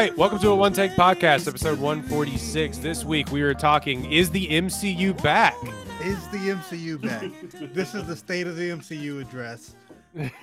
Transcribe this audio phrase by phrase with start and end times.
[0.00, 2.78] Right, welcome to a One Take Podcast, episode 146.
[2.78, 5.54] This week we are talking Is the MCU back?
[6.00, 7.30] Is the MCU back?
[7.74, 9.76] this is the state of the MCU address.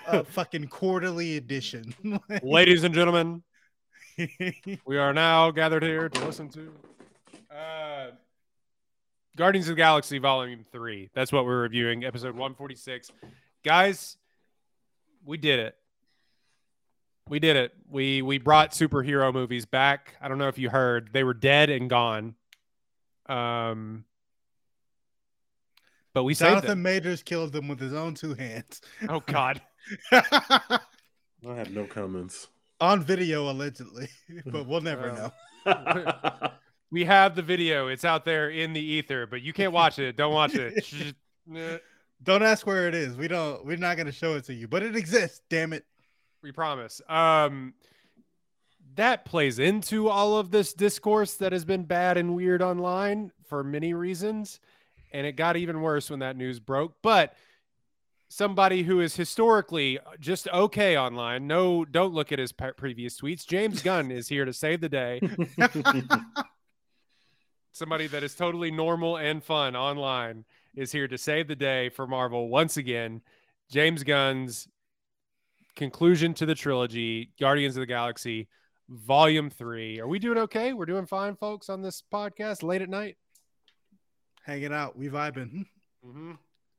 [0.05, 1.91] Uh, fucking quarterly edition.
[2.43, 3.41] Ladies and gentlemen,
[4.85, 6.71] we are now gathered here to listen to
[7.49, 8.11] uh,
[9.35, 11.09] Guardians of the Galaxy Volume 3.
[11.15, 13.11] That's what we're reviewing, episode 146.
[13.65, 14.17] Guys,
[15.25, 15.75] we did it.
[17.29, 17.73] We did it.
[17.89, 20.15] We we brought superhero movies back.
[20.21, 21.09] I don't know if you heard.
[21.13, 22.35] They were dead and gone.
[23.27, 24.05] Um
[26.13, 26.81] but we saved Jonathan them.
[26.81, 28.81] Majors killed them with his own two hands.
[29.07, 29.61] Oh god.
[30.11, 30.79] I
[31.45, 32.47] have no comments.
[32.79, 34.07] On video, allegedly,
[34.45, 35.33] but we'll never Well.
[35.65, 36.49] know.
[36.89, 37.89] We have the video.
[37.89, 40.15] It's out there in the ether, but you can't watch it.
[40.15, 41.13] Don't watch it.
[42.23, 43.17] Don't ask where it is.
[43.17, 43.65] We don't.
[43.65, 45.41] We're not gonna show it to you, but it exists.
[45.49, 45.85] Damn it.
[46.47, 47.01] We promise.
[47.09, 47.73] Um
[48.95, 53.63] that plays into all of this discourse that has been bad and weird online for
[53.63, 54.59] many reasons.
[55.11, 56.95] And it got even worse when that news broke.
[57.03, 57.35] But
[58.27, 63.45] somebody who is historically just okay online, no, don't look at his pe- previous tweets.
[63.45, 65.21] James Gunn is here to save the day.
[67.71, 70.43] somebody that is totally normal and fun online
[70.75, 73.21] is here to save the day for Marvel once again.
[73.69, 74.67] James Gunn's
[75.77, 78.49] conclusion to the trilogy, Guardians of the Galaxy,
[78.89, 80.01] Volume 3.
[80.01, 80.73] Are we doing okay?
[80.73, 83.15] We're doing fine, folks, on this podcast late at night.
[84.43, 84.97] Hanging out.
[84.97, 85.65] We vibing.
[86.05, 86.33] Mm-hmm.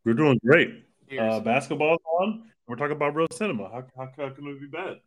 [0.05, 0.85] We're doing great.
[1.19, 2.45] Uh, basketball's on.
[2.67, 3.71] We're talking about real cinema.
[3.71, 4.99] How, how, how can it be bad?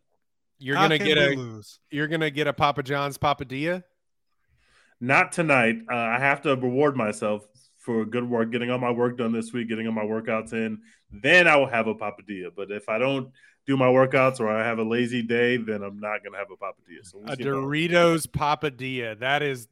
[0.58, 1.80] You're How gonna get a lose?
[1.90, 3.82] you're gonna get a Papa John's Papadilla.
[5.00, 5.78] Not tonight.
[5.90, 7.44] Uh, I have to reward myself
[7.78, 10.80] for good work, getting all my work done this week, getting all my workouts in.
[11.10, 12.50] Then I will have a papadilla.
[12.54, 13.32] But if I don't
[13.66, 16.56] do my workouts or I have a lazy day, then I'm not gonna have a
[16.56, 17.04] papadilla.
[17.04, 19.18] So we'll A see about- Doritos Papadilla.
[19.18, 19.68] That is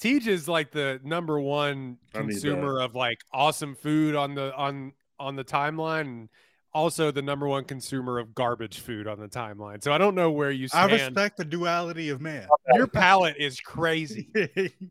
[0.00, 5.36] Teej is like the number one consumer of like awesome food on the on on
[5.36, 6.28] the timeline and
[6.72, 9.82] also the number one consumer of garbage food on the timeline.
[9.82, 10.90] So I don't know where you stand.
[10.90, 12.48] I respect the duality of man.
[12.74, 14.28] Your palate is crazy.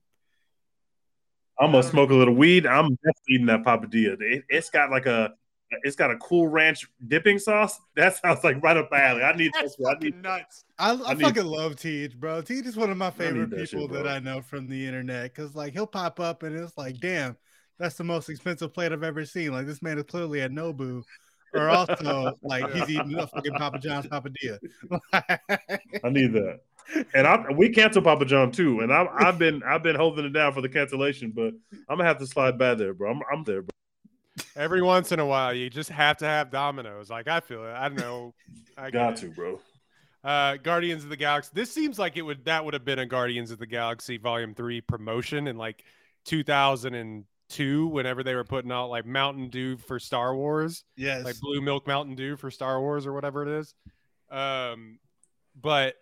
[1.60, 2.66] I'm gonna smoke a little weed.
[2.66, 4.20] I'm definitely eating that papadilla.
[4.22, 5.34] It, it's got like a
[5.84, 7.80] it's got a cool ranch dipping sauce.
[7.96, 9.24] That sounds like right up my alley.
[9.24, 10.66] I need That's I need fucking nuts.
[10.80, 12.42] I, I, I need- fucking love Teej, bro.
[12.42, 14.08] Teej is one of my favorite that shit, people that.
[14.08, 17.38] I know from the internet because, like, he'll pop up and it's like, damn,
[17.78, 19.52] that's the most expensive plate I've ever seen.
[19.52, 21.04] Like, this man is clearly at Nobu,
[21.54, 24.58] or also like he's eating a fucking Papa John's papadilla.
[25.14, 26.62] I need that.
[27.14, 30.34] And I we canceled Papa John too, and I've I've been I've been holding it
[30.34, 31.54] down for the cancellation, but
[31.88, 33.12] I'm gonna have to slide by there, bro.
[33.12, 33.70] I'm I'm there, bro.
[34.56, 37.10] Every once in a while, you just have to have Domino's.
[37.10, 37.74] Like I feel it.
[37.74, 38.34] I don't know.
[38.78, 39.60] I Got to, bro.
[40.24, 41.52] Uh, Guardians of the Galaxy.
[41.54, 44.54] This seems like it would that would have been a Guardians of the Galaxy Volume
[44.54, 45.84] Three promotion in like
[46.26, 51.62] 2002, whenever they were putting out like Mountain Dew for Star Wars, yes, like Blue
[51.62, 53.76] Milk Mountain Dew for Star Wars or whatever it is.
[54.32, 54.98] Um,
[55.62, 55.96] but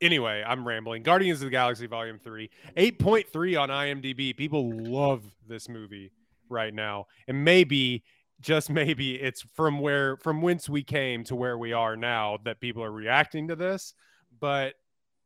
[0.00, 1.04] anyway, I'm rambling.
[1.04, 4.36] Guardians of the Galaxy Volume Three, 8.3 on IMDb.
[4.36, 6.10] People love this movie
[6.52, 8.04] right now, and maybe
[8.40, 12.60] just maybe it's from where from whence we came to where we are now that
[12.60, 13.94] people are reacting to this.
[14.40, 14.74] But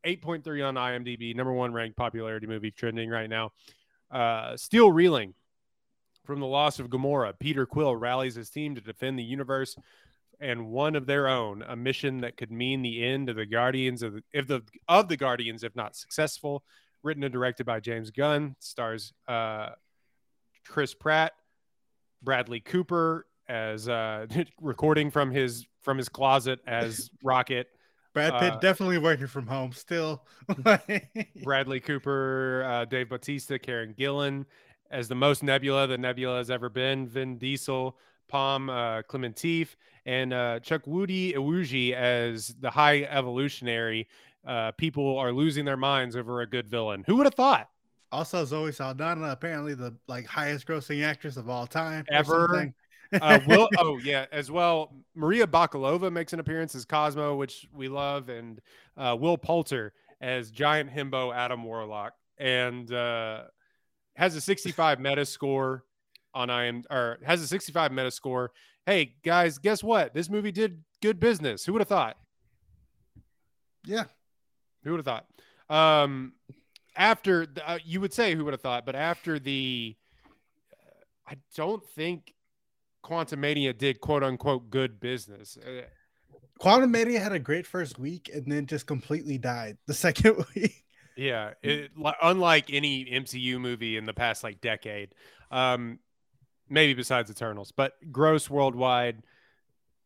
[0.04, 3.52] 8.3 on imdb number one ranked popularity movie trending right now.
[4.10, 5.34] Uh still reeling
[6.24, 9.76] from the loss of Gamora, Peter Quill rallies his team to defend the universe
[10.40, 14.02] and one of their own, a mission that could mean the end of the Guardians
[14.02, 16.62] of the if the of the Guardians if not successful.
[17.02, 19.70] Written and directed by James Gunn, stars uh,
[20.68, 21.32] Chris Pratt,
[22.22, 24.26] Bradley Cooper as uh,
[24.60, 27.68] recording from his from his closet as Rocket.
[28.12, 30.24] Brad Pitt uh, definitely working from home still.
[31.44, 34.46] Bradley Cooper, uh, Dave Bautista, Karen Gillan
[34.90, 37.06] as the most Nebula the Nebula has ever been.
[37.06, 37.96] Vin Diesel,
[38.28, 39.76] Pom uh, Klementieff,
[40.06, 44.08] and uh, Chukwudi Iwuji as the High Evolutionary.
[44.46, 47.04] Uh, people are losing their minds over a good villain.
[47.06, 47.68] Who would have thought?
[48.12, 52.04] Also, Zoe Saldana, apparently the like highest grossing actress of all time.
[52.10, 52.72] Ever.
[53.12, 54.94] Uh, Will, oh yeah, as well.
[55.14, 58.60] Maria Bakalova makes an appearance as Cosmo, which we love, and
[58.96, 63.42] uh, Will Poulter as giant himbo Adam Warlock, and uh,
[64.14, 65.84] has a 65 meta score
[66.34, 68.52] on IM or has a 65 meta score.
[68.84, 70.14] Hey guys, guess what?
[70.14, 71.64] This movie did good business.
[71.64, 72.16] Who would have thought?
[73.84, 74.04] Yeah.
[74.84, 75.24] Who would have
[75.68, 76.04] thought?
[76.04, 76.34] Um,
[76.96, 79.96] after the, uh, you would say who would have thought, but after the,
[80.72, 82.34] uh, I don't think
[83.04, 85.56] Quantumania did quote unquote good business.
[85.56, 85.82] Uh,
[86.60, 90.84] Quantumania had a great first week and then just completely died the second week.
[91.16, 95.14] yeah, it, li- unlike any MCU movie in the past like decade,
[95.50, 95.98] um,
[96.68, 99.22] maybe besides Eternals, but gross worldwide.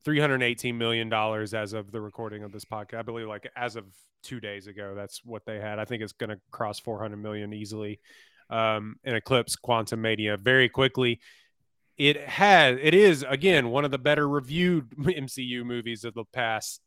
[0.04, 2.98] $318 million as of the recording of this podcast.
[2.98, 3.84] I believe like as of
[4.22, 5.78] two days ago, that's what they had.
[5.78, 8.00] I think it's going to cross 400 million easily
[8.48, 11.20] um, and eclipse Quantumania very quickly.
[11.96, 16.80] It has, it is again, one of the better reviewed MCU movies of the past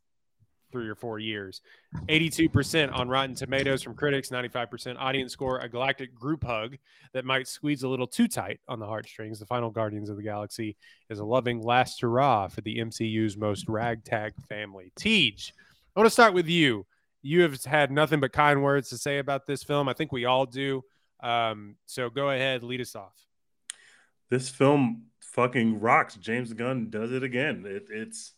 [0.74, 1.62] three or four years.
[2.10, 6.75] 82% on Rotten Tomatoes from critics, 95% audience score, a galactic group hug
[7.14, 9.40] that might squeeze a little too tight on the heartstrings.
[9.40, 10.75] The final Guardians of the Galaxy
[11.10, 14.92] is a loving last hurrah for the MCU's most ragtag family.
[15.00, 15.52] Teej,
[15.96, 16.86] I want to start with you.
[17.22, 19.88] You have had nothing but kind words to say about this film.
[19.88, 20.84] I think we all do.
[21.22, 23.16] Um, so go ahead, lead us off.
[24.30, 26.16] This film fucking rocks.
[26.16, 27.64] James Gunn does it again.
[27.66, 28.34] It, it's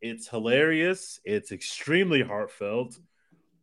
[0.00, 1.20] it's hilarious.
[1.24, 2.98] It's extremely heartfelt.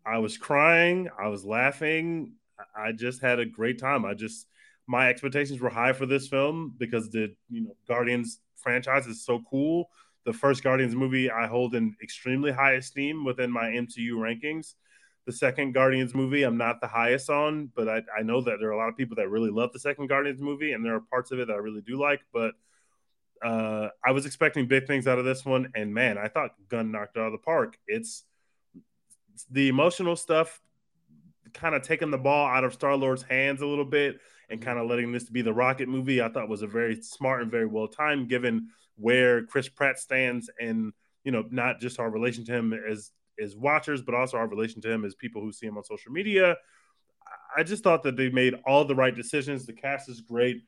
[0.06, 1.10] I was crying.
[1.20, 2.34] I was laughing.
[2.76, 4.06] I just had a great time.
[4.06, 4.48] I just
[4.88, 9.42] my expectations were high for this film because the you know Guardians franchise is so
[9.50, 9.90] cool.
[10.26, 14.74] The first Guardians movie I hold in extremely high esteem within my MCU rankings.
[15.26, 18.70] The second Guardians movie I'm not the highest on, but I, I know that there
[18.70, 21.02] are a lot of people that really love the second Guardians movie, and there are
[21.02, 22.22] parts of it that I really do like.
[22.34, 22.56] But
[23.44, 26.92] uh, I was expecting big things out of this one, and man, I thought Gunn
[26.92, 27.78] knocked it out of the park.
[27.88, 28.24] It's
[29.52, 30.62] the emotional stuff,
[31.54, 34.20] kind of taking the ball out of Star Lord's hands a little bit,
[34.50, 36.22] and kind of letting this be the Rocket movie.
[36.22, 40.50] I thought was a very smart and very well timed, given where Chris Pratt stands,
[40.60, 40.94] and
[41.26, 43.12] you know, not just our relation to him as
[43.42, 46.14] as watchers, but also our relation to him as people who see him on social
[46.14, 46.56] media.
[47.58, 49.66] I just thought that they made all the right decisions.
[49.66, 50.62] The cast is great.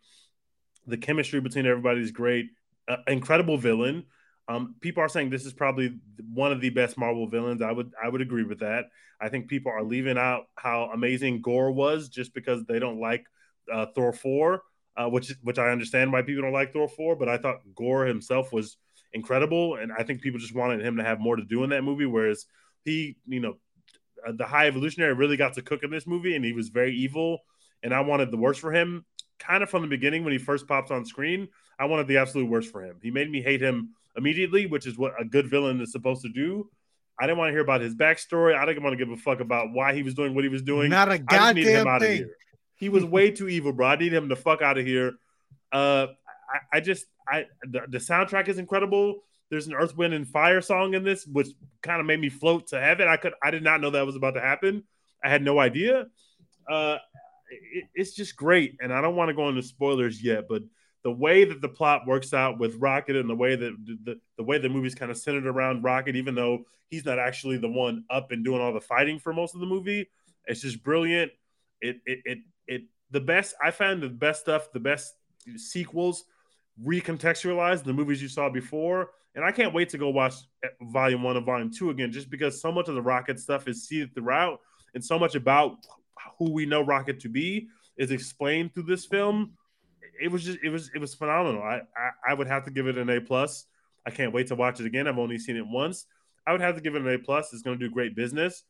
[0.87, 2.47] The chemistry between everybody is great
[2.87, 4.05] uh, incredible villain.
[4.47, 5.97] Um, people are saying this is probably
[6.33, 7.61] one of the best Marvel villains.
[7.61, 8.85] I would I would agree with that.
[9.19, 13.25] I think people are leaving out how amazing Gore was just because they don't like
[13.71, 14.61] uh, Thor four,
[14.97, 17.15] uh, which which I understand why people don't like Thor four.
[17.15, 18.77] But I thought Gore himself was
[19.13, 21.83] incredible, and I think people just wanted him to have more to do in that
[21.83, 22.05] movie.
[22.05, 22.45] Whereas
[22.83, 23.55] he, you know,
[24.27, 26.95] uh, the High Evolutionary really got to cook in this movie, and he was very
[26.95, 27.39] evil.
[27.81, 29.05] And I wanted the worst for him,
[29.39, 31.47] kind of from the beginning when he first pops on screen.
[31.79, 32.97] I wanted the absolute worst for him.
[33.01, 36.29] He made me hate him immediately, which is what a good villain is supposed to
[36.29, 36.69] do.
[37.19, 38.55] I didn't want to hear about his backstory.
[38.55, 40.61] I didn't want to give a fuck about why he was doing what he was
[40.61, 40.89] doing.
[40.89, 42.29] Not a I just needed him goddamn thing.
[42.75, 43.87] He was way too evil, bro.
[43.87, 45.13] I need him to fuck out of here.
[45.71, 46.07] Uh,
[46.49, 49.21] I, I just, I the, the soundtrack is incredible.
[49.49, 51.47] There's an Earth, Wind, and Fire song in this, which
[51.81, 53.07] kind of made me float to heaven.
[53.07, 54.83] I could, I did not know that was about to happen.
[55.23, 56.07] I had no idea.
[56.69, 56.97] Uh,
[57.49, 60.63] it, it's just great, and I don't want to go into spoilers yet, but
[61.05, 64.43] the way that the plot works out with Rocket and the way that the, the
[64.43, 68.03] way the movie's kind of centered around Rocket, even though he's not actually the one
[68.09, 70.09] up and doing all the fighting for most of the movie,
[70.47, 71.31] it's just brilliant.
[71.79, 72.37] It it it
[72.67, 75.13] it the best I found the best stuff, the best
[75.57, 76.23] sequels
[76.83, 79.11] recontextualize the movies you saw before.
[79.35, 80.33] And I can't wait to go watch
[80.81, 83.87] volume one and volume two again, just because so much of the Rocket stuff is
[83.87, 84.59] seeded throughout,
[84.95, 85.77] and so much about
[86.39, 89.53] who we know Rocket to be is explained through this film.
[90.21, 91.61] It was just it was it was phenomenal.
[91.61, 93.65] I I, I would have to give it an A plus.
[94.05, 95.07] I can't wait to watch it again.
[95.07, 96.05] I've only seen it once.
[96.45, 97.51] I would have to give it an A plus.
[97.53, 98.63] It's going to do great business.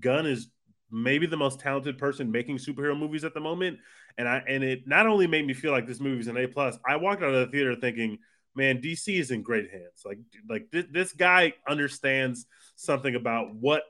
[0.00, 0.48] Gunn is
[0.90, 3.78] maybe the most talented person making superhero movies at the moment,
[4.18, 6.78] and I and it not only made me feel like this movie's an A plus.
[6.86, 8.18] I walked out of the theater thinking,
[8.54, 10.02] man, DC is in great hands.
[10.04, 12.46] Like like this, this guy understands
[12.76, 13.82] something about what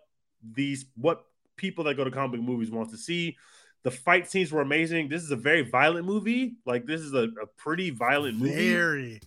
[0.53, 1.25] these what
[1.57, 3.37] people that go to comic movies want to see.
[3.85, 5.09] The fight scenes were amazing.
[5.09, 6.57] This is a very violent movie.
[6.67, 9.21] Like this is a, a pretty violent movie Very.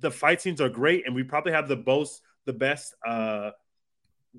[0.00, 3.50] the fight scenes are great, and we probably have the most the best uh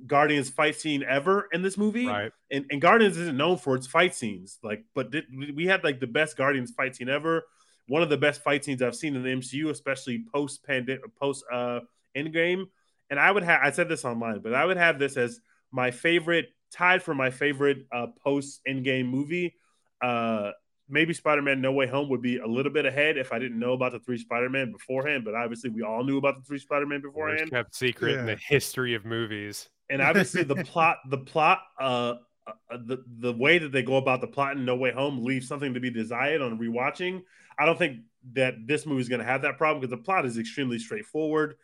[0.08, 2.08] Guardians fight scene ever in this movie.
[2.08, 2.32] Right.
[2.52, 6.00] And, and Guardians isn't known for its fight scenes, like, but th- we had like
[6.00, 7.44] the best Guardians fight scene ever.
[7.88, 11.44] One of the best fight scenes I've seen in the MCU, especially post pandemic, post
[11.52, 11.82] uh
[12.16, 12.66] Endgame.
[13.10, 15.40] And I would have I said this online, but I would have this as
[15.72, 19.56] my favorite, tied for my favorite uh post Endgame movie.
[20.04, 20.52] Uh,
[20.90, 23.74] maybe Spider-Man No Way Home would be a little bit ahead if I didn't know
[23.74, 25.24] about the three Spider-Man beforehand.
[25.26, 27.50] But obviously, we all knew about the three Spider-Man Worst beforehand.
[27.52, 29.70] kept secret in the history of movies.
[29.90, 32.16] and obviously the plot the plot uh,
[32.48, 35.48] uh the the way that they go about the plot in no way home leaves
[35.48, 37.22] something to be desired on rewatching
[37.58, 38.00] i don't think
[38.34, 41.56] that this movie is going to have that problem because the plot is extremely straightforward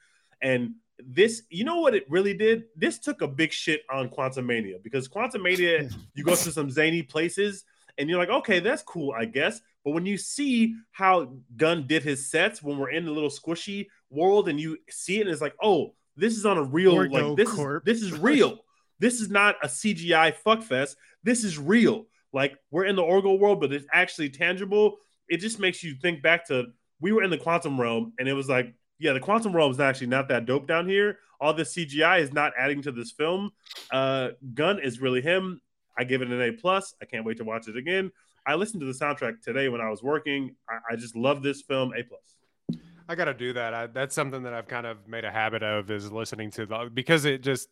[0.42, 4.82] and this you know what it really did this took a big shit on quantumania
[4.84, 7.64] because quantumania you go to some zany places
[8.00, 9.62] and you're like okay that's cool i guess.
[9.86, 13.88] But when you see how gunn did his sets when we're in the little squishy
[14.10, 17.38] world and you see it and it's like oh this is on a real like
[17.38, 17.88] this Corp.
[17.88, 18.60] is this is real.
[19.00, 22.06] This is not a cgi fuckfest this is real.
[22.34, 24.98] Like we're in the orgo world but it's actually tangible.
[25.28, 26.68] It just makes you think back to
[27.00, 29.80] we were in the quantum realm and it was like yeah the quantum realm is
[29.80, 31.20] actually not that dope down here.
[31.42, 33.52] All this cgi is not adding to this film.
[33.92, 35.62] Uh Gunn is really him
[36.00, 36.96] i give it an a plus.
[37.02, 38.12] I can't wait to watch it again.
[38.48, 40.56] I listened to the soundtrack today when i was working.
[40.68, 42.80] I, I just love this film a plus.
[43.08, 43.74] I got to do that.
[43.74, 46.90] I, that's something that I've kind of made a habit of is listening to the
[46.94, 47.70] because it just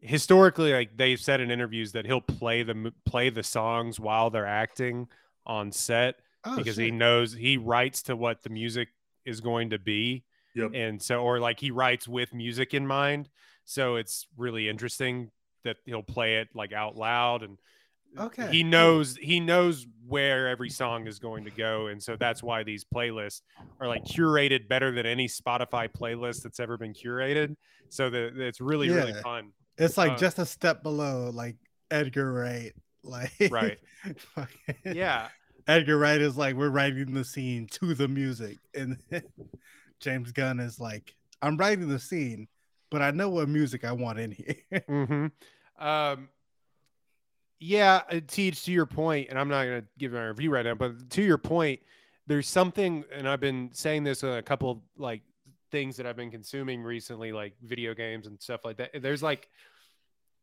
[0.00, 4.46] historically like they've said in interviews that he'll play the play the songs while they're
[4.46, 5.08] acting
[5.46, 8.88] on set Oh, because he knows he writes to what the music
[9.24, 10.24] is going to be.
[10.54, 10.70] Yep.
[10.74, 13.28] and so or like he writes with music in mind.
[13.64, 15.30] So it's really interesting
[15.68, 17.58] that he'll play it like out loud and
[18.18, 22.42] Okay, he knows he knows where every song is going to go and so that's
[22.42, 23.42] why these playlists
[23.80, 27.54] are like curated better than any spotify playlist that's ever been curated
[27.88, 31.56] so that it's really really fun It's like uh, just a step below like
[31.90, 32.72] Edgar Wright.
[33.04, 33.78] Like Right.
[34.84, 35.28] yeah
[35.66, 38.98] Edgar Wright is like we're writing the scene to the music, and
[40.00, 42.48] James Gunn is like I'm writing the scene,
[42.90, 44.82] but I know what music I want in here.
[44.88, 45.26] hmm
[45.78, 46.28] Um,
[47.60, 50.64] yeah, uh, Teej, to your point, and I'm not going to give my review right
[50.64, 51.80] now, but to your point,
[52.26, 55.22] there's something, and I've been saying this on a couple of like
[55.70, 58.90] things that I've been consuming recently, like video games and stuff like that.
[59.02, 59.48] There's like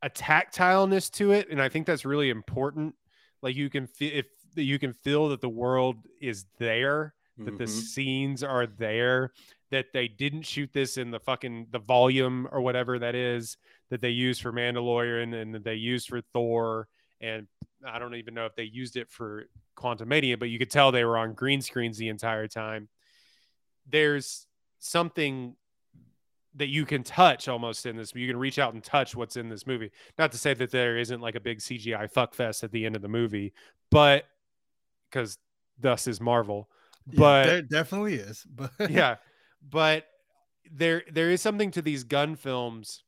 [0.02, 2.96] a tactileness to it, and I think that's really important.
[3.42, 4.26] Like you can feel if
[4.56, 7.70] you can feel that the world is there, that the Mhm.
[7.70, 9.32] scenes are there
[9.72, 13.58] that they didn't shoot this in the fucking the volume or whatever that is
[13.90, 16.88] that they used for Mandalorian and that they used for Thor.
[17.22, 17.48] And
[17.86, 19.46] I don't even know if they used it for
[19.78, 22.88] Quantumania but you could tell they were on green screens the entire time.
[23.90, 24.48] There's
[24.80, 25.56] something
[26.56, 29.50] that you can touch almost in this you can reach out and touch what's in
[29.50, 29.92] this movie.
[30.18, 32.96] Not to say that there isn't like a big CGI fuck fest at the end
[32.96, 33.54] of the movie
[33.92, 34.26] but
[35.10, 35.38] because
[35.80, 36.70] thus is Marvel.
[37.08, 38.46] Yeah, but there definitely is.
[38.50, 39.18] But yeah
[39.70, 40.06] but
[40.72, 43.04] there there is something to these Gunn films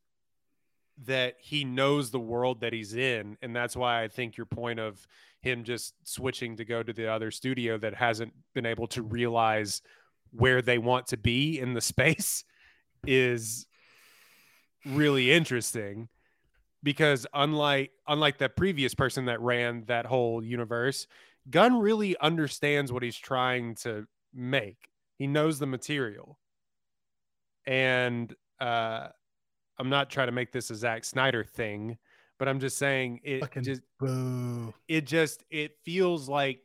[1.06, 4.80] that he knows the world that he's in and that's why i think your point
[4.80, 5.08] of
[5.42, 9.82] him just switching to go to the other studio that hasn't been able to realize
[10.32, 12.44] where they want to be in the space
[13.06, 13.68] is
[14.86, 16.08] really interesting
[16.84, 21.08] because unlike unlike the previous person that ran that whole universe
[21.50, 24.90] gunn really understands what he's trying to make.
[25.18, 26.38] He knows the material.
[27.66, 29.10] And uh
[29.80, 31.98] i'm not trying to make this a Zack snyder thing
[32.38, 34.74] but i'm just saying it Fucking just boo.
[34.88, 36.62] it just it feels like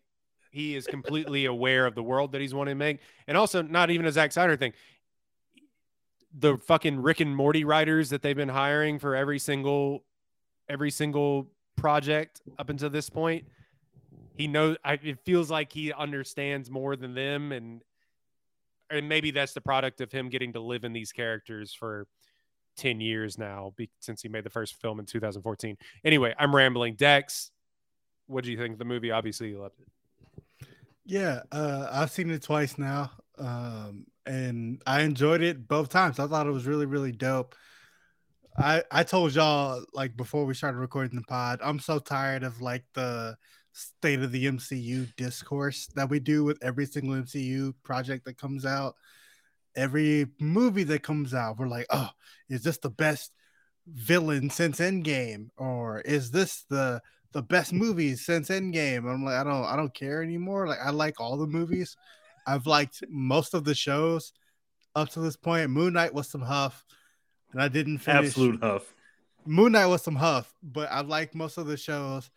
[0.50, 3.90] he is completely aware of the world that he's wanting to make and also not
[3.90, 4.72] even a Zack Snyder thing
[6.34, 10.04] the fucking Rick and Morty writers that they've been hiring for every single
[10.68, 13.46] every single project up until this point
[14.36, 17.82] he knows I, it feels like he understands more than them and
[18.90, 22.06] and maybe that's the product of him getting to live in these characters for
[22.76, 26.94] 10 years now be, since he made the first film in 2014 anyway i'm rambling
[26.94, 27.50] dex
[28.26, 29.88] what do you think of the movie obviously you loved it
[31.04, 36.18] Yeah, uh, I've seen it twice now, um, and I enjoyed it both times.
[36.18, 37.54] I thought it was really, really dope.
[38.56, 42.60] I I told y'all like before we started recording the pod, I'm so tired of
[42.60, 43.36] like the
[43.72, 48.64] state of the MCU discourse that we do with every single MCU project that comes
[48.64, 48.94] out.
[49.74, 52.10] Every movie that comes out, we're like, oh,
[52.48, 53.32] is this the best
[53.86, 57.00] villain since Endgame, or is this the
[57.32, 59.10] the best movies since Endgame.
[59.10, 60.68] I'm like, I don't, I don't care anymore.
[60.68, 61.96] Like, I like all the movies.
[62.46, 64.32] I've liked most of the shows
[64.94, 65.70] up to this point.
[65.70, 66.84] Moon Knight was some huff,
[67.52, 68.28] and I didn't finish.
[68.28, 68.94] Absolute huff.
[69.46, 72.30] Moon Knight was some huff, but I like most of the shows.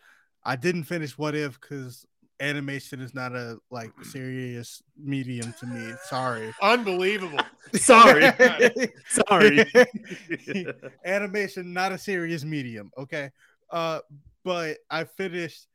[0.43, 2.05] I didn't finish What If because
[2.39, 5.93] animation is not a like serious medium to me.
[6.03, 6.53] Sorry.
[6.61, 7.39] unbelievable
[7.73, 8.31] Sorry.
[9.07, 9.65] Sorry.
[11.05, 13.31] animation not a serious medium okay
[13.71, 13.99] uh
[14.43, 15.67] but i finished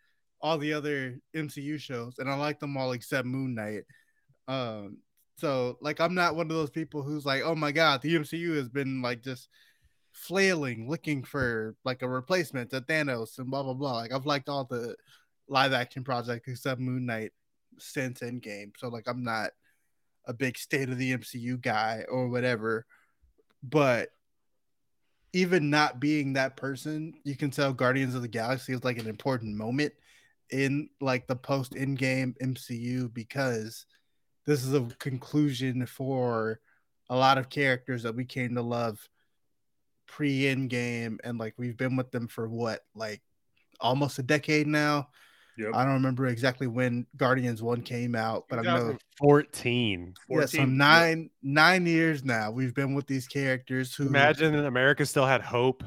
[0.42, 3.84] all the other MCU shows, and I like them all except Moon Knight.
[4.48, 4.98] Um,
[5.36, 8.56] so like I'm not one of those people who's like, oh my god, the MCU
[8.56, 9.48] has been like just
[10.12, 13.96] flailing, looking for like a replacement to Thanos and blah blah blah.
[13.96, 14.96] Like I've liked all the
[15.50, 17.32] live action project except Moon Knight
[17.78, 18.72] since Endgame.
[18.78, 19.50] So like I'm not
[20.26, 22.86] a big state of the MCU guy or whatever.
[23.62, 24.10] But
[25.32, 29.08] even not being that person, you can tell Guardians of the Galaxy is like an
[29.08, 29.92] important moment
[30.50, 33.86] in like the post Endgame MCU because
[34.46, 36.60] this is a conclusion for
[37.08, 38.98] a lot of characters that we came to love
[40.06, 43.22] pre Endgame and like we've been with them for what like
[43.80, 45.08] almost a decade now.
[45.60, 45.74] Yep.
[45.74, 48.78] I don't remember exactly when Guardians One came out, but I know
[49.20, 50.14] 2014.
[50.28, 50.76] yeah, so 14.
[50.76, 55.84] nine nine years now we've been with these characters who Imagine America still had hope.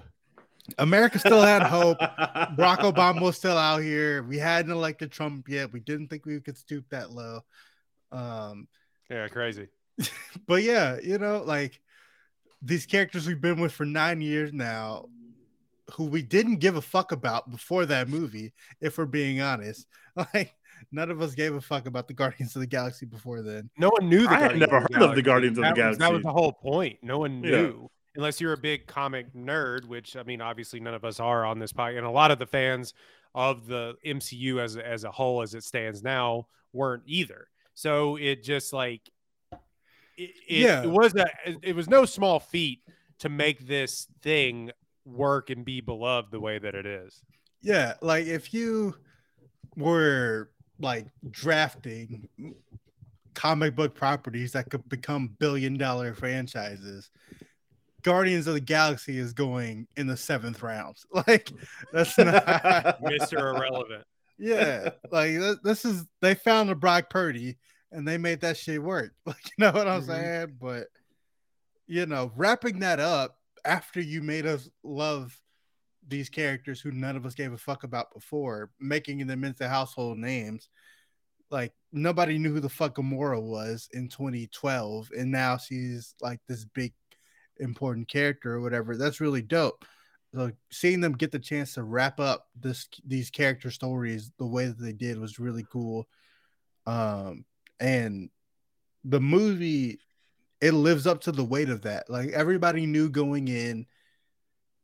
[0.77, 1.98] America still had hope.
[2.00, 4.22] Barack Obama was still out here.
[4.24, 5.74] We hadn't elected Trump yet.
[5.74, 7.42] We didn't think we could stoop that low.
[8.12, 8.68] Um,
[9.10, 9.70] Yeah, crazy.
[10.48, 11.80] but yeah, you know, like
[12.62, 15.06] these characters we've been with for nine years now,
[15.92, 19.88] who we didn't give a fuck about before that movie, if we're being honest.
[20.34, 20.54] Like
[20.92, 23.70] none of us gave a fuck about the Guardians of the Galaxy before then.
[23.78, 24.24] No one knew.
[24.24, 26.22] The I had Guardians never heard of the Guardians of the That was- That was
[26.24, 27.00] the whole point.
[27.02, 27.50] No one Yeah.
[27.52, 31.46] knew, unless you're a big comic nerd, which I mean, obviously none of us are
[31.46, 32.94] on this podcast, and a lot of the fans
[33.34, 37.48] of the MCU as a- as a whole, as it stands now, weren't either.
[37.74, 39.02] So it just like,
[39.52, 40.84] it, it, Yeah.
[40.84, 41.25] it was a,
[41.63, 42.82] it was no small feat
[43.20, 44.72] to make this thing
[45.05, 47.22] work and be beloved the way that it is.
[47.62, 48.95] Yeah, like if you
[49.75, 52.27] were like drafting
[53.33, 57.10] comic book properties that could become billion dollar franchises,
[58.03, 60.98] Guardians of the Galaxy is going in the seventh round.
[61.27, 61.50] Like
[61.91, 62.45] that's not
[63.01, 63.39] Mr.
[63.55, 64.03] Irrelevant.
[64.38, 67.57] yeah, like this is they found a Brock Purdy
[67.91, 69.13] and they made that shit work.
[69.25, 70.07] Like you know what I'm Mhm.
[70.07, 70.57] saying?
[70.60, 70.88] But
[71.88, 75.39] you know, wrapping that up after you made us love
[76.08, 80.17] these characters who none of us gave a fuck about before, making them into household
[80.17, 80.69] names.
[81.49, 86.65] Like nobody knew who the fuck Gamora was in 2012, and now she's like this
[86.65, 86.93] big
[87.60, 88.97] important character or whatever.
[88.97, 89.86] That's really dope.
[90.34, 94.65] So seeing them get the chance to wrap up this these character stories the way
[94.65, 96.08] that they did was really cool.
[96.88, 97.45] Um
[97.80, 98.30] and
[99.04, 99.99] the movie
[100.63, 102.10] it lives up to the weight of that.
[102.10, 103.86] Like everybody knew going in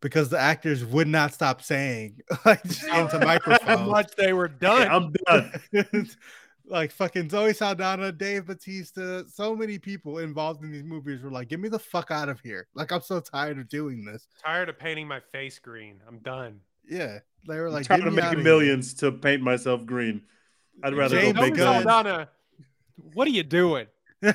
[0.01, 3.89] because the actors would not stop saying like just into How microphones.
[3.89, 4.87] much they were done.
[4.89, 6.09] I'm done.
[6.65, 11.47] like fucking Zoe Saldana, Dave Bautista, so many people involved in these movies were like,
[11.47, 14.27] "Get me the fuck out of here!" Like I'm so tired of doing this.
[14.43, 16.01] tired of painting my face green.
[16.07, 16.59] I'm done.
[16.87, 19.85] Yeah, they were I'm like, tired of me outta making here." millions to paint myself
[19.85, 20.23] green.
[20.83, 22.29] I'd rather James go make Saldana,
[23.13, 23.87] what are you doing?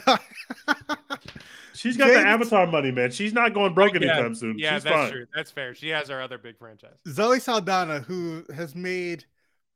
[1.75, 3.11] She's got the Avatar money, man.
[3.11, 4.59] She's not going broke Yeah, anytime soon.
[4.59, 5.11] Yeah, She's that's fine.
[5.11, 5.27] true.
[5.35, 5.75] That's fair.
[5.75, 6.95] She has our other big franchise.
[7.09, 9.25] Zoe Saldana, who has made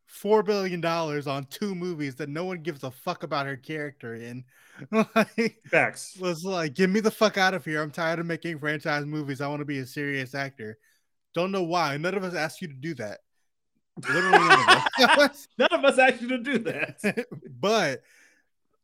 [0.06, 4.14] four billion dollars on two movies that no one gives a fuck about her character
[4.14, 4.44] in,
[5.14, 6.16] like, Facts.
[6.18, 7.82] was like, "Get me the fuck out of here!
[7.82, 9.40] I'm tired of making franchise movies.
[9.40, 10.78] I want to be a serious actor."
[11.34, 11.96] Don't know why.
[11.98, 13.18] None of us asked you to do that.
[14.08, 15.48] Literally, none of us.
[15.58, 17.26] None of us asked you to do that.
[17.60, 18.02] but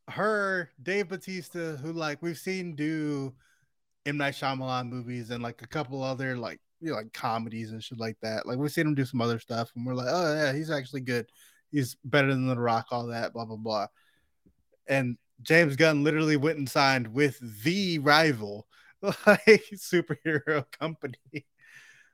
[0.09, 3.33] her, Dave Bautista, who like we've seen do
[4.05, 7.83] M Night Shyamalan movies and like a couple other like you know, like comedies and
[7.83, 8.45] shit like that.
[8.45, 11.01] Like we've seen him do some other stuff, and we're like, oh yeah, he's actually
[11.01, 11.25] good.
[11.71, 13.87] He's better than The Rock, all that, blah blah blah.
[14.87, 18.67] And James Gunn literally went and signed with the rival
[19.01, 21.17] like superhero company.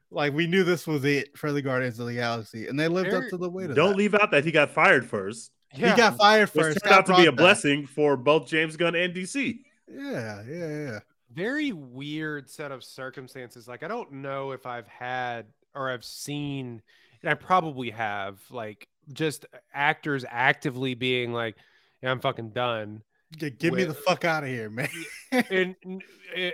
[0.09, 3.11] Like we knew this was it for the Guardians of the Galaxy, and they lived
[3.11, 3.97] There- up to the weight of Don't that.
[3.97, 5.51] leave out that he got fired first.
[5.73, 6.79] He got fired Which first.
[6.83, 7.37] turned out to be a back.
[7.37, 9.59] blessing for both James Gunn and DC.
[9.89, 10.99] Yeah, yeah, yeah.
[11.33, 13.67] very weird set of circumstances.
[13.67, 16.81] Like I don't know if I've had or I've seen,
[17.21, 21.55] and I probably have, like just actors actively being like,
[22.01, 23.01] "Yeah, I'm fucking done."
[23.37, 24.89] G- Get me the fuck out of here, man.
[25.31, 25.75] and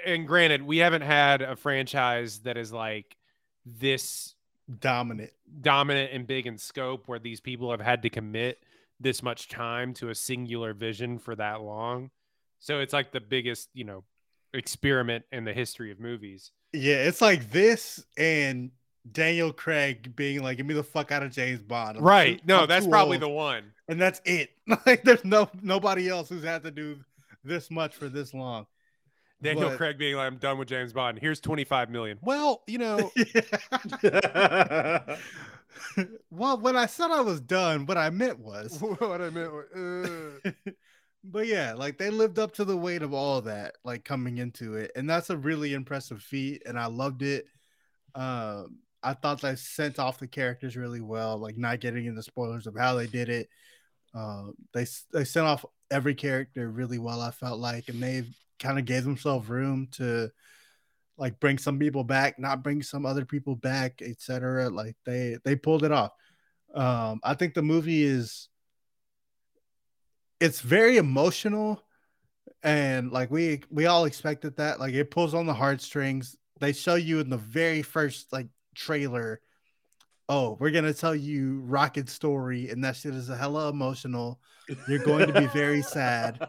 [0.05, 3.15] and granted, we haven't had a franchise that is like
[3.65, 4.33] this
[4.79, 5.31] Dominant.
[5.61, 8.61] dominant and big in scope where these people have had to commit
[8.99, 12.09] this much time to a singular vision for that long.
[12.59, 14.03] So it's like the biggest, you know,
[14.53, 16.51] experiment in the history of movies.
[16.73, 18.71] Yeah, it's like this and
[19.11, 22.39] Daniel Craig being like, "Get me the fuck out of James Bond." I'm Right.
[22.39, 23.71] too- No, I'm that's probably old." the one.
[23.87, 24.49] and that's it.
[24.85, 26.97] Like, there's no nobody else who's had to do
[27.43, 28.65] this much for this long.
[29.41, 31.19] Daniel But- Craig being like, I'm done with James Bond.
[31.19, 32.17] Here's 25 million.
[32.21, 33.11] Well, you know,
[36.31, 39.51] well, when I said I was done, what I meant was what I meant.
[39.51, 40.71] was, uh,
[41.23, 44.75] but yeah, like they lived up to the weight of all that, like coming into
[44.75, 47.45] it, and that's a really impressive feat, and I loved it.
[48.15, 52.67] Um, I thought they sent off the characters really well, like not getting into spoilers
[52.67, 53.49] of how they did it.
[54.13, 57.21] Uh, they they sent off every character really well.
[57.21, 58.23] I felt like, and they
[58.59, 60.31] kind of gave themselves room to
[61.17, 64.69] like bring some people back, not bring some other people back, etc.
[64.69, 66.11] Like they they pulled it off.
[66.73, 68.49] Um, I think the movie is
[70.39, 71.81] it's very emotional
[72.63, 76.95] and like we we all expected that like it pulls on the heartstrings they show
[76.95, 79.39] you in the very first like trailer
[80.29, 84.39] oh we're gonna tell you rocket's story and that shit is a hella emotional
[84.87, 86.47] you're going to be very sad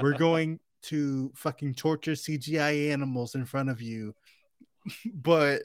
[0.00, 4.14] we're going to fucking torture cgi animals in front of you
[5.14, 5.62] but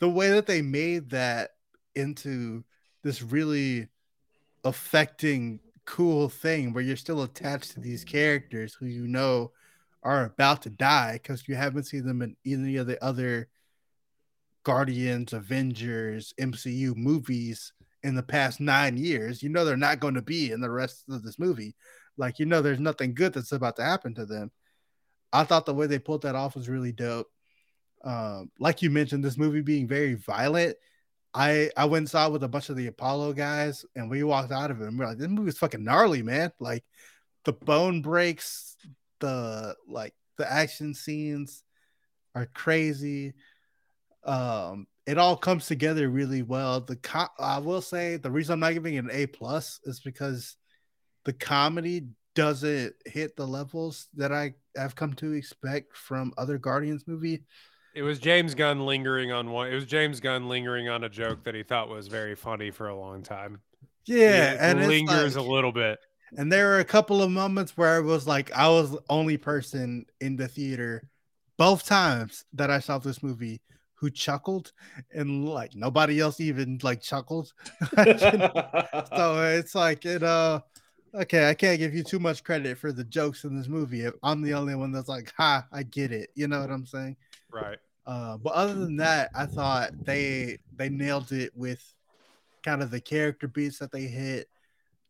[0.00, 1.50] the way that they made that
[1.94, 2.64] into
[3.02, 3.86] this really
[4.64, 9.52] affecting cool thing where you're still attached to these characters who you know
[10.02, 13.48] are about to die because you haven't seen them in any of the other
[14.64, 19.42] Guardians, Avengers, MCU movies in the past nine years.
[19.42, 21.76] You know they're not going to be in the rest of this movie.
[22.16, 24.50] Like you know, there's nothing good that's about to happen to them.
[25.32, 27.28] I thought the way they pulled that off was really dope.
[28.04, 30.76] Um, like you mentioned, this movie being very violent.
[31.34, 34.52] I I went saw it with a bunch of the Apollo guys, and we walked
[34.52, 36.84] out of it, and we are like, "This movie's fucking gnarly, man!" Like
[37.44, 38.76] the bone breaks,
[39.20, 41.62] the like the action scenes
[42.34, 43.34] are crazy.
[44.24, 46.80] Um, it all comes together really well.
[46.80, 50.00] The co- I will say the reason I'm not giving it an A plus is
[50.00, 50.56] because
[51.26, 57.04] the comedy doesn't hit the levels that I have come to expect from other Guardians
[57.06, 57.44] movie.
[57.94, 59.68] it was James Gunn lingering on one.
[59.68, 62.88] It was James Gunn lingering on a joke that he thought was very funny for
[62.88, 63.60] a long time.
[64.06, 65.98] Yeah, It and lingers like- a little bit.
[66.36, 69.36] And there were a couple of moments where it was like I was the only
[69.36, 71.08] person in the theater
[71.56, 73.62] both times that I saw this movie
[73.94, 74.72] who chuckled
[75.14, 77.52] and like nobody else even like chuckled.
[77.96, 80.60] so it's like it uh
[81.16, 84.08] okay, I can't give you too much credit for the jokes in this movie.
[84.22, 86.30] I'm the only one that's like, ha, I get it.
[86.34, 87.16] You know what I'm saying?
[87.50, 87.78] Right.
[88.06, 91.82] Uh, but other than that, I thought they they nailed it with
[92.64, 94.48] kind of the character beats that they hit.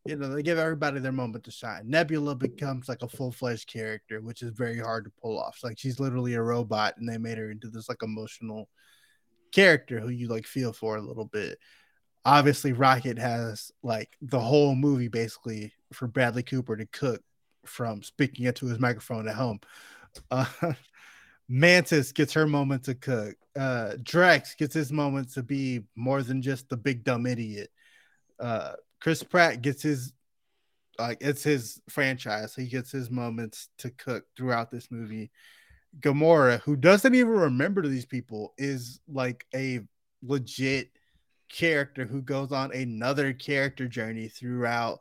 [0.07, 1.91] You know, they give everybody their moment to shine.
[1.91, 5.57] Nebula becomes like a full fledged character, which is very hard to pull off.
[5.57, 8.69] It's like she's literally a robot, and they made her into this like emotional
[9.53, 11.59] character who you like feel for a little bit.
[12.25, 17.23] Obviously, Rocket has like the whole movie basically for Bradley Cooper to cook
[17.65, 19.61] from speaking into his microphone at home.
[20.31, 20.47] Uh,
[21.49, 23.37] Mantis gets her moment to cook.
[23.59, 27.71] Uh, Drax gets his moment to be more than just the big dumb idiot.
[28.39, 30.13] Uh, Chris Pratt gets his
[30.99, 32.55] like it's his franchise.
[32.55, 35.31] He gets his moments to cook throughout this movie.
[36.01, 39.81] Gamora, who doesn't even remember these people, is like a
[40.23, 40.91] legit
[41.49, 45.01] character who goes on another character journey throughout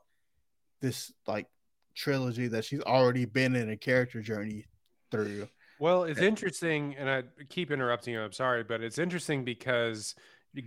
[0.82, 1.48] this like
[1.96, 4.66] trilogy that she's already been in a character journey
[5.12, 5.48] through.
[5.80, 8.22] Well, it's interesting, and I keep interrupting you.
[8.22, 10.16] I'm sorry, but it's interesting because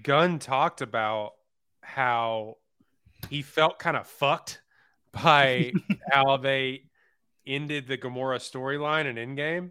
[0.03, 1.33] Gunn talked about
[1.81, 2.57] how
[3.31, 4.61] he felt kind of fucked
[5.12, 5.73] by
[6.12, 6.83] how they
[7.47, 9.71] ended the Gamora storyline in Endgame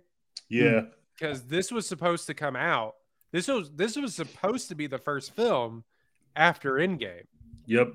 [0.50, 0.82] yeah.
[0.82, 0.86] Hmm.
[1.17, 2.95] because this was supposed to come out.
[3.32, 5.84] This was this was supposed to be the first film
[6.36, 7.26] after Endgame,
[7.65, 7.93] Yep.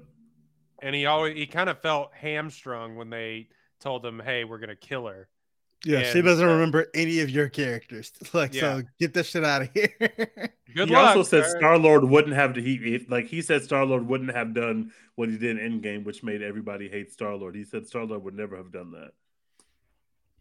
[0.82, 3.48] And he always he kind of felt hamstrung when they
[3.80, 5.28] told him, "Hey, we're gonna kill her."
[5.84, 8.12] Yeah, she doesn't uh, remember any of your characters.
[8.32, 8.60] Like, Yeah.
[8.60, 9.88] so get this shit out of here.
[10.74, 11.16] Good he luck.
[11.16, 11.44] also said.
[11.58, 14.92] Star Lord wouldn't have to he he- like he said Star Lord wouldn't have done
[15.16, 17.54] what he did in Endgame, which made everybody hate Star Lord.
[17.56, 19.10] He said Star Lord would never have done that.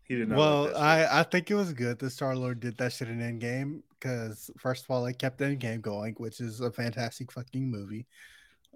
[0.04, 0.38] He did not.
[0.38, 0.76] well, like.
[0.76, 4.52] I, I think it was good that Star Lord did that shit in Endgame because
[4.60, 8.06] first of all, it kept Endgame going, which is a fantastic fucking movie,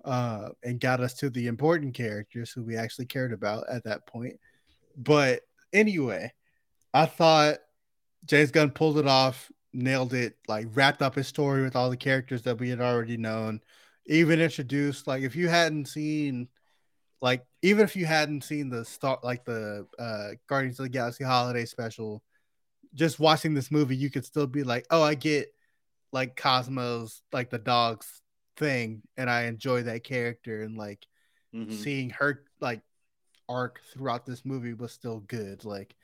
[0.05, 4.05] uh, and got us to the important characters who we actually cared about at that
[4.05, 4.39] point.
[4.95, 5.41] But
[5.73, 6.31] anyway,
[6.93, 7.57] I thought
[8.25, 11.97] James Gunn pulled it off, nailed it, like wrapped up his story with all the
[11.97, 13.61] characters that we had already known,
[14.05, 16.47] even introduced like if you hadn't seen
[17.21, 21.23] like even if you hadn't seen the start like the uh Guardians of the Galaxy
[21.23, 22.21] holiday special,
[22.93, 25.47] just watching this movie, you could still be like, oh, I get
[26.11, 28.21] like Cosmos, like the dog's
[28.57, 31.05] thing, and I enjoy that character and like
[31.53, 31.71] Mhm.
[31.71, 32.81] seeing her like
[33.47, 35.65] arc throughout this movie was still good.
[35.65, 35.95] Like,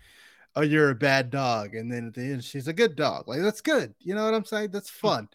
[0.55, 3.27] oh, you're a bad dog, and then at the end she's a good dog.
[3.27, 3.95] Like that's good.
[3.99, 4.71] You know what I'm saying?
[4.71, 5.29] That's fun.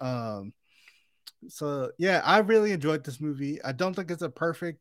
[0.00, 0.52] Um,
[1.48, 3.62] So yeah, I really enjoyed this movie.
[3.62, 4.80] I don't think it's a perfect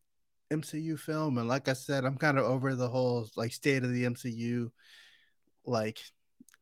[0.52, 3.92] MCU film, and like I said, I'm kind of over the whole like state of
[3.92, 4.72] the MCU
[5.66, 6.00] like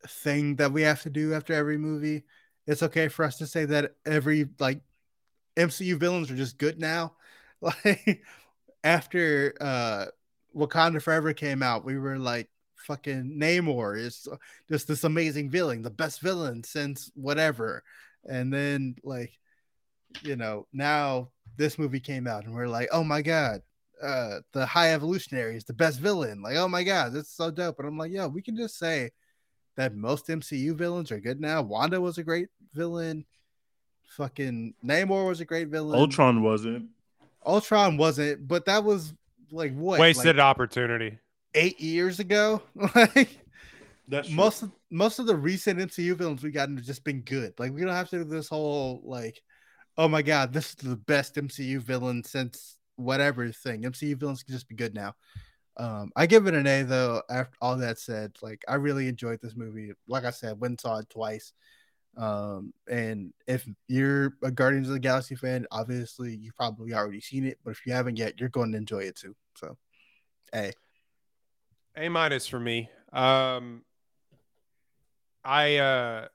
[0.08, 2.24] thing that we have to do after every movie.
[2.66, 4.80] It's okay for us to say that every like
[5.56, 7.14] MCU villains are just good now.
[7.60, 8.22] Like
[8.82, 10.06] after uh
[10.54, 14.28] Wakanda Forever came out, we were like fucking Namor is
[14.68, 17.82] just this amazing villain, the best villain since whatever.
[18.28, 19.32] And then like
[20.22, 23.62] you know, now this movie came out and we're like, "Oh my god,
[24.02, 27.50] uh the High Evolutionary is the best villain." Like, "Oh my god, this is so
[27.50, 29.10] dope." And I'm like, "Yeah, we can just say
[29.76, 31.62] that most MCU villains are good now.
[31.62, 33.26] Wanda was a great villain.
[34.16, 35.98] Fucking Namor was a great villain.
[35.98, 36.88] Ultron wasn't.
[37.44, 39.12] Ultron wasn't, but that was
[39.50, 41.18] like what Wasted like opportunity.
[41.54, 42.62] eight years ago.
[42.94, 43.38] like
[44.08, 44.36] That's true.
[44.36, 47.54] most of most of the recent MCU villains we gotten have just been good.
[47.58, 49.40] Like we don't have to do this whole like,
[49.98, 53.82] oh my god, this is the best MCU villain since whatever thing.
[53.82, 55.14] MCU villains can just be good now.
[55.76, 57.22] Um, I give it an A though.
[57.28, 59.92] After all that said, like I really enjoyed this movie.
[60.06, 61.52] Like I said, went and saw it twice.
[62.16, 67.46] Um, and if you're a Guardians of the Galaxy fan, obviously you've probably already seen
[67.46, 67.58] it.
[67.64, 69.34] But if you haven't yet, you're going to enjoy it too.
[69.56, 69.76] So,
[70.54, 70.72] A.
[71.96, 72.88] A minus for me.
[73.12, 73.82] Um,
[75.44, 76.28] I uh,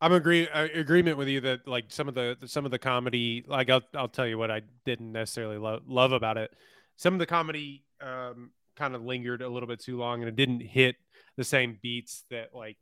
[0.00, 3.44] I'm agree uh, agreement with you that like some of the some of the comedy,
[3.46, 6.52] like I'll I'll tell you what I didn't necessarily lo- love about it.
[6.96, 10.36] Some of the comedy um kind of lingered a little bit too long, and it
[10.36, 10.96] didn't hit
[11.36, 12.78] the same beats that like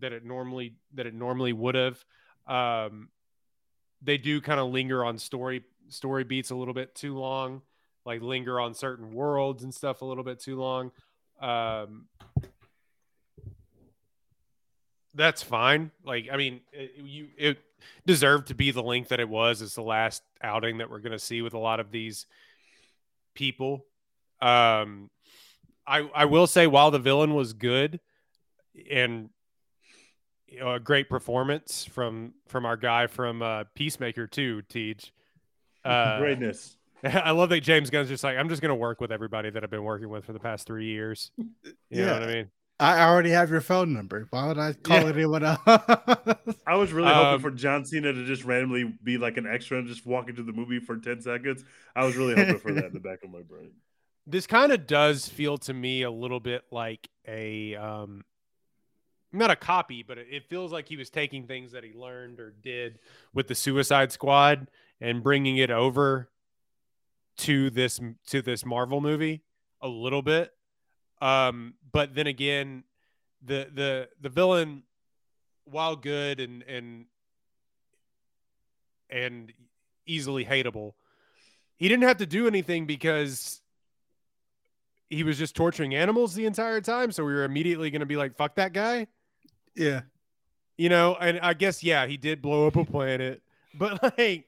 [0.00, 2.04] that it normally that it normally would have.
[2.46, 3.08] Um,
[4.00, 7.62] they do kind of linger on story story beats a little bit too long
[8.08, 10.90] like linger on certain worlds and stuff a little bit too long.
[11.42, 12.06] Um,
[15.14, 15.90] that's fine.
[16.02, 17.58] Like, I mean, it, you it
[18.06, 19.60] deserved to be the length that it was.
[19.60, 22.24] It's the last outing that we're going to see with a lot of these
[23.34, 23.84] people.
[24.40, 25.10] Um,
[25.86, 28.00] I I will say, while the villain was good
[28.90, 29.28] and
[30.48, 35.10] you know, a great performance from from our guy from uh, Peacemaker too, Teej.
[35.84, 36.76] Uh, Greatness.
[37.04, 39.62] I love that James Gunn's just like, I'm just going to work with everybody that
[39.64, 41.30] I've been working with for the past three years.
[41.88, 42.50] You know what I mean?
[42.80, 44.26] I already have your phone number.
[44.30, 45.08] Why would I call Yeah.
[45.08, 45.60] anyone else?
[46.66, 49.78] I was really hoping Um, for John Cena to just randomly be like an extra
[49.78, 51.64] and just walk into the movie for 10 seconds.
[51.96, 53.70] I was really hoping for that in the back of my brain.
[54.26, 58.24] This kind of does feel to me a little bit like a, um,
[59.32, 62.50] not a copy, but it- feels like he was taking things that he learned or
[62.50, 62.98] did
[63.34, 66.30] with the Suicide Squad and bringing it over
[67.38, 69.42] to this to this Marvel movie
[69.80, 70.52] a little bit.
[71.20, 72.84] Um, but then again,
[73.42, 74.82] the the the villain,
[75.64, 77.06] while good and and
[79.10, 79.52] and
[80.06, 80.94] easily hateable,
[81.76, 83.62] he didn't have to do anything because
[85.10, 87.12] he was just torturing animals the entire time.
[87.12, 89.06] So we were immediately going to be like, "Fuck that guy,"
[89.78, 90.02] yeah.
[90.76, 91.16] you know.
[91.20, 93.42] And I guess yeah, he did blow up a planet,
[93.74, 94.46] but like,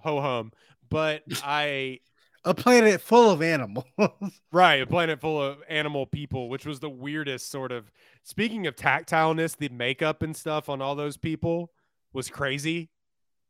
[0.00, 0.52] ho hum.
[0.88, 2.00] But I
[2.44, 3.84] A planet full of animals.
[4.52, 7.90] Right, a planet full of animal people, which was the weirdest sort of.
[8.22, 11.70] Speaking of tactileness, the makeup and stuff on all those people
[12.12, 12.90] was crazy.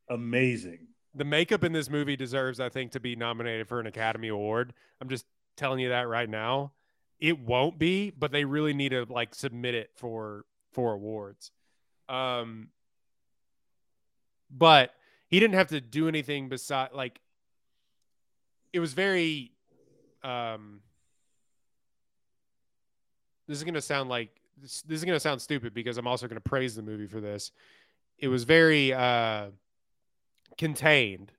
[0.08, 0.86] Amazing.
[1.14, 4.74] The makeup in this movie deserves, I think, to be nominated for an Academy Award.
[5.00, 6.72] I'm just telling you that right now.
[7.18, 11.50] It won't be, but they really need to like submit it for for awards.
[12.08, 12.68] Um,
[14.50, 14.94] but
[15.28, 17.20] he didn't have to do anything beside like.
[18.72, 19.52] It was very
[20.22, 20.80] um
[23.48, 24.30] this is going to sound like
[24.60, 27.06] this, this is going to sound stupid because I'm also going to praise the movie
[27.06, 27.50] for this.
[28.18, 29.46] It was very uh
[30.58, 31.32] contained.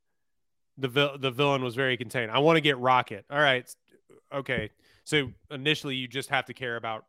[0.78, 2.32] The vil- the villain was very contained.
[2.32, 3.26] I want to get Rocket.
[3.30, 3.68] All right.
[4.34, 4.72] Okay.
[5.04, 7.06] So initially you just have to care about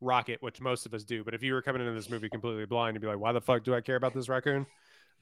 [0.00, 1.24] Rocket, which most of us do.
[1.24, 3.40] But if you were coming into this movie completely blind, you'd be like, "Why the
[3.40, 4.66] fuck do I care about this raccoon?"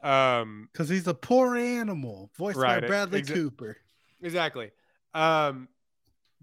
[0.03, 3.79] Um Because he's a poor animal, voiced Right, by Bradley exa- Cooper.
[4.23, 4.71] Exactly.
[5.15, 5.69] Um,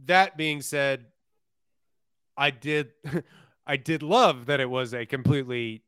[0.06, 1.06] that being said,
[2.36, 2.91] I did,
[3.67, 5.84] I did love that it was a completely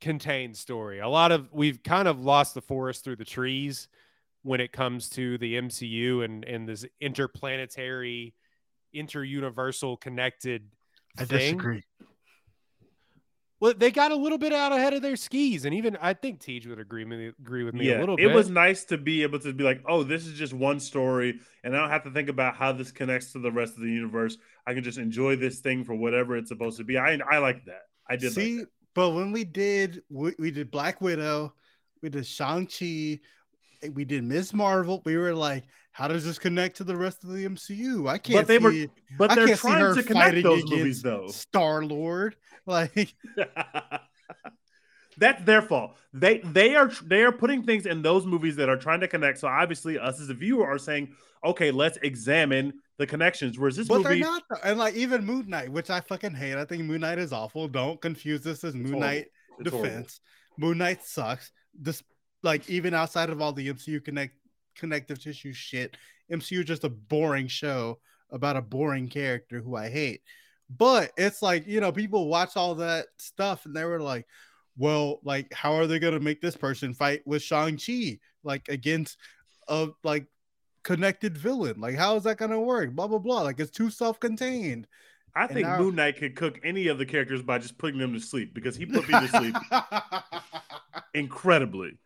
[0.00, 0.98] contained story.
[0.98, 3.88] A lot of we've kind of lost the forest through the trees
[4.42, 8.34] when it comes to the MCU and and this interplanetary,
[8.94, 10.70] interuniversal connected.
[11.18, 11.38] I thing.
[11.38, 11.82] disagree.
[13.60, 16.40] Well, they got a little bit out ahead of their skis, and even I think
[16.40, 18.26] Teej would agree with me, agree with me yeah, a little bit.
[18.26, 21.40] it was nice to be able to be like, oh, this is just one story,
[21.62, 23.88] and I don't have to think about how this connects to the rest of the
[23.88, 24.36] universe.
[24.66, 26.98] I can just enjoy this thing for whatever it's supposed to be.
[26.98, 27.82] I I like that.
[28.06, 28.32] I did.
[28.32, 31.54] See, like but when we did we, we did Black Widow,
[32.02, 33.20] we did Shang Chi,
[33.84, 34.54] Eh, we did Ms.
[34.54, 35.02] Marvel.
[35.04, 38.08] We were like, how does this connect to the rest of the MCU?
[38.08, 38.40] I can't.
[38.40, 38.72] But they were,
[39.18, 41.28] but I they're trying to connect those movies though.
[41.28, 43.14] Star Lord, like
[45.16, 45.96] That's their fault.
[46.12, 49.38] They they are they are putting things in those movies that are trying to connect.
[49.38, 53.58] So obviously, us as a viewer are saying, okay, let's examine the connections.
[53.58, 56.56] Whereas this But movie, they're not, and like even Moon Knight, which I fucking hate.
[56.56, 57.68] I think Moon Knight is awful.
[57.68, 58.98] Don't confuse this as Moon.
[58.98, 59.26] Knight
[59.62, 60.20] defense.
[60.56, 61.52] Moon Knight sucks.
[61.78, 62.02] This
[62.44, 64.34] like even outside of all the MCU connect
[64.76, 65.96] connective tissue shit,
[66.30, 67.98] MCU is just a boring show
[68.30, 70.22] about a boring character who I hate.
[70.70, 74.26] But it's like you know people watch all that stuff and they were like,
[74.76, 79.16] well, like how are they gonna make this person fight with Shang Chi like against
[79.68, 80.26] a like
[80.82, 81.80] connected villain?
[81.80, 82.94] Like how is that gonna work?
[82.94, 83.42] Blah blah blah.
[83.42, 84.86] Like it's too self contained.
[85.36, 88.12] I think now- Moon Knight could cook any of the characters by just putting them
[88.14, 89.54] to sleep because he put me to sleep
[91.14, 91.98] incredibly.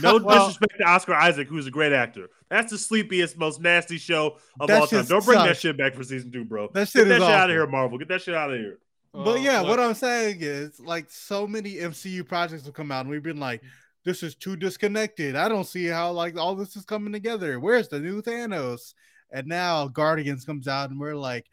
[0.00, 2.28] No Well- disrespect to Oscar Isaac, who's a great actor.
[2.48, 5.04] That's the sleepiest, most nasty show of all time.
[5.06, 6.68] Don't bring that shit back for season two, bro.
[6.72, 7.98] That shit Get that is shit out of here, Marvel.
[7.98, 8.78] Get that shit out of here.
[9.14, 12.90] But oh, yeah, look, what I'm saying is like so many MCU projects have come
[12.90, 13.62] out and we've been like,
[14.04, 15.36] this is too disconnected.
[15.36, 17.60] I don't see how like all this is coming together.
[17.60, 18.94] Where's the new Thanos?
[19.30, 21.46] And now Guardians comes out and we're like,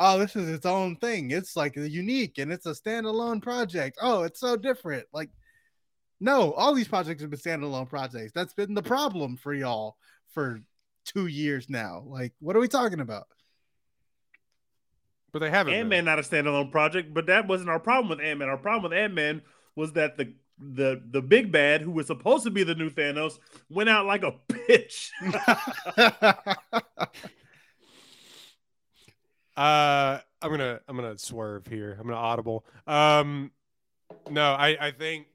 [0.00, 1.30] oh, this is its own thing.
[1.30, 3.98] It's like unique and it's a standalone project.
[4.02, 5.06] Oh, it's so different.
[5.12, 5.30] Like,
[6.18, 8.32] no, all these projects have been standalone projects.
[8.34, 9.96] That's been the problem for y'all
[10.32, 10.60] for
[11.04, 12.02] two years now.
[12.06, 13.28] Like, what are we talking about?
[15.32, 15.74] but they haven't.
[15.74, 15.88] Ant.
[15.88, 18.48] Man not a standalone project, but that wasn't our problem with Ant Man.
[18.48, 19.42] Our problem with Ant Man
[19.76, 23.38] was that the the the big bad, who was supposed to be the new Thanos,
[23.68, 25.10] went out like a bitch.
[29.56, 31.96] Uh, I'm gonna I'm gonna swerve here.
[31.98, 32.64] I'm gonna audible.
[32.86, 33.50] Um,
[34.30, 35.26] no, I I think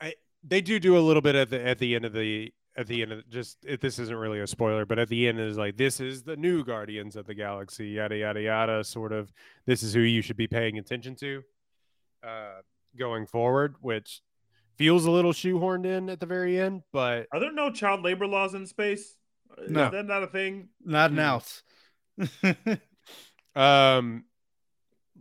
[0.00, 2.86] I they do do a little bit at the at the end of the at
[2.86, 5.56] the end of just it, this isn't really a spoiler, but at the end is
[5.58, 8.84] like this is the new Guardians of the Galaxy, yada yada yada.
[8.84, 9.32] Sort of
[9.66, 11.42] this is who you should be paying attention to,
[12.22, 12.60] uh,
[12.96, 14.22] going forward, which
[14.76, 18.26] feels a little shoehorned in at the very end, but Are there no child labor
[18.26, 19.16] laws in space?
[19.68, 19.84] No.
[19.84, 20.68] Is that not a thing?
[20.82, 21.18] Not Hmm.
[21.18, 21.62] announced.
[23.54, 24.24] Um,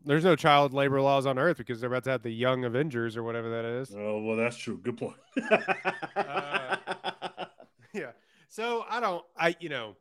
[0.05, 3.17] there's no child labor laws on Earth because they're about to have the Young Avengers
[3.17, 3.93] or whatever that is.
[3.95, 4.77] Oh well, that's true.
[4.77, 5.17] Good point.
[6.15, 6.75] Uh,
[7.93, 8.11] Yeah.
[8.49, 9.23] So I don't.
[9.37, 9.95] I you know.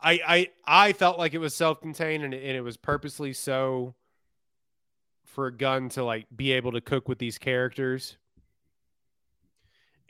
[0.00, 0.50] I I
[0.88, 3.94] I felt like it was self-contained and and it was purposely so
[5.24, 8.16] for a Gunn to like be able to cook with these characters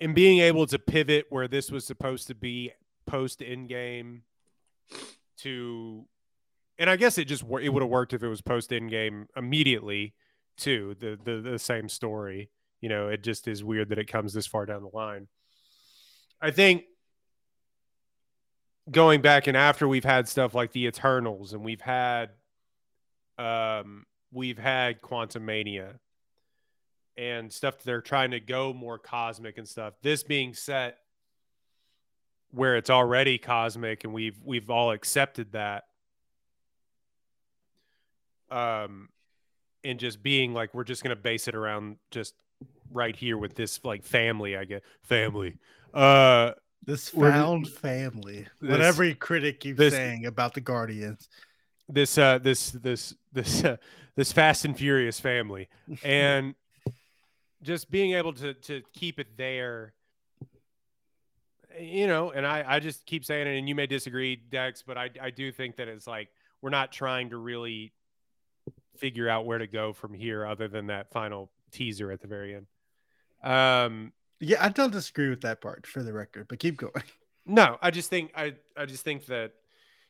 [0.00, 2.72] and being able to pivot where this was supposed to be
[3.06, 4.20] post Endgame
[5.38, 6.06] to
[6.78, 10.14] and I guess it just it would have worked if it was post Endgame immediately
[10.56, 14.32] too the, the the same story you know it just is weird that it comes
[14.32, 15.28] this far down the line
[16.40, 16.84] I think
[18.90, 22.30] going back and after we've had stuff like the Eternals and we've had
[23.38, 25.98] um we've had Quantumania
[27.16, 29.94] and stuff they're trying to go more cosmic and stuff.
[30.02, 30.98] This being set
[32.52, 35.84] where it's already cosmic and we've we've all accepted that
[38.50, 39.08] um
[39.84, 42.34] and just being like we're just going to base it around just
[42.92, 45.56] right here with this like family I guess family
[45.94, 46.52] uh
[46.84, 48.46] This found family.
[48.60, 51.28] This- what every critic keeps this- saying about the Guardians.
[51.88, 53.76] this uh this this this uh,
[54.14, 55.68] this fast and furious family
[56.04, 56.54] and
[57.62, 59.94] just being able to to keep it there
[61.80, 64.96] you know and i i just keep saying it and you may disagree dex but
[64.96, 66.28] i i do think that it's like
[66.60, 67.92] we're not trying to really
[68.96, 72.54] figure out where to go from here other than that final teaser at the very
[72.54, 72.66] end
[73.42, 77.04] um Yeah, I don't disagree with that part for the record, but keep going.
[77.46, 79.52] no, I just think I I just think that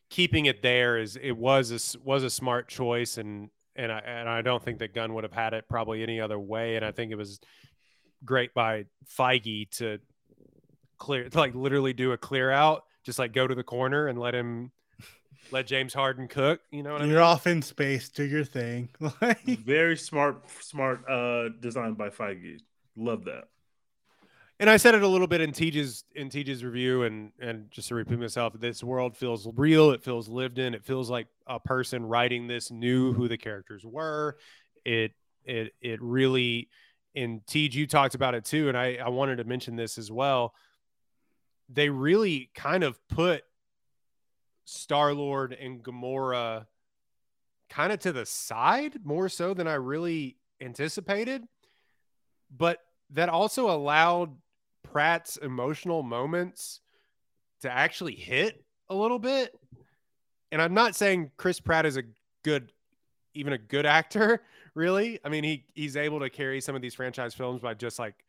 [0.08, 4.28] keeping it there is it was a was a smart choice and and I and
[4.28, 6.92] I don't think that Gunn would have had it probably any other way and I
[6.92, 7.40] think it was
[8.24, 8.86] great by
[9.18, 9.98] Feige to
[11.02, 14.18] clear to like literally do a clear out just like go to the corner and
[14.18, 14.70] let him
[15.50, 17.12] let James Harden cook, you know what I mean?
[17.12, 18.08] You're off in space.
[18.08, 18.88] Do your thing.
[19.20, 22.58] Like, Very smart, smart uh design by Feige.
[22.96, 23.44] Love that.
[24.60, 27.88] and I said it a little bit in Teej's in Teej's review, and and just
[27.88, 29.90] to repeat myself, this world feels real.
[29.90, 30.72] It feels lived in.
[30.74, 34.36] It feels like a person writing this knew who the characters were.
[34.84, 35.12] It
[35.44, 36.68] it it really,
[37.16, 40.10] and Teej, you talked about it too, and I I wanted to mention this as
[40.12, 40.54] well.
[41.72, 43.44] They really kind of put
[44.64, 46.66] Star Lord and Gamora
[47.68, 51.42] kind of to the side more so than I really anticipated,
[52.54, 52.78] but
[53.10, 54.36] that also allowed
[54.82, 56.80] Pratt's emotional moments
[57.62, 59.58] to actually hit a little bit.
[60.50, 62.02] And I'm not saying Chris Pratt is a
[62.42, 62.72] good,
[63.34, 64.42] even a good actor,
[64.74, 65.18] really.
[65.24, 68.24] I mean, he he's able to carry some of these franchise films by just like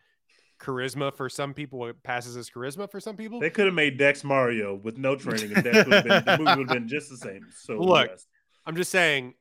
[0.64, 1.86] charisma for some people.
[1.88, 3.40] It passes as charisma for some people.
[3.40, 6.38] They could have made Dex Mario with no training, and Dex would have been, the
[6.38, 7.48] movie would have been just the same.
[7.56, 8.26] So Look, yes.
[8.66, 9.34] I'm just saying,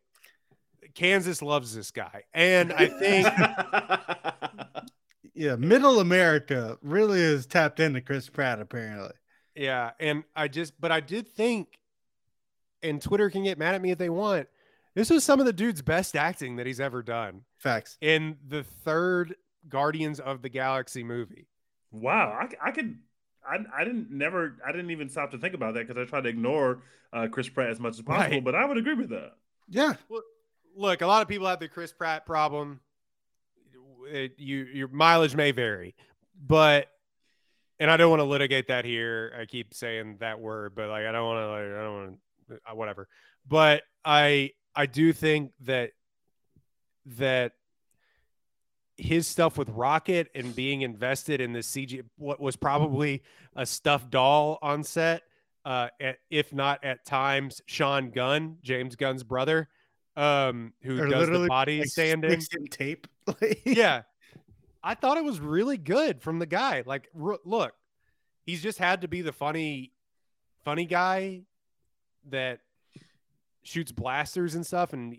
[0.94, 3.28] Kansas loves this guy, and I think
[5.34, 9.12] Yeah, Middle America really is tapped into Chris Pratt apparently.
[9.54, 11.78] Yeah, and I just, but I did think,
[12.82, 14.48] and Twitter can get mad at me if they want.
[14.94, 17.96] This was some of the dude's best acting that he's ever done Facts.
[18.00, 19.34] in the third
[19.68, 21.48] Guardians of the Galaxy movie.
[21.90, 22.98] wow, I, I could.
[23.44, 24.56] I, I didn't never.
[24.66, 26.82] I didn't even stop to think about that because I tried to ignore
[27.12, 28.36] uh, Chris Pratt as much as possible.
[28.36, 28.44] Right.
[28.44, 29.32] But I would agree with that.
[29.68, 29.94] Yeah.
[30.08, 30.22] Well,
[30.74, 32.80] Look, a lot of people have the Chris Pratt problem.
[34.10, 35.94] It, you, your mileage may vary,
[36.46, 36.88] but,
[37.78, 39.34] and I don't want to litigate that here.
[39.38, 42.18] I keep saying that word, but like I don't want to, like, I don't want
[42.48, 43.06] to, whatever.
[43.46, 45.90] But I, I do think that
[47.18, 47.52] that
[48.96, 53.22] his stuff with Rocket and being invested in this CG, what was probably
[53.56, 55.22] a stuffed doll on set,
[55.64, 59.68] uh, at, if not at times Sean Gunn, James Gunn's brother,
[60.16, 62.40] um, who Or does the body like, standing.
[62.70, 63.06] tape.
[63.64, 64.02] yeah,
[64.82, 66.82] I thought it was really good from the guy.
[66.84, 67.72] Like, r- look,
[68.44, 69.92] he's just had to be the funny,
[70.64, 71.42] funny guy
[72.30, 72.60] that
[73.62, 75.16] shoots blasters and stuff, and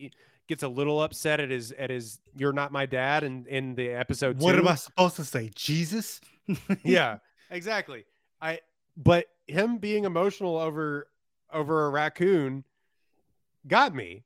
[0.48, 3.90] gets a little upset at his at his "You're not my dad" and in the
[3.90, 4.40] episode.
[4.40, 4.60] What two.
[4.60, 5.52] am I supposed to say?
[5.56, 6.22] Jesus?
[6.84, 7.18] yeah,
[7.50, 8.06] exactly.
[8.42, 8.60] I
[8.98, 11.08] but him being emotional over
[11.52, 12.64] over a raccoon
[13.68, 14.24] got me,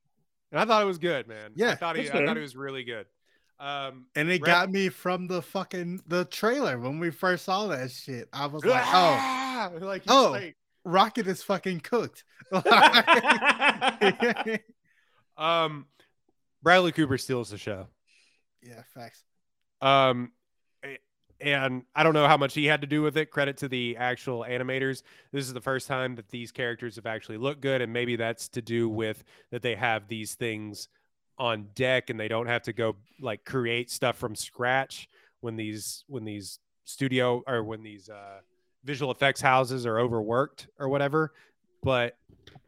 [0.52, 1.52] and I thought it was good, man.
[1.56, 3.06] Yeah, I thought he I thought it was really good.
[3.60, 7.90] Um, And it got me from the fucking the trailer when we first saw that
[7.90, 8.30] shit.
[8.32, 10.30] I was like, oh, like Oh.
[10.32, 12.24] like, Rocket is fucking cooked.
[15.38, 15.86] um,
[16.62, 17.88] Bradley Cooper steals the show.
[18.62, 19.24] Yeah, facts.
[19.82, 20.32] Um,
[21.40, 23.30] and I don't know how much he had to do with it.
[23.30, 25.04] Credit to the actual animators.
[25.32, 28.48] This is the first time that these characters have actually looked good, and maybe that's
[28.50, 30.90] to do with that they have these things
[31.38, 35.08] on deck and they don't have to go like create stuff from scratch
[35.42, 38.40] when these when these studio or when these uh,
[38.84, 41.34] visual effects houses are overworked or whatever.
[41.84, 42.18] But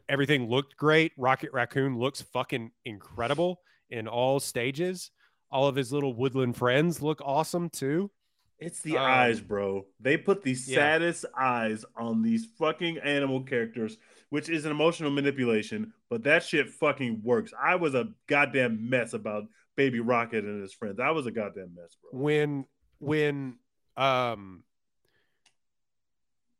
[0.08, 1.12] everything looked great.
[1.16, 3.60] Rocket Raccoon looks fucking incredible
[3.90, 5.10] in all stages.
[5.50, 8.10] All of his little woodland friends look awesome too.
[8.58, 9.86] It's the Um, eyes, bro.
[10.00, 10.74] They put the yeah.
[10.76, 13.96] saddest eyes on these fucking animal characters,
[14.28, 17.52] which is an emotional manipulation, but that shit fucking works.
[17.60, 19.44] I was a goddamn mess about
[19.76, 21.00] Baby Rocket and his friends.
[21.00, 22.20] I was a goddamn mess, bro.
[22.20, 22.66] when
[22.98, 23.56] when
[23.96, 24.62] um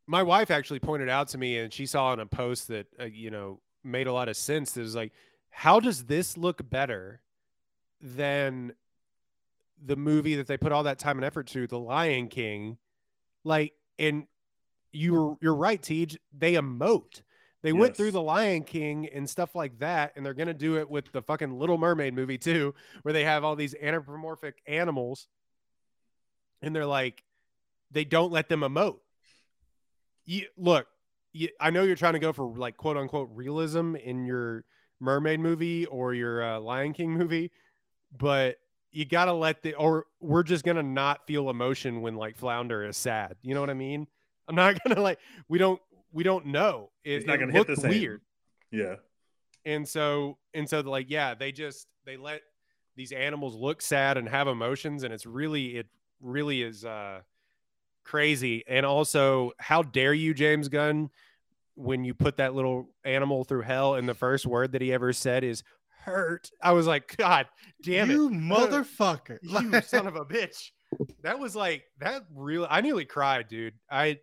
[0.06, 3.04] my wife actually pointed out to me and she saw in a post that uh,
[3.04, 5.12] you know made a lot of sense it was like
[5.50, 7.20] how does this look better
[8.00, 8.72] than
[9.84, 12.78] the movie that they put all that time and effort to the lion king?
[13.44, 14.26] Like and
[14.92, 16.16] you were you're right Teej.
[16.36, 17.22] they emote.
[17.62, 20.78] They went through the lion king and stuff like that and they're going to do
[20.78, 25.28] it with the fucking little mermaid movie too where they have all these anthropomorphic animals
[26.62, 27.22] and they're like
[27.90, 29.00] they don't let them emote.
[30.24, 30.86] You look
[31.32, 34.64] you, i know you're trying to go for like quote unquote realism in your
[35.00, 37.50] mermaid movie or your uh, lion king movie
[38.16, 38.56] but
[38.92, 42.96] you gotta let the or we're just gonna not feel emotion when like flounder is
[42.96, 43.36] sad.
[43.42, 44.06] You know what i mean?
[44.48, 45.80] I'm not gonna like we don't
[46.12, 46.90] we don't know.
[47.04, 47.90] It, It's not gonna hit the same.
[47.90, 48.20] weird.
[48.72, 48.96] Yeah.
[49.64, 52.40] and so and so like yeah they just they let
[52.96, 55.86] these animals look sad and have emotions and it's really it
[56.20, 57.20] really is uh
[58.04, 58.64] crazy.
[58.66, 61.10] And also how dare you james gunn
[61.80, 65.12] when you put that little animal through hell and the first word that he ever
[65.12, 65.62] said is
[66.04, 66.50] hurt.
[66.62, 67.46] I was like god
[67.82, 69.38] damn you it motherfucker.
[69.42, 70.70] you son of a bitch.
[71.22, 73.74] That was like that really i nearly cried dude.
[73.90, 74.18] I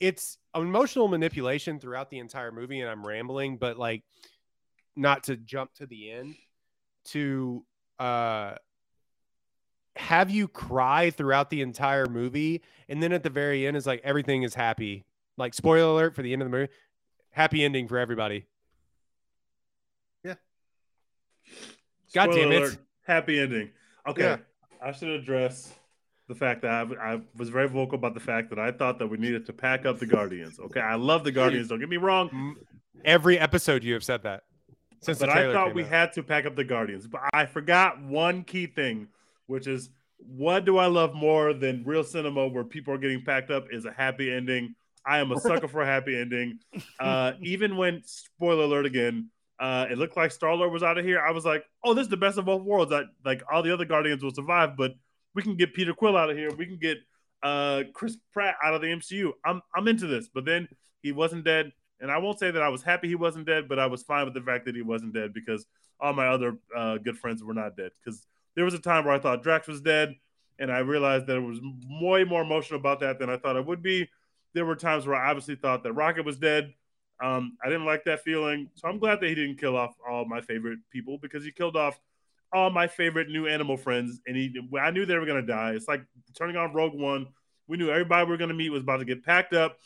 [0.00, 4.02] it's emotional manipulation throughout the entire movie and i'm rambling but like
[4.96, 6.34] not to jump to the end
[7.04, 7.64] to
[7.98, 8.54] uh
[9.96, 14.00] have you cry throughout the entire movie and then at the very end is like
[14.04, 15.04] everything is happy
[15.38, 16.70] like spoiler alert for the end of the movie
[17.30, 18.46] happy ending for everybody
[20.24, 20.34] Yeah.
[22.14, 22.56] God Spoiler damn it.
[22.62, 23.70] alert, happy ending.
[24.06, 24.22] Okay.
[24.22, 24.36] Yeah.
[24.82, 25.72] I should address
[26.28, 29.06] the fact that I, I was very vocal about the fact that I thought that
[29.06, 30.58] we needed to pack up the Guardians.
[30.60, 30.80] Okay.
[30.80, 31.68] I love the Guardians.
[31.68, 32.56] Don't get me wrong.
[33.04, 34.42] Every episode you have said that
[35.00, 35.88] Since the but I thought came we out.
[35.88, 37.06] had to pack up the Guardians.
[37.06, 39.08] But I forgot one key thing,
[39.46, 43.50] which is what do I love more than real cinema where people are getting packed
[43.50, 44.74] up is a happy ending.
[45.06, 46.58] I am a sucker for a happy ending.
[46.98, 49.30] Uh, even when spoiler alert again,
[49.60, 51.20] uh, it looked like Star Lord was out of here.
[51.20, 52.92] I was like, oh, this is the best of both worlds.
[52.92, 54.92] I, like all the other Guardians will survive, but
[55.34, 56.50] we can get Peter Quill out of here.
[56.54, 56.98] We can get
[57.42, 59.32] uh, Chris Pratt out of the MCU.
[59.44, 60.28] I'm I'm into this.
[60.32, 60.68] But then
[61.02, 63.78] he wasn't dead, and I won't say that I was happy he wasn't dead, but
[63.78, 65.66] I was fine with the fact that he wasn't dead because
[66.00, 67.90] all my other uh, good friends were not dead.
[68.02, 68.24] Because
[68.54, 70.14] there was a time where I thought Drax was dead,
[70.58, 71.60] and I realized that it was
[72.00, 74.08] way more emotional about that than I thought it would be.
[74.58, 76.74] There were times where I obviously thought that Rocket was dead.
[77.22, 80.24] Um, I didn't like that feeling, so I'm glad that he didn't kill off all
[80.24, 81.96] my favorite people because he killed off
[82.52, 84.52] all my favorite new animal friends, and he.
[84.76, 85.74] I knew they were gonna die.
[85.74, 86.02] It's like
[86.36, 87.28] turning on Rogue One.
[87.68, 89.78] We knew everybody we were gonna meet was about to get packed up.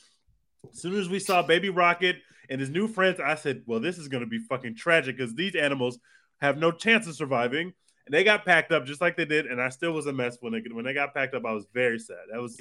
[0.72, 2.16] As soon as we saw Baby Rocket
[2.48, 5.54] and his new friends, I said, "Well, this is gonna be fucking tragic because these
[5.54, 5.98] animals
[6.40, 7.74] have no chance of surviving."
[8.06, 10.38] And they got packed up just like they did, and I still was a mess
[10.40, 11.44] when they when they got packed up.
[11.44, 12.16] I was very sad.
[12.32, 12.58] That was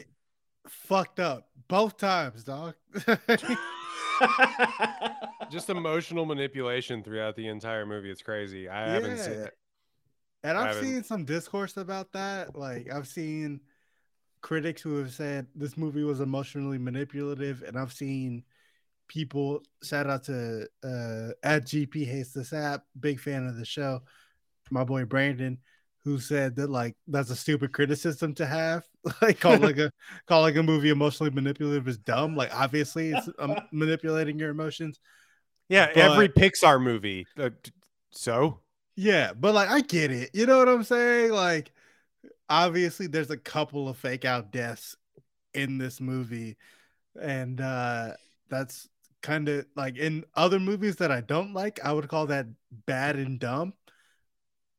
[0.67, 2.75] Fucked up both times, dog.
[5.51, 8.11] just emotional manipulation throughout the entire movie.
[8.11, 8.69] It's crazy.
[8.69, 9.53] I haven't seen it.
[10.43, 12.55] And I've seen some discourse about that.
[12.55, 13.61] Like I've seen
[14.41, 18.43] critics who have said this movie was emotionally manipulative, and I've seen
[19.07, 24.01] people shout out to uh at GP hates this app, big fan of the show,
[24.71, 25.57] my boy Brandon,
[26.03, 28.83] who said that like that's a stupid criticism to have.
[29.21, 29.91] like calling a
[30.27, 32.35] calling a movie emotionally manipulative is dumb.
[32.35, 34.99] Like obviously it's um, manipulating your emotions.
[35.69, 37.25] Yeah, But- every Pixar movie.
[37.37, 37.51] Uh,
[38.11, 38.59] so
[38.95, 40.31] Yeah, but like I get it.
[40.33, 41.31] You know what I'm saying?
[41.31, 41.71] Like
[42.49, 44.95] obviously there's a couple of fake out deaths
[45.53, 46.57] in this movie
[47.21, 48.11] and uh
[48.49, 48.87] that's
[49.21, 52.47] kind of like in other movies that I don't like, I would call that
[52.85, 53.73] bad and dumb.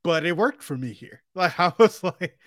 [0.04, 1.22] But it worked for me here.
[1.34, 2.38] Like I was like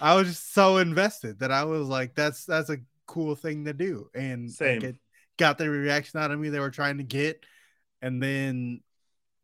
[0.00, 3.72] I was just so invested that I was like that's that's a cool thing to
[3.72, 4.82] do and like, Same.
[4.82, 4.96] it
[5.38, 7.44] got the reaction out of me they were trying to get
[8.02, 8.80] and then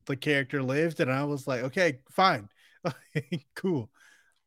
[0.07, 2.49] the character lived and i was like okay fine
[3.55, 3.91] cool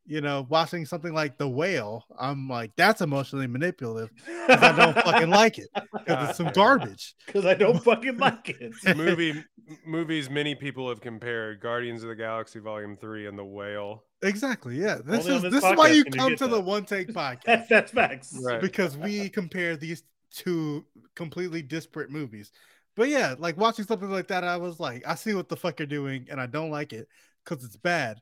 [0.08, 4.10] you know watching something like the whale i'm like that's emotionally manipulative
[4.48, 5.68] 'cause i don't fucking like it
[6.06, 8.96] 'cause it's some garbage because I don't fucking like it.
[8.96, 9.44] movie
[9.86, 14.04] movies many people have compared Guardians of the Galaxy Volume 3 and The Whale.
[14.22, 16.46] exactly yeah this Only is this this is why you can you come get to
[16.48, 18.38] the one take podcast That's that's facts.
[18.42, 18.60] Right.
[18.60, 20.02] because we compare these
[20.32, 20.84] two
[21.14, 22.50] completely disparate movies.
[22.96, 25.78] But yeah, like watching something like that, I was like, I see what the fuck
[25.78, 27.08] you're doing, and I don't like it
[27.44, 28.20] because it's bad.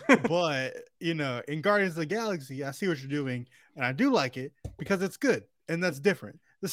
[0.28, 3.92] but you know, in Guardians of the Galaxy, I see what you're doing, and I
[3.92, 6.38] do like it because it's good, and that's different.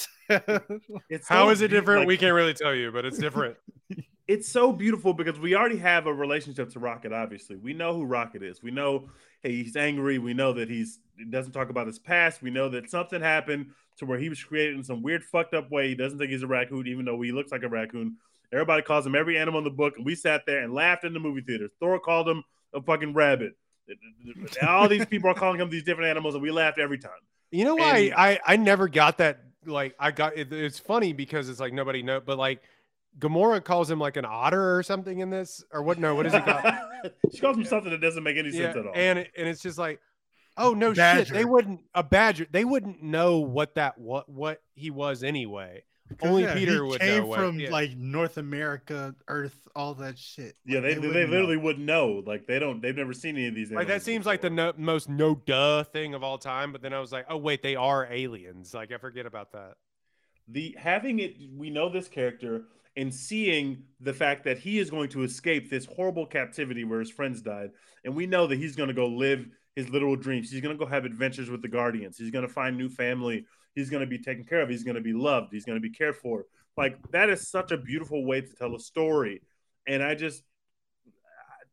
[1.10, 2.02] It's How so is it different?
[2.02, 3.58] like, we can't really tell you, but it's different.
[4.28, 7.12] it's so beautiful because we already have a relationship to Rocket.
[7.12, 8.62] Obviously, we know who Rocket is.
[8.62, 9.10] We know
[9.42, 10.20] hey, he's angry.
[10.20, 12.42] We know that he's he doesn't talk about his past.
[12.42, 15.72] We know that something happened to where he was created in some weird fucked up
[15.72, 15.90] way.
[15.90, 18.18] He doesn't think he's a raccoon, even though he looks like a raccoon.
[18.52, 21.14] Everybody calls him every animal in the book, and we sat there and laughed in
[21.14, 21.70] the movie theater.
[21.80, 22.44] Thor called him
[22.74, 23.54] a fucking rabbit.
[24.68, 27.12] All these people are calling him these different animals, and we laughed every time.
[27.52, 31.14] You know why And- I I never got that like I got it, it's funny
[31.14, 32.62] because it's like nobody know but like
[33.18, 36.34] Gamora calls him like an otter or something in this or what no what is
[36.34, 36.64] he called
[37.34, 38.94] she calls him something that doesn't make any sense at all.
[38.96, 40.00] and and it's just like
[40.58, 44.92] oh no shit they wouldn't a badger they wouldn't know what that what what he
[44.92, 45.84] was anyway 'Cause,
[46.22, 47.70] Only yeah, Peter he would came know what- from yeah.
[47.70, 50.56] like North America, Earth, all that shit.
[50.66, 51.32] Yeah, Like, they, they, wouldn't know.
[51.32, 52.24] literally wouldn't know.
[52.26, 52.82] Like they don't.
[52.82, 53.72] They've never seen any of these.
[53.72, 56.82] like that animals seems like the no, most no duh thing of all time but
[56.82, 59.76] then I was like oh wait they are aliens like I forget about that
[60.48, 61.36] the having it.
[61.56, 62.64] We know this character
[62.98, 67.12] and seeing the fact that he is going to escape this horrible captivity where his
[67.12, 67.70] friends died,
[68.04, 70.50] and we know that he's going to go live his literal dreams.
[70.52, 72.18] He's going to go have adventures with the Guardians.
[72.18, 73.46] He's going to find new family.
[73.76, 74.70] He's going to be taken care of.
[74.70, 75.50] He's going to be loved.
[75.52, 76.46] He's going to be cared for.
[76.78, 79.42] Like that is such a beautiful way to tell a story,
[79.88, 80.44] and I just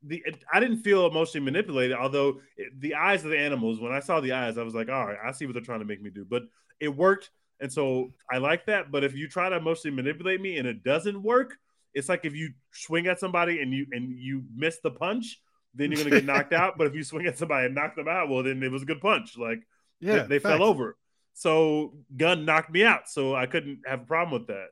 [0.03, 0.23] the
[0.53, 1.97] I didn't feel emotionally manipulated.
[1.97, 4.89] Although it, the eyes of the animals, when I saw the eyes, I was like,
[4.89, 6.25] all right, I see what they're trying to make me do.
[6.25, 6.43] But
[6.81, 7.31] it worked,
[7.61, 8.91] and so I like that.
[8.91, 11.57] But if you try to emotionally manipulate me and it doesn't work,
[11.95, 15.41] it's like if you swing at somebody and you and you miss the punch,
[15.75, 16.79] then you're gonna get knocked out.
[16.79, 18.87] But if you swing at somebody and knock them out, well, then it was a
[18.87, 19.37] good punch.
[19.37, 19.61] Like
[20.01, 20.97] Yeah, they, they fell over.
[21.37, 23.11] So Gunn knocked me out.
[23.11, 24.69] So I couldn't have a problem with that.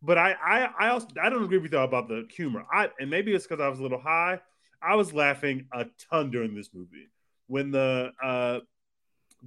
[0.00, 2.64] But I I I also I don't agree with you about the humor.
[2.72, 4.40] I and maybe it's because I was a little high.
[4.80, 7.08] I was laughing a ton during this movie
[7.48, 8.60] when the uh,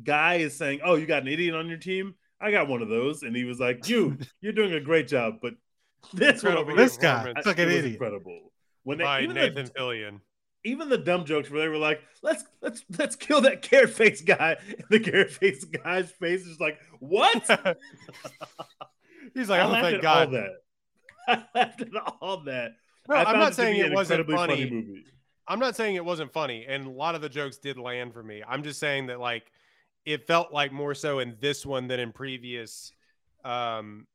[0.04, 2.90] guy is saying, "Oh, you got an idiot on your team." I got one of
[2.90, 5.54] those, and he was like, "You, you're doing a great job, but
[6.14, 7.94] This one Incredible over This guy, fucking it was idiot.
[7.94, 8.52] incredible.
[8.84, 10.20] When they, by even Nathan the, Fillion.
[10.64, 14.22] Even the dumb jokes where they were like, "Let's let's let's kill that carrot face
[14.22, 17.44] guy," and the carrot face guy's face is like, "What?"
[19.34, 20.28] He's like, I laughed thank God.
[20.28, 20.52] all that.
[21.28, 21.88] I laughed at
[22.22, 22.72] all that.
[23.08, 24.70] No, I I'm not saying it wasn't funny.
[24.70, 25.06] movie.
[25.48, 28.24] I'm not saying it wasn't funny, and a lot of the jokes did land for
[28.24, 28.44] me.
[28.48, 29.52] I'm just saying that like
[30.06, 32.92] it felt like more so in this one than in previous
[33.46, 34.06] um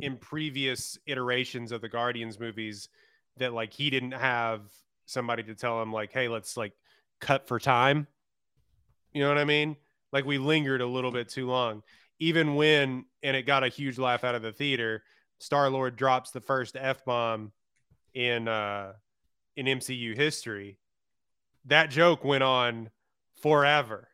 [0.00, 2.88] in previous iterations of the Guardians movies
[3.36, 4.62] that like he didn't have
[5.06, 6.72] somebody to tell him like, hey, let's like
[7.20, 8.06] cut for time.
[9.12, 9.76] You know what I mean?
[10.12, 11.82] Like we lingered a little bit too long.
[12.18, 15.02] Even when and it got a huge laugh out of the theater,
[15.38, 17.52] Star Lord drops the first F bomb
[18.14, 18.92] in uh
[19.56, 20.78] in MCU history.
[21.66, 22.90] That joke went on
[23.42, 24.08] forever.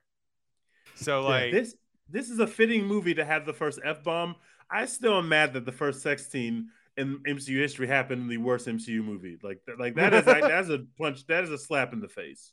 [0.94, 1.74] So Yeah, like this
[2.08, 4.36] this is a fitting movie to have the first F bomb.
[4.70, 8.36] I still am mad that the first sex scene in MCU history happened in the
[8.36, 9.38] worst MCU movie.
[9.42, 11.26] Like like that is like, that's a punch.
[11.26, 12.52] That is a slap in the face.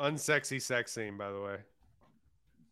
[0.00, 1.56] unsexy sex scene, by the way.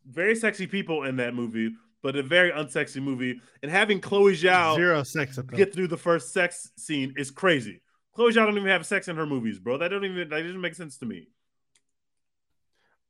[0.07, 3.41] Very sexy people in that movie, but a very unsexy movie.
[3.63, 5.57] And having Chloe Zhao Zero sex appeal.
[5.57, 7.83] get through the first sex scene is crazy.
[8.15, 9.79] Chloe Zhao don't even have sex in her movies, bro.
[9.79, 11.29] That don't even that doesn't make sense to me.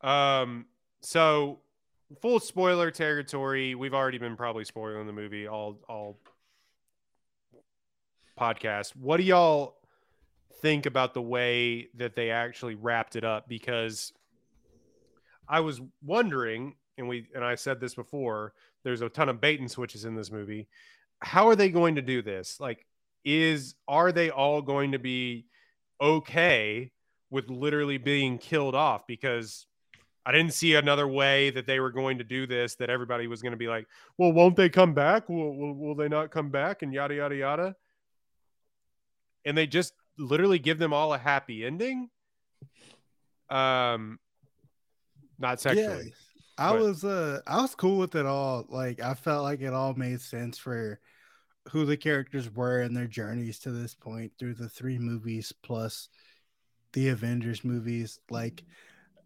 [0.01, 0.67] Um,
[1.01, 1.61] so
[2.21, 3.75] full spoiler territory.
[3.75, 6.19] We've already been probably spoiling the movie all all
[8.39, 8.95] podcast.
[8.97, 9.77] What do y'all
[10.61, 13.49] think about the way that they actually wrapped it up?
[13.49, 14.13] Because
[15.49, 18.53] I was wondering, and we and I said this before,
[18.85, 20.69] there's a ton of bait and switches in this movie.
[21.21, 22.61] How are they going to do this?
[22.61, 22.87] Like,
[23.25, 25.47] is are they all going to be
[26.01, 26.93] okay
[27.31, 29.07] with literally being killed off?
[29.07, 29.67] Because
[30.25, 32.75] I didn't see another way that they were going to do this.
[32.77, 33.87] That everybody was going to be like,
[34.19, 35.29] "Well, won't they come back?
[35.29, 37.77] Will, will, will they not come back?" And yada yada yada.
[39.49, 42.11] And they just literally give them all a happy ending.
[43.49, 44.19] Um,
[45.39, 46.13] not sexually.
[46.59, 48.67] I but- was uh I was cool with it all.
[48.69, 51.01] Like I felt like it all made sense for
[51.71, 56.09] who the characters were and their journeys to this point through the three movies plus
[56.93, 58.19] the Avengers movies.
[58.29, 58.65] Like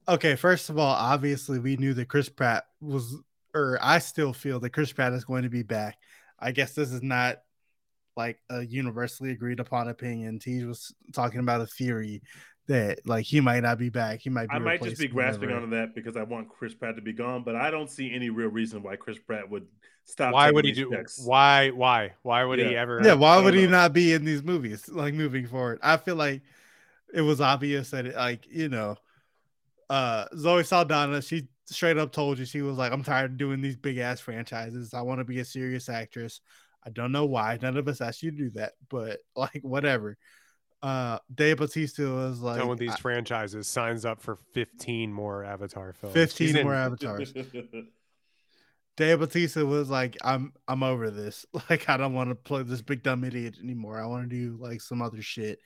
[0.08, 3.16] okay, first of all, obviously we knew that Chris Pratt was
[3.54, 5.98] or I still feel that Chris Pratt is going to be back.
[6.38, 7.38] I guess this is not
[8.16, 10.40] like a universally agreed upon opinion.
[10.42, 12.22] He was talking about a theory
[12.68, 14.20] that like he might not be back.
[14.20, 15.64] He might be I might just be grasping whenever.
[15.64, 18.30] onto that because I want Chris Pratt to be gone, but I don't see any
[18.30, 19.66] real reason why Chris Pratt would
[20.04, 20.32] stop.
[20.32, 20.90] Why would he do?
[20.90, 21.20] checks.
[21.24, 21.70] Why?
[21.70, 22.12] Why?
[22.22, 23.00] Why would he ever?
[23.02, 25.80] Yeah, why would don't he not be in these movies like moving forward?
[25.82, 26.42] I feel like
[27.12, 28.96] it was obvious that it, like you know,
[29.90, 33.60] uh Zoe Saldana, she straight up told you she was like, I'm tired of doing
[33.60, 34.94] these big ass franchises.
[34.94, 36.40] I want to be a serious actress.
[36.85, 37.59] I don't know why.
[37.62, 40.16] None of us asked you to do that, but like whatever.
[40.83, 45.45] Uh Dave Bautista was like Done with these I- franchises signs up for 15 more
[45.45, 46.12] Avatar films.
[46.14, 47.33] 15 He's in- more avatars.
[48.97, 51.47] Dave Bautista was like, I'm I'm over this.
[51.70, 54.01] Like, I don't want to play this big dumb idiot anymore.
[54.01, 55.61] I want to do like some other shit.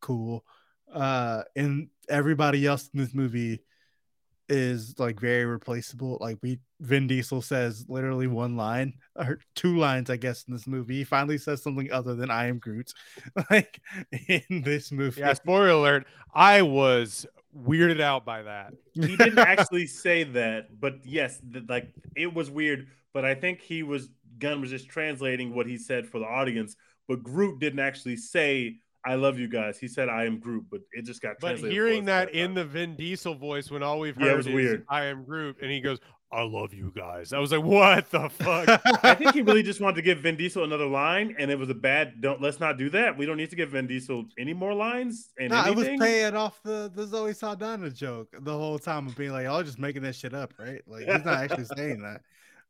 [0.00, 0.44] Cool.
[0.92, 3.62] Uh, and everybody else in this movie
[4.48, 6.18] is like very replaceable.
[6.20, 10.66] Like we Vin Diesel says literally one line or two lines, I guess, in this
[10.66, 10.98] movie.
[10.98, 12.92] He finally says something other than I am Groot.
[13.50, 13.80] like
[14.28, 15.20] in this movie.
[15.20, 16.06] Yeah, spoiler alert.
[16.34, 17.26] I was
[17.56, 18.74] weirded out by that.
[18.94, 22.88] he didn't actually say that, but yes, th- like it was weird.
[23.12, 26.76] But I think he was Gunn was just translating what he said for the audience.
[27.08, 30.80] But Groot didn't actually say "I love you guys." He said "I am Groot," but
[30.92, 31.36] it just got.
[31.40, 34.36] But hearing for us that in the Vin Diesel voice when all we've Yeah, heard
[34.38, 34.84] was is weird.
[34.88, 35.98] I am Groot and he goes,
[36.32, 37.34] I love you guys.
[37.34, 38.80] I was like, what the fuck?
[39.04, 41.68] I think he really just wanted to give Vin Diesel another line, and it was
[41.68, 42.22] a bad.
[42.22, 43.18] Don't let's not do that.
[43.18, 45.28] We don't need to give Vin Diesel any more lines.
[45.38, 49.16] And No, I was paying off the, the Zoe Saldana joke the whole time of
[49.16, 52.22] being like, "Oh, just making that shit up, right?" Like he's not actually saying that.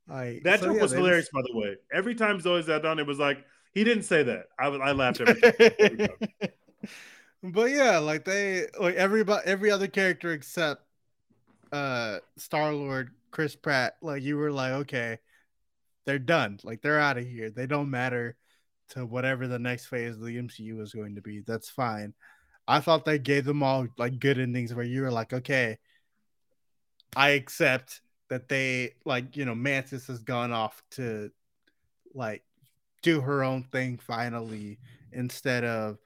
[0.08, 1.76] Like that so, joke yeah, was hilarious, just- by the way.
[1.92, 4.46] Every time Zoe sat down, it was like he didn't say that.
[4.58, 6.08] I was I laughed every
[7.42, 10.82] but yeah, like they like everybody, every other character except
[11.72, 13.94] uh Star Lord, Chris Pratt.
[14.02, 15.18] Like you were like, okay,
[16.04, 16.58] they're done.
[16.62, 17.50] Like they're out of here.
[17.50, 18.36] They don't matter
[18.90, 21.40] to whatever the next phase of the MCU is going to be.
[21.40, 22.14] That's fine.
[22.68, 25.78] I thought they gave them all like good endings where you were like, okay,
[27.16, 31.30] I accept that they like you know Mantis has gone off to
[32.14, 32.42] like
[33.02, 34.78] do her own thing finally
[35.12, 35.98] instead of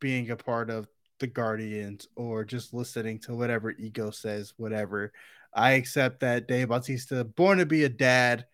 [0.00, 0.86] being a part of
[1.20, 5.12] the Guardians or just listening to whatever ego says, whatever.
[5.54, 8.44] I accept that Dave Bautista, born to be a dad,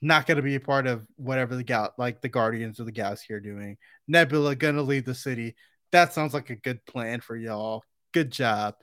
[0.00, 2.92] not going to be a part of whatever the gal like the Guardians of the
[2.92, 3.76] Galaxy are doing.
[4.06, 5.56] Nebula to leave the city.
[5.90, 7.82] That sounds like a good plan for y'all.
[8.12, 8.74] Good job.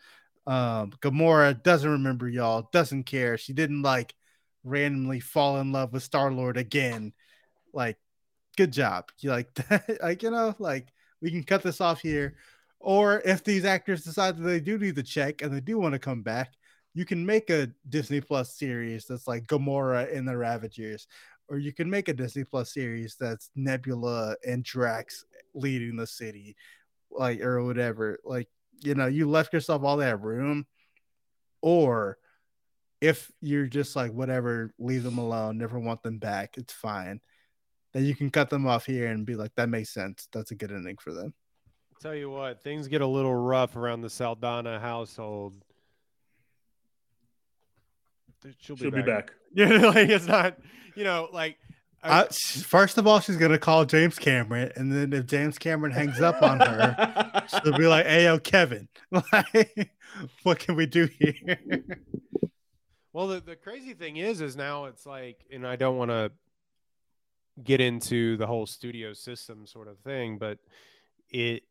[0.48, 3.38] Um, Gamora doesn't remember y'all, doesn't care.
[3.38, 4.14] She didn't like
[4.64, 7.14] randomly fall in love with Star Lord again.
[7.74, 7.98] Like,
[8.56, 9.12] good job.
[9.20, 10.00] You like that?
[10.02, 10.88] like, you know, like
[11.22, 12.36] we can cut this off here.
[12.80, 15.94] Or if these actors decide that they do need the check and they do want
[15.94, 16.54] to come back,
[16.94, 21.08] you can make a Disney Plus series that's like Gamora and the Ravagers,
[21.50, 26.56] or you can make a Disney Plus series that's Nebula and Drax leading the city,
[27.12, 28.20] like or whatever.
[28.24, 28.48] Like
[28.84, 30.66] you know, you left yourself all that room,
[31.62, 32.18] or
[33.02, 37.20] if you're just like whatever, leave them alone, never want them back, it's fine.
[37.96, 40.28] Then you can cut them off here and be like, that makes sense.
[40.34, 41.34] That's a good ending for them.
[42.02, 45.56] Tell you what, things get a little rough around the Saldana household.
[48.60, 49.28] She'll be She'll be back.
[49.28, 49.32] back.
[49.56, 50.58] Yeah, like it's not,
[50.96, 51.58] you know, like
[52.04, 52.28] I- Uh,
[52.66, 56.44] first of all, she's gonna call James Cameron, and then if James Cameron hangs up
[56.44, 58.90] on her, she'll be like, "Hey, yo, Kevin,
[59.32, 59.90] like,
[60.44, 61.58] what can we do here?"
[63.14, 66.34] Well, the, the crazy thing is, is now it's like, and I don't want to
[67.64, 70.60] get into the whole studio system sort of thing, but
[71.30, 71.64] it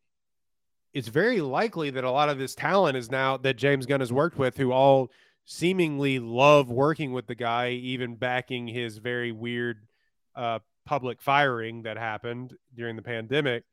[0.93, 4.12] it's very likely that a lot of this talent is now that James Gunn has
[4.12, 5.11] worked with, who all
[5.45, 9.87] seemingly love working with the guy, even backing his very weird
[10.37, 13.64] uh, public firing that happened during the pandemic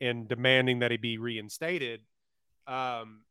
[0.00, 2.00] and demanding that he be reinstated.
[2.66, 3.22] Um,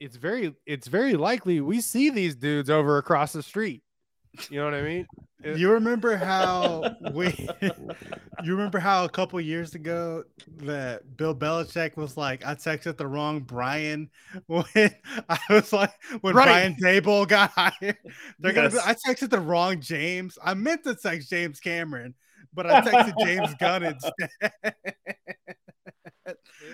[0.00, 3.82] it's very it's very likely we see these dudes over across the street.
[4.50, 5.06] You know what I mean?
[5.42, 7.48] It- You remember how we?
[7.62, 10.24] you remember how a couple years ago
[10.58, 14.10] that Bill Belichick was like, "I texted the wrong Brian."
[14.46, 14.64] When
[15.28, 16.44] I was like, when Right.
[16.46, 17.96] Brian Daboll got hired,
[18.38, 18.70] they're gonna.
[18.70, 20.38] Be, I texted the wrong James.
[20.42, 22.14] I meant to text James Cameron,
[22.54, 24.74] but I texted James Gunn instead.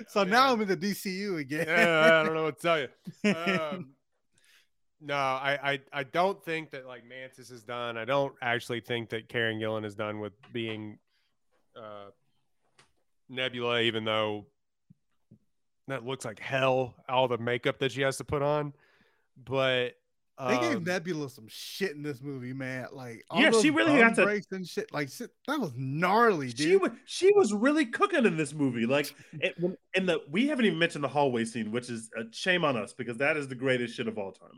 [0.08, 1.66] so now I'm in the DCU again.
[1.68, 3.34] yeah, I don't know what to tell you.
[3.34, 3.90] Um,
[5.04, 7.96] no, I, I I don't think that like Mantis is done.
[7.96, 10.98] I don't actually think that Karen Gillan is done with being
[11.76, 12.10] uh,
[13.28, 14.46] Nebula, even though
[15.88, 16.94] that looks like hell.
[17.08, 18.72] All the makeup that she has to put on,
[19.44, 19.96] but
[20.48, 22.86] They gave um, Nebula some shit in this movie, man.
[22.92, 24.92] Like, all Yeah, she really got to- breaks and shit.
[24.92, 26.58] Like, shit, that was gnarly, dude.
[26.58, 28.86] She was she was really cooking in this movie.
[28.86, 29.56] Like it,
[29.94, 32.92] in the we haven't even mentioned the hallway scene, which is a shame on us
[32.92, 34.56] because that is the greatest shit of all time.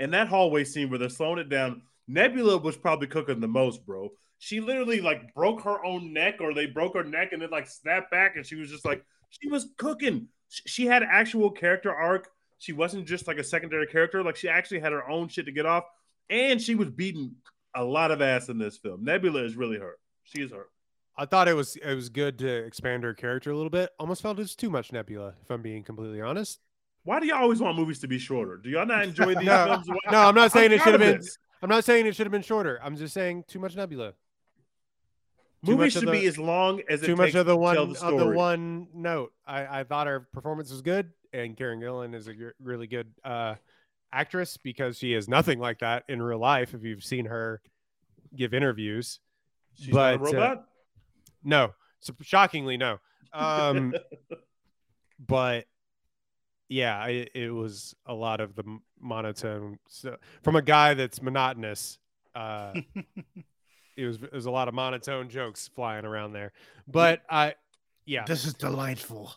[0.00, 3.86] And that hallway scene where they're slowing it down, Nebula was probably cooking the most,
[3.86, 4.08] bro.
[4.38, 7.68] She literally like broke her own neck, or they broke her neck and then like
[7.68, 10.28] snapped back, and she was just like she was cooking.
[10.48, 12.28] She had actual character arc.
[12.58, 14.24] She wasn't just like a secondary character.
[14.24, 15.84] Like she actually had her own shit to get off,
[16.30, 17.36] and she was beating
[17.74, 19.04] a lot of ass in this film.
[19.04, 19.96] Nebula is really her.
[20.24, 20.66] She is her.
[21.16, 23.90] I thought it was it was good to expand her character a little bit.
[23.98, 26.60] Almost felt it was too much Nebula, if I'm being completely honest.
[27.04, 28.56] Why do y'all always want movies to be shorter?
[28.58, 29.86] Do y'all not enjoy these No, films?
[30.10, 31.16] no, I'm not saying it should have been.
[31.18, 31.38] this.
[31.62, 32.78] I'm not saying it should have been shorter.
[32.82, 34.12] I'm just saying too much Nebula.
[35.64, 37.74] Too Movies should the- be as long as it too much takes of the one
[37.74, 39.32] tell of the the one note.
[39.46, 42.32] I, I thought her performance was good, and Karen Gillan is a
[42.62, 43.56] really good uh,
[44.12, 46.72] actress because she is nothing like that in real life.
[46.74, 47.60] If you've seen her
[48.34, 49.20] give interviews,
[49.78, 50.64] She's not a but, uh, robot.
[51.44, 52.98] no, so shockingly no.
[53.34, 53.94] Um,
[55.26, 55.66] but
[56.70, 58.62] yeah, it, it was a lot of the
[59.00, 61.98] monotone so, from a guy that's monotonous.
[62.34, 62.72] Uh,
[63.96, 66.52] it was it was a lot of monotone jokes flying around there,
[66.86, 67.56] but I,
[68.06, 69.34] yeah, This is delightful.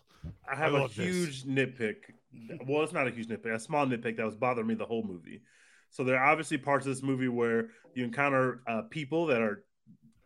[0.50, 1.06] I have I a love this.
[1.06, 1.96] huge nitpick.
[2.68, 5.04] Well, it's not a huge nitpick, a small nitpick that was bothering me the whole
[5.04, 5.42] movie.
[5.90, 9.64] So there are obviously parts of this movie where you encounter uh, people that are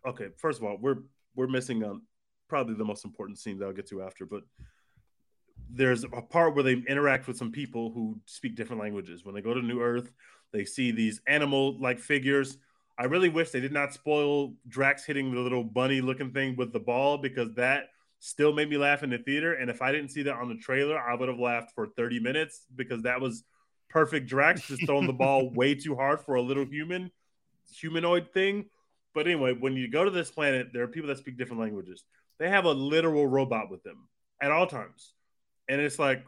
[0.05, 0.27] okay.
[0.37, 1.03] First of all, we're
[1.35, 2.01] we're missing on
[2.49, 4.43] probably the most important scene that I'll get to after, but
[5.69, 9.25] there's a part where they interact with some people who speak different languages.
[9.25, 10.11] When they go to New Earth,
[10.51, 12.57] they see these animal-like figures.
[12.97, 16.79] I really wish they did not spoil Drax hitting the little bunny-looking thing with the
[16.79, 17.89] ball because that
[18.19, 19.53] still made me laugh in the theater.
[19.53, 22.19] And if I didn't see that on the trailer, I would have laughed for 30
[22.19, 23.43] minutes because that was
[23.89, 27.11] perfect Drax just throwing the ball way too hard for a little human
[27.75, 28.65] humanoid thing.
[29.13, 32.03] But anyway, when you go to this planet, there are people that speak different languages.
[32.39, 34.07] They have a literal robot with them
[34.41, 35.13] at all times.
[35.69, 36.23] And it's like,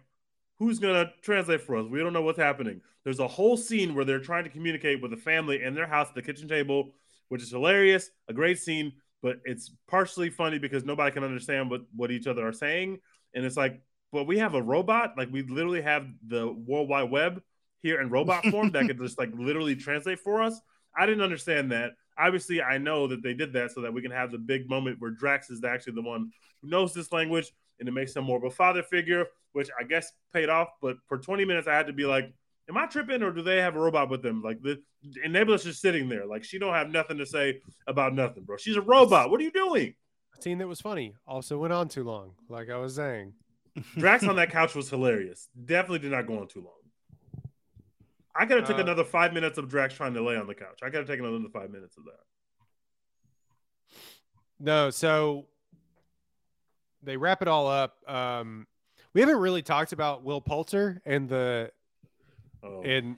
[0.57, 1.87] who's gonna translate for us?
[1.89, 2.81] We don't know what's happening.
[3.03, 6.09] There's a whole scene where they're trying to communicate with a family in their house
[6.09, 6.91] at the kitchen table,
[7.29, 11.81] which is hilarious, a great scene, but it's partially funny because nobody can understand what,
[11.95, 12.99] what each other are saying.
[13.33, 13.81] And it's like,
[14.11, 17.41] but we have a robot, like we literally have the World Wide Web
[17.81, 20.59] here in robot form that could just like literally translate for us.
[20.97, 21.91] I didn't understand that.
[22.17, 24.97] Obviously, I know that they did that so that we can have the big moment
[24.99, 26.31] where Drax is actually the one
[26.61, 29.83] who knows this language, and it makes him more of a father figure, which I
[29.83, 30.69] guess paid off.
[30.81, 32.31] But for 20 minutes, I had to be like,
[32.69, 34.81] "Am I tripping, or do they have a robot with them?" Like the
[35.25, 38.57] Enabler's just sitting there, like she don't have nothing to say about nothing, bro.
[38.57, 39.29] She's a robot.
[39.31, 39.95] What are you doing?
[40.37, 43.33] A scene that was funny also went on too long, like I was saying.
[43.97, 45.47] Drax on that couch was hilarious.
[45.65, 46.73] Definitely did not go on too long.
[48.35, 50.55] I could have took Uh, another five minutes of Drax trying to lay on the
[50.55, 50.79] couch.
[50.81, 52.19] I could have taken another five minutes of that.
[54.59, 55.47] No, so
[57.03, 57.95] they wrap it all up.
[58.09, 58.67] Um,
[59.13, 61.71] we haven't really talked about Will Poulter and the
[62.61, 63.17] Oh, and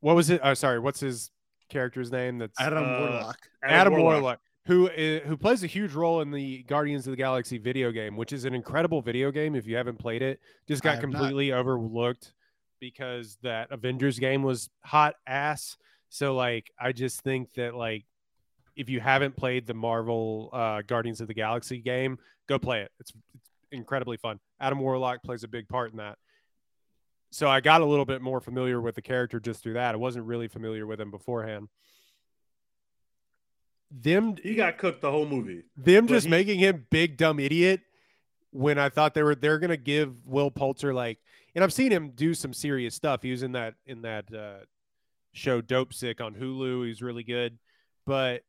[0.00, 0.40] what was it?
[0.42, 1.30] Oh, sorry, what's his
[1.68, 2.38] character's name?
[2.38, 3.38] That's Adam Uh, Warlock.
[3.62, 7.58] Adam, Warlock, who i- who plays a huge role in the Guardians of the Galaxy
[7.58, 9.54] video game, which is an incredible video game.
[9.54, 11.18] If you haven't played it, just got have not.
[11.18, 12.32] completely overlooked
[12.80, 15.76] because that Avengers game was hot ass.
[16.08, 18.06] So like, I just think that like,
[18.76, 22.18] if you haven't played the Marvel uh, Guardians of the Galaxy game,
[22.48, 22.90] go play it.
[23.00, 24.40] It's, it's incredibly fun.
[24.60, 26.18] Adam Warlock plays a big part in that.
[27.30, 29.94] So I got a little bit more familiar with the character just through that.
[29.94, 31.68] I wasn't really familiar with him beforehand.
[33.90, 35.64] Them He got cooked the whole movie.
[35.76, 37.80] them just he- making him big dumb idiot
[38.50, 41.18] when I thought they were they're gonna give Will Poulter like
[41.54, 43.22] and I've seen him do some serious stuff.
[43.22, 44.58] He was in that in that uh,
[45.32, 46.86] show Dopesick on Hulu.
[46.86, 47.58] He's really good,
[48.06, 48.42] but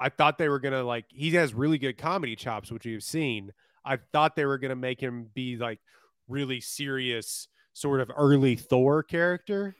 [0.00, 3.52] I thought they were gonna like he has really good comedy chops, which you've seen.
[3.84, 5.78] I thought they were gonna make him be like
[6.26, 9.76] really serious, sort of early Thor character,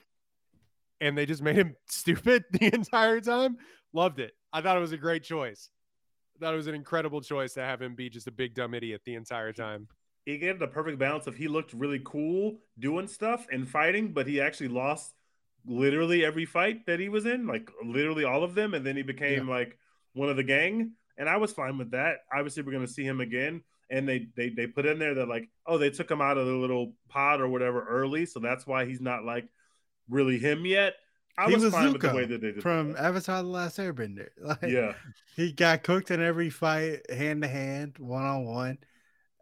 [1.00, 3.56] and they just made him stupid the entire time.
[3.94, 4.32] Loved it.
[4.52, 5.70] I thought it was a great choice.
[6.36, 8.74] I thought it was an incredible choice to have him be just a big dumb
[8.74, 9.88] idiot the entire time.
[10.26, 14.26] He gave the perfect balance of he looked really cool doing stuff and fighting, but
[14.26, 15.14] he actually lost
[15.66, 19.02] literally every fight that he was in, like literally all of them, and then he
[19.02, 19.78] became like
[20.14, 20.92] one of the gang.
[21.18, 22.18] And I was fine with that.
[22.32, 23.62] Obviously, we're gonna see him again.
[23.90, 26.46] And they they they put in there that like, oh, they took him out of
[26.46, 29.48] the little pod or whatever early, so that's why he's not like
[30.08, 30.94] really him yet.
[31.36, 32.62] I He was, was fine with the way that they did it.
[32.62, 33.04] From that.
[33.04, 34.28] Avatar: The Last Airbender.
[34.40, 34.94] Like, yeah.
[35.36, 38.78] he got cooked in every fight, hand to hand, one on one,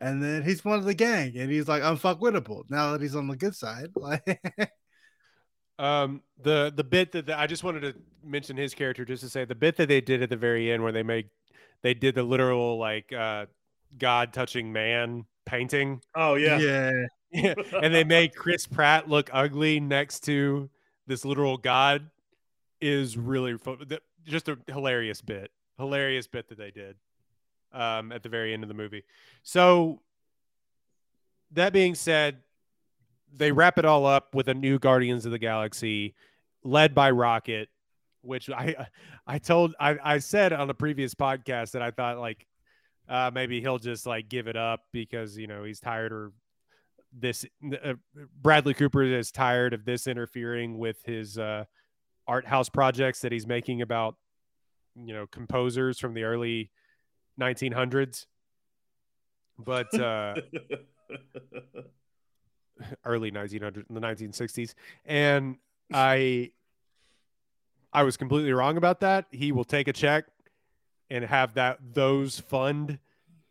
[0.01, 3.29] and then he's one of the gang, and he's like unfuckwittable now that he's on
[3.29, 3.91] the good side.
[3.97, 4.41] Like,
[5.79, 9.29] Um, the the bit that the, I just wanted to mention his character just to
[9.29, 11.29] say the bit that they did at the very end where they made
[11.83, 13.47] they did the literal like uh
[13.97, 16.03] God touching man painting.
[16.15, 16.59] Oh yeah.
[16.59, 20.69] yeah, Yeah, and they made Chris Pratt look ugly next to
[21.07, 22.11] this literal god
[22.81, 23.79] is really fu-
[24.25, 26.97] just a hilarious bit, hilarious bit that they did
[27.73, 29.05] um, at the very end of the movie.
[29.43, 30.01] So
[31.53, 32.43] that being said,
[33.35, 36.15] they wrap it all up with a new Guardians of the Galaxy,
[36.65, 37.69] led by Rocket,
[38.23, 38.87] which I
[39.27, 42.47] I told I I said on a previous podcast that I thought like
[43.09, 46.33] uh, maybe he'll just like give it up because you know he's tired or
[47.13, 47.45] this
[47.85, 47.95] uh,
[48.41, 51.65] Bradley Cooper is tired of this interfering with his uh,
[52.27, 54.17] art house projects that he's making about
[54.95, 56.71] you know composers from the early
[57.41, 58.27] 1900s
[59.59, 60.35] but uh
[63.05, 64.75] early 1900s the 1960s
[65.05, 65.57] and
[65.93, 66.51] i
[67.93, 70.27] i was completely wrong about that he will take a check
[71.11, 72.99] and have that those fund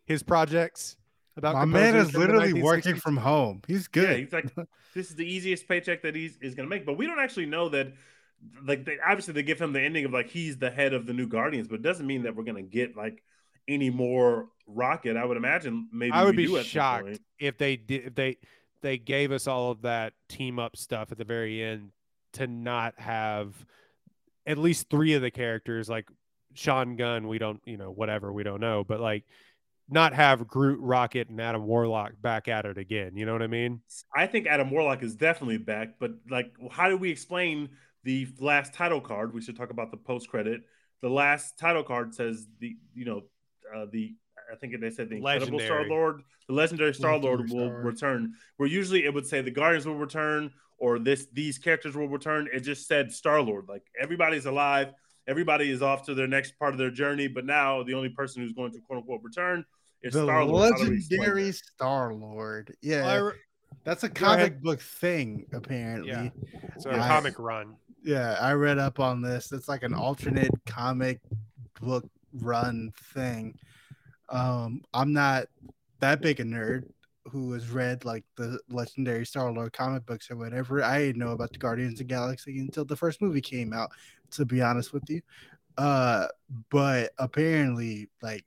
[0.04, 0.96] his projects
[1.38, 3.62] about my man is literally working from home.
[3.66, 4.18] He's Yeah, good.
[4.18, 4.52] he's like,
[4.94, 6.84] this is the easiest paycheck that he's is gonna make.
[6.84, 7.92] But we don't actually know that.
[8.64, 11.12] Like, they, obviously, they give him the ending of like he's the head of the
[11.12, 13.22] new Guardians, but it doesn't mean that we're gonna get like
[13.66, 15.16] any more Rocket.
[15.16, 18.36] I would imagine maybe I would we be do shocked if they did if they
[18.82, 21.90] they gave us all of that team up stuff at the very end
[22.34, 23.54] to not have
[24.46, 26.08] at least three of the characters like
[26.54, 29.24] Sean Gunn, we don't, you know, whatever, we don't know, but like
[29.88, 33.16] not have Groot, Rocket, and Adam Warlock back at it again.
[33.16, 33.80] You know what I mean?
[34.14, 37.70] I think Adam Warlock is definitely back, but like, how do we explain
[38.04, 39.32] the last title card?
[39.32, 40.62] We should talk about the post credit.
[41.00, 43.22] The last title card says the you know
[43.74, 44.14] uh, the
[44.52, 45.88] I think they said the incredible Star Legendary.
[45.88, 47.82] Lord, the legendary Star Lord will Star.
[47.82, 48.32] return.
[48.56, 52.48] Where usually it would say the Guardians will return or this these characters will return.
[52.52, 53.66] It just said Star Lord.
[53.68, 54.92] Like everybody's alive,
[55.26, 58.42] everybody is off to their next part of their journey, but now the only person
[58.42, 59.64] who's going to quote unquote return
[60.02, 60.72] is the Star Lord.
[60.78, 62.74] legendary Star Lord.
[62.80, 63.32] Yeah, Well, re-
[63.84, 66.10] that's a comic book thing, apparently.
[66.10, 66.28] Yeah.
[66.78, 67.08] so a Yeah.
[67.08, 67.74] comic run.
[68.04, 69.50] Yeah, I read up on this.
[69.52, 71.20] It's like an alternate comic
[71.80, 73.58] book run thing.
[74.28, 75.46] Um, I'm not
[76.00, 76.84] that big a nerd
[77.30, 80.82] who has read like the legendary Star Lord comic books or whatever.
[80.82, 83.90] I didn't know about the Guardians of the Galaxy until the first movie came out,
[84.32, 85.20] to be honest with you.
[85.76, 86.26] Uh,
[86.70, 88.44] but apparently, like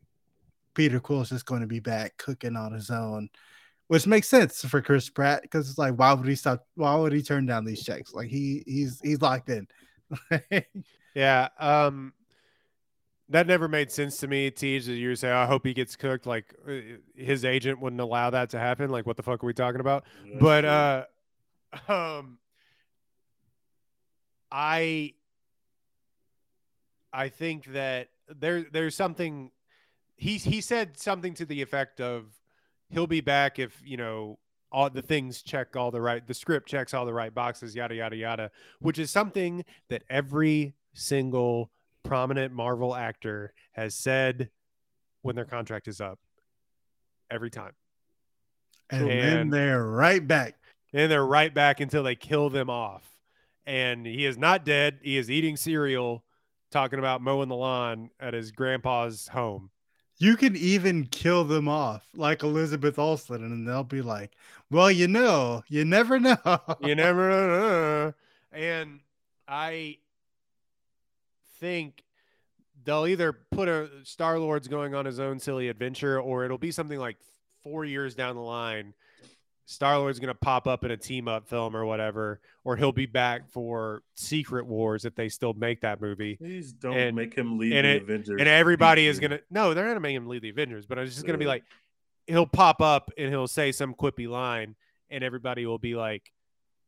[0.73, 3.29] Peter Quill's just going to be back cooking on his own,
[3.87, 6.65] which makes sense for Chris Pratt because it's like, why would he stop?
[6.75, 8.13] Why would he turn down these checks?
[8.13, 9.67] Like he he's he's locked in.
[11.13, 11.49] Yeah.
[11.59, 12.13] Um,
[13.31, 14.51] that never made sense to me.
[14.51, 16.25] Teej you say, I hope he gets cooked.
[16.25, 16.73] Like uh,
[17.15, 18.89] his agent wouldn't allow that to happen.
[18.89, 20.05] Like, what the fuck are we talking about?
[20.39, 21.05] but uh,
[21.87, 22.37] um,
[24.51, 25.13] I,
[27.11, 29.51] I think that there there's something.
[30.15, 32.25] He he said something to the effect of,
[32.91, 34.37] he'll be back if you know
[34.71, 37.95] all the things check all the right the script checks all the right boxes yada
[37.95, 41.71] yada yada which is something that every single
[42.03, 44.49] prominent marvel actor has said
[45.21, 46.19] when their contract is up
[47.29, 47.73] every time
[48.89, 50.55] and then they're right back.
[50.93, 53.03] and they're right back until they kill them off
[53.65, 56.23] and he is not dead he is eating cereal
[56.71, 59.69] talking about mowing the lawn at his grandpa's home
[60.17, 64.35] You can even kill them off like Elizabeth Olsen, and they'll be like,
[64.69, 66.37] "Well, you know, you never know."
[66.81, 68.13] you never know.
[68.51, 68.99] And
[69.47, 69.97] I
[71.61, 72.03] think
[72.83, 76.71] they'll either put a Star Lord's going on his own silly adventure, or it'll be
[76.71, 77.15] something like
[77.63, 78.93] four years down the line.
[79.65, 82.91] Star Lord's going to pop up in a team up film or whatever, or he'll
[82.91, 86.35] be back for Secret Wars if they still make that movie.
[86.35, 88.39] Please don't and- make him lead and the it- Avengers.
[88.39, 90.85] And everybody is going to, no, they're not going to make him lead the Avengers,
[90.87, 91.63] but it's just going to be like,
[92.27, 94.75] he'll pop up and he'll say some quippy line,
[95.09, 96.33] and everybody will be like,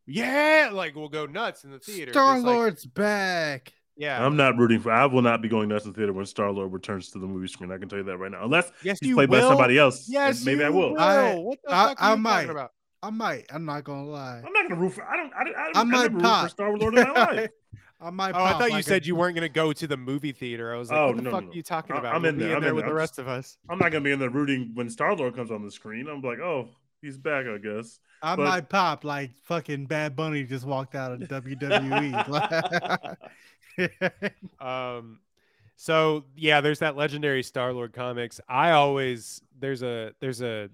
[0.05, 2.11] yeah, like we'll go nuts in the theater.
[2.11, 3.71] Star just like- Lord's back.
[3.95, 4.25] Yeah.
[4.25, 4.91] I'm not rooting for.
[4.91, 7.27] I will not be going to in the theater when Star Lord returns to the
[7.27, 7.71] movie screen.
[7.71, 8.43] I can tell you that right now.
[8.43, 9.41] Unless yes, he's played will.
[9.41, 10.07] by somebody else.
[10.09, 10.99] Yes, and maybe I you will.
[10.99, 12.33] I- what the I- fuck I are you might.
[12.41, 12.71] talking about?
[13.03, 13.45] I might.
[13.51, 14.41] I'm not gonna lie.
[14.45, 15.03] I'm not gonna root for.
[15.03, 15.33] I don't.
[15.33, 16.43] I, I, I I, might never root pop.
[16.45, 17.49] for Star Lord in my life.
[18.01, 18.33] I might.
[18.35, 20.31] Oh, I thought you like a- said you weren't going to go to the movie
[20.33, 20.73] theater.
[20.73, 22.13] I was like, Oh, what the no, fuck no, are you talking about?
[22.15, 22.89] I'm You'll in be there, I'm there in with there.
[22.89, 23.57] the I'm rest of us.
[23.69, 26.07] I'm not gonna be in there rooting when Star Lord comes on the screen.
[26.07, 26.67] I'm like, oh,
[27.01, 27.45] he's back.
[27.45, 27.99] I guess.
[28.21, 31.19] I but- might pop like fucking Bad Bunny just walked out of.
[31.29, 33.15] WWE.
[34.59, 35.19] Um,
[35.75, 38.39] so yeah, there's that legendary Star Lord comics.
[38.47, 40.69] I always there's a there's a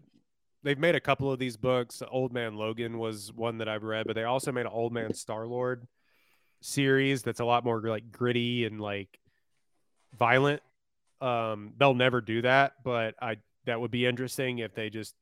[0.64, 2.04] they've made a couple of these books.
[2.12, 5.14] Old Man Logan was one that I've read, but they also made an Old Man
[5.14, 5.88] Star Lord
[6.62, 9.20] series that's a lot more like gritty and like
[10.18, 10.62] violent.
[11.22, 15.16] Um, they'll never do that, but I that would be interesting if they just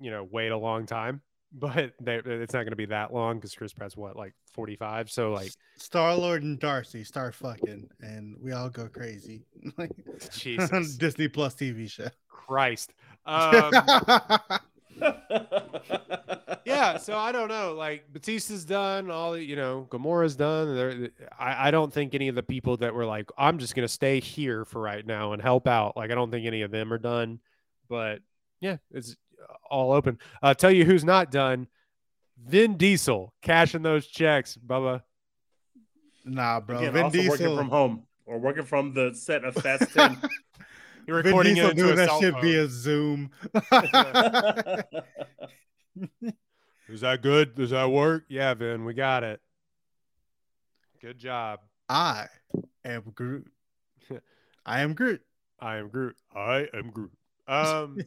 [0.00, 1.22] you know wait a long time.
[1.58, 5.10] But they, it's not going to be that long because Chris Pratt's what like 45,
[5.10, 9.46] so like Star Lord and Darcy start fucking, and we all go crazy.
[9.78, 9.90] Like
[10.32, 12.08] Jesus Disney Plus TV show.
[12.28, 12.92] Christ.
[13.26, 13.72] Um,
[16.64, 17.74] yeah, so I don't know.
[17.74, 20.76] Like Bautista's done, all you know, Gamora's done.
[20.76, 23.88] They're, I, I don't think any of the people that were like, I'm just gonna
[23.88, 25.96] stay here for right now and help out.
[25.96, 27.40] Like I don't think any of them are done.
[27.88, 28.20] But
[28.60, 29.16] yeah, it's
[29.70, 30.18] all open.
[30.42, 31.68] I'll tell you who's not done.
[32.44, 35.02] Vin Diesel cashing those checks, Bubba.
[36.24, 36.78] Nah, bro.
[36.78, 37.30] Again, Vin also Diesel.
[37.30, 40.18] working from home or working from the set of Fast Ten.
[41.06, 42.42] You're Vin recording Diesel it into doing a that cell shit phone.
[42.42, 43.30] via Zoom.
[46.88, 47.54] Is that good?
[47.54, 48.24] Does that work?
[48.28, 49.40] Yeah, Vin, we got it.
[51.00, 51.60] Good job.
[51.88, 52.26] I
[52.84, 53.46] am Groot.
[54.66, 55.20] I am Groot.
[55.60, 56.16] I am Groot.
[56.34, 57.12] I am Groot.
[57.48, 57.98] Um,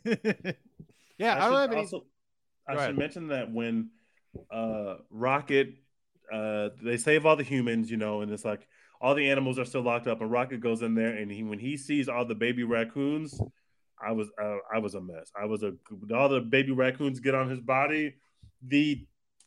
[1.20, 1.82] yeah, I, should don't have any.
[1.82, 2.06] also-
[2.68, 2.98] I Go should ahead.
[2.98, 3.90] mention that when
[4.52, 5.74] uh, Rocket,
[6.32, 8.68] uh, they save all the humans, you know, and it's like
[9.02, 11.60] all the animals are still locked up, and Rocket goes in there, and he when
[11.60, 13.40] he sees all the baby raccoons,
[14.06, 15.32] I was uh, I was a mess.
[15.40, 15.74] I was a
[16.14, 18.16] all the baby raccoons get on his body,
[18.62, 19.06] the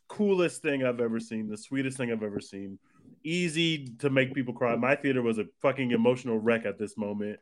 [0.08, 2.78] coolest thing I've ever seen, the sweetest thing I've ever seen.
[3.24, 4.74] Easy to make people cry.
[4.74, 7.38] My theater was a fucking emotional wreck at this moment.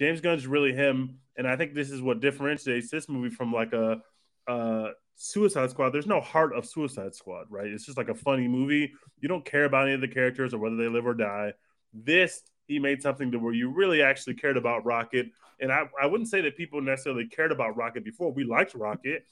[0.00, 3.74] James Gunn's really him, and I think this is what differentiates this movie from like
[3.74, 4.00] a
[4.48, 5.90] uh Suicide Squad.
[5.90, 7.66] There's no heart of Suicide Squad, right?
[7.66, 8.90] It's just like a funny movie.
[9.20, 11.52] You don't care about any of the characters or whether they live or die.
[11.92, 15.26] This he made something to where you really actually cared about Rocket,
[15.60, 18.32] and I, I wouldn't say that people necessarily cared about Rocket before.
[18.32, 19.26] We liked Rocket,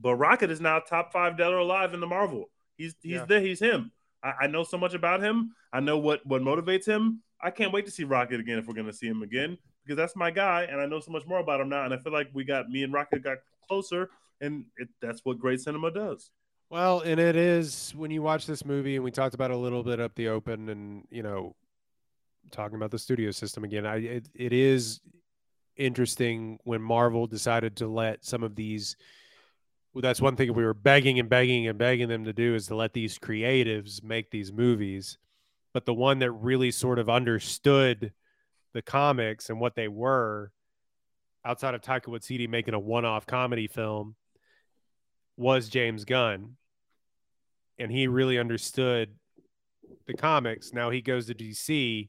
[0.00, 2.50] but Rocket is now top five dead or alive in the Marvel.
[2.76, 3.26] He's he's Yeah.
[3.26, 3.40] there.
[3.40, 3.92] He's him.
[4.20, 5.52] I, I know so much about him.
[5.72, 7.22] I know what what motivates him.
[7.40, 9.96] I can't wait to see Rocket again if we're going to see him again because
[9.96, 11.84] that's my guy, and I know so much more about him now.
[11.84, 14.10] And I feel like we got me and Rocket got closer,
[14.40, 16.30] and it, that's what great cinema does.
[16.68, 19.84] Well, and it is when you watch this movie, and we talked about a little
[19.84, 21.54] bit up the open, and you know,
[22.50, 23.86] talking about the studio system again.
[23.86, 25.00] I it, it is
[25.76, 28.96] interesting when Marvel decided to let some of these.
[29.94, 32.66] Well, that's one thing we were begging and begging and begging them to do is
[32.66, 35.18] to let these creatives make these movies.
[35.72, 38.12] but the one that really sort of understood
[38.76, 40.52] the comics and what they were
[41.44, 44.14] outside of Taika Waititi making a one-off comedy film
[45.36, 46.56] was James Gunn.
[47.78, 49.14] And he really understood
[50.06, 50.74] the comics.
[50.74, 52.08] Now he goes to DC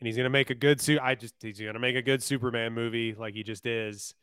[0.00, 1.00] and he's gonna make a good suit.
[1.02, 4.14] I just he's gonna make a good Superman movie like he just is.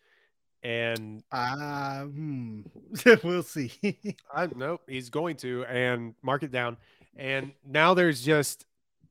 [0.63, 2.61] And Uh, hmm.
[3.23, 3.71] we'll see.
[4.33, 6.77] I nope, he's going to and mark it down.
[7.17, 8.65] And now there's just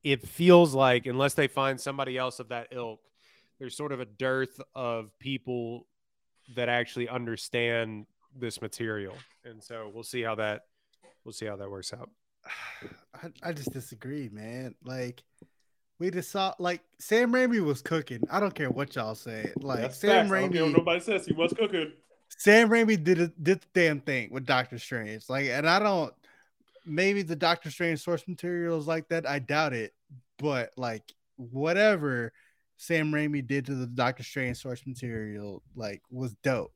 [0.05, 3.01] it feels like unless they find somebody else of that ilk,
[3.59, 5.87] there's sort of a dearth of people
[6.55, 8.05] that actually understand
[8.37, 9.15] this material.
[9.43, 10.65] And so we'll see how that
[11.23, 12.11] we'll see how that works out.
[13.15, 14.75] I, I just disagree, man.
[14.83, 15.23] Like
[15.97, 18.21] we just saw like Sam Raimi was cooking.
[18.29, 19.51] I don't care what y'all say.
[19.57, 20.31] Like That's Sam facts.
[20.31, 21.25] I what Raimi, nobody says.
[21.25, 21.93] He was cooking.
[22.37, 25.27] Sam Raimi did a, did the damn thing with Doctor Strange.
[25.29, 26.13] Like, and I don't.
[26.85, 29.27] Maybe the Doctor Strange source material is like that.
[29.27, 29.93] I doubt it.
[30.37, 31.03] But like
[31.37, 32.31] whatever
[32.77, 36.73] Sam Raimi did to the Doctor Strange source material, like was dope.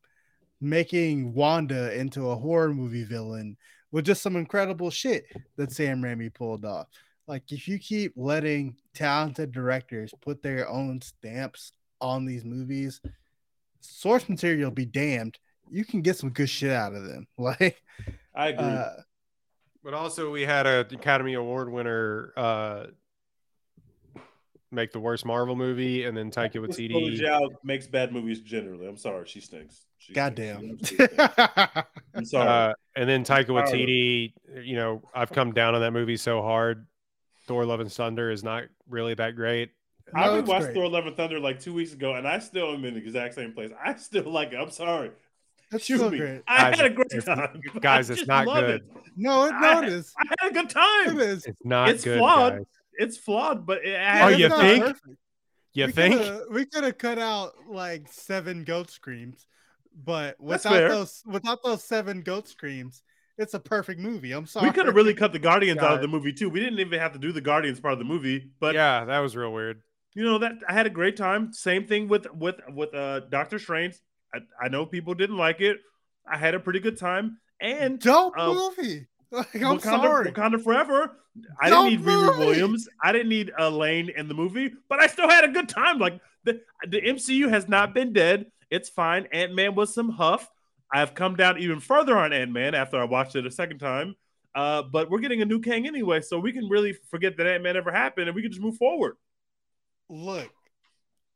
[0.62, 3.58] Making Wanda into a horror movie villain
[3.92, 5.26] with just some incredible shit
[5.58, 6.88] that Sam Raimi pulled off.
[7.28, 13.02] Like, if you keep letting talented directors put their own stamps on these movies,
[13.82, 15.38] source material be damned.
[15.70, 17.28] You can get some good shit out of them.
[17.38, 17.82] Like,
[18.34, 18.66] I agree.
[18.66, 18.90] uh,
[19.84, 22.86] But also we had an Academy Award winner uh
[24.72, 28.88] make the worst Marvel movie and then Taika Chloe Waititi Zhao makes bad movies generally.
[28.88, 29.86] I'm sorry, she stinks.
[29.98, 30.78] She goddamn.
[30.78, 30.90] stinks.
[30.90, 31.88] She absolutely stinks.
[32.14, 32.48] I'm sorry.
[32.48, 33.72] Uh, and then Taika Powerless.
[33.72, 36.86] Waititi, you know, I've come down on that movie so hard.
[37.48, 39.72] Thor: Love and Thunder is not really that great.
[40.14, 40.74] I No, it's rewatched.
[40.74, 43.36] Thor: Love and Thunder like two weeks ago, and I still am in the exact
[43.36, 43.72] same place.
[43.84, 44.58] I still like it.
[44.58, 45.12] I'm sorry.
[45.72, 46.18] That's Shoot so me.
[46.18, 46.42] great.
[46.48, 47.62] I Guys, had a great it's- time.
[47.80, 48.70] guys, it's not good.
[48.70, 48.84] it.
[49.16, 50.14] No, it, no, I- it is.
[50.18, 51.20] I had a good time.
[51.20, 51.46] is.
[51.46, 52.18] It's not It's good.
[52.18, 52.54] flawed.
[52.58, 52.66] guys.
[52.94, 54.84] It's flawed, but it Oh, has you not think?
[54.84, 55.06] perfect.
[55.74, 56.16] You we think?
[56.16, 59.46] Coulda, we could have cut out like seven goat screams,
[60.04, 63.04] but without those without those seven goat screams,
[63.38, 64.32] it's a perfect movie.
[64.34, 64.68] I'm sorry.
[64.68, 66.50] We could have really cut the Guardians out of the movie too.
[66.50, 69.20] We didn't even have to do the Guardians part of the movie, but yeah, that
[69.20, 69.82] was real weird.
[70.16, 71.54] you know that I had a great time.
[71.54, 73.96] Same thing with with with uh Doctor Strange.
[74.34, 75.78] I, I know people didn't like it.
[76.30, 77.38] I had a pretty good time.
[77.60, 79.08] And dope uh, movie.
[79.32, 80.32] Like, I'm Wakanda, sorry.
[80.32, 81.16] Wakanda Forever.
[81.62, 82.40] I Dope didn't need Riri.
[82.40, 82.90] Williams.
[83.04, 86.00] I didn't need Elaine in the movie, but I still had a good time.
[86.00, 88.48] Like the the MCU has not been dead.
[88.72, 89.28] It's fine.
[89.32, 90.50] Ant Man was some huff.
[90.92, 94.16] I've come down even further on Ant Man after I watched it a second time.
[94.56, 97.62] Uh, but we're getting a new Kang anyway, so we can really forget that Ant
[97.62, 99.16] Man ever happened, and we can just move forward.
[100.10, 100.50] Look,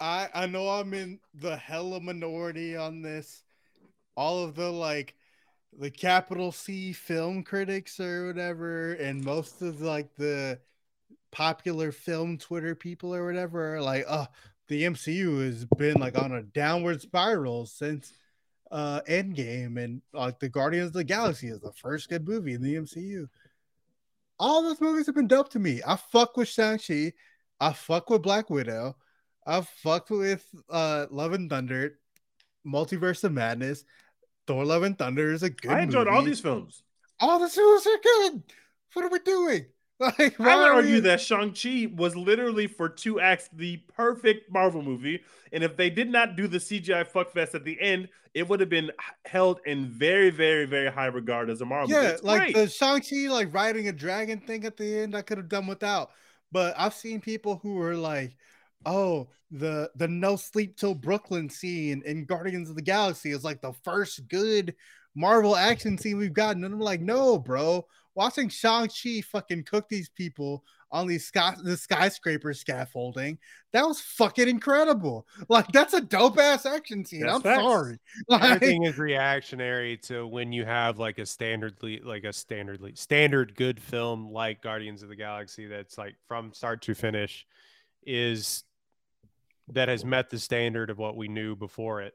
[0.03, 3.41] I I know I'm in the hella minority on this.
[4.17, 5.15] All of the like
[5.79, 10.59] the capital C film critics or whatever, and most of like the
[11.31, 14.27] popular film Twitter people or whatever are like, oh,
[14.67, 18.11] the MCU has been like on a downward spiral since
[18.71, 22.61] uh Endgame, and like the Guardians of the Galaxy is the first good movie in
[22.61, 23.27] the MCU.
[24.37, 25.81] All those movies have been dope to me.
[25.87, 27.13] I fuck with Shang-Chi.
[27.61, 28.97] I fuck with Black Widow.
[29.45, 31.99] I fucked with uh Love and Thunder,
[32.65, 33.85] Multiverse of Madness.
[34.47, 36.83] Thor Love and Thunder is a good I enjoyed all these films.
[37.19, 38.43] All the movies are good.
[38.93, 39.65] What are we doing?
[39.99, 43.77] Like, I why would are argue we- that Shang-Chi was literally for two acts the
[43.95, 45.21] perfect Marvel movie.
[45.53, 48.69] And if they did not do the CGI fuckfest at the end, it would have
[48.69, 48.91] been
[49.23, 52.03] held in very, very, very high regard as a Marvel movie.
[52.05, 52.55] yeah, It's like great.
[52.55, 56.09] the Shang-Chi like riding a dragon thing at the end, I could have done without.
[56.51, 58.35] But I've seen people who were like,
[58.85, 63.61] oh, the the no sleep till Brooklyn scene in Guardians of the Galaxy is like
[63.61, 64.75] the first good
[65.15, 66.63] Marvel action scene we've gotten.
[66.63, 67.85] And I'm like, no, bro.
[68.15, 73.39] Watching Shang-Chi fucking cook these people on these sky the skyscraper scaffolding,
[73.71, 75.25] that was fucking incredible.
[75.49, 77.21] Like, that's a dope ass action scene.
[77.21, 77.61] That's I'm facts.
[77.63, 77.99] sorry.
[78.27, 83.55] Like, Everything is reactionary to when you have like a standardly like a standardly standard
[83.55, 87.47] good film like Guardians of the Galaxy that's like from start to finish
[88.05, 88.63] is
[89.71, 92.13] that has met the standard of what we knew before it.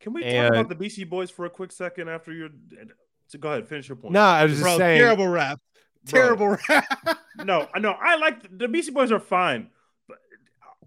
[0.00, 2.50] Can we talk about the Beastie Boys for a quick second after your?
[3.28, 4.12] So go ahead, finish your point.
[4.12, 5.60] No, I was just bro, saying terrible rap.
[6.10, 6.20] Bro.
[6.20, 7.18] Terrible rap.
[7.44, 7.92] no, I know.
[7.92, 9.70] I like the Beastie Boys are fine,
[10.06, 10.18] but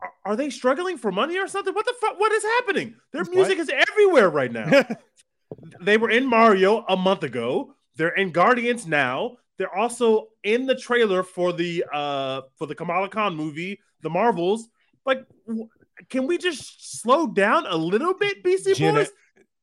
[0.02, 1.74] are, are they struggling for money or something?
[1.74, 2.20] What the fuck?
[2.20, 2.96] What is happening?
[3.12, 3.34] Their What?
[3.34, 4.86] music is everywhere right now.
[5.82, 7.74] they were in Mario a month ago.
[7.96, 9.38] They're in Guardians now.
[9.58, 14.70] They're also in the trailer for the uh for the Kamala Khan movie, The Marvels.
[15.06, 15.70] Like, w-
[16.10, 19.10] can we just slow down a little bit, BC Gen- Boys?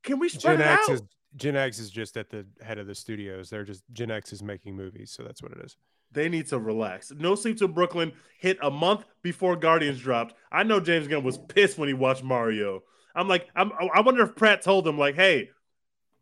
[0.03, 0.95] Can we spread Gen it X out?
[0.95, 1.03] is
[1.37, 3.51] Gen X is just at the head of the studios.
[3.51, 5.77] They're just Gen X is making movies, so that's what it is.
[6.13, 7.11] they need to relax.
[7.17, 10.35] No Sleep to Brooklyn hit a month before Guardians dropped.
[10.53, 12.83] I know James Gunn was pissed when he watched Mario.
[13.17, 15.51] I'm like, I'm, I wonder if Pratt told him like, "Hey,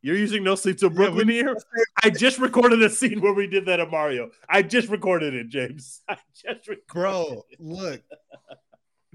[0.03, 1.57] you're using No Sleep to Brooklyn we- here."
[2.03, 4.31] I just recorded a scene where we did that at Mario.
[4.49, 6.01] I just recorded it, James.
[6.09, 6.87] I just recorded.
[6.89, 8.01] bro look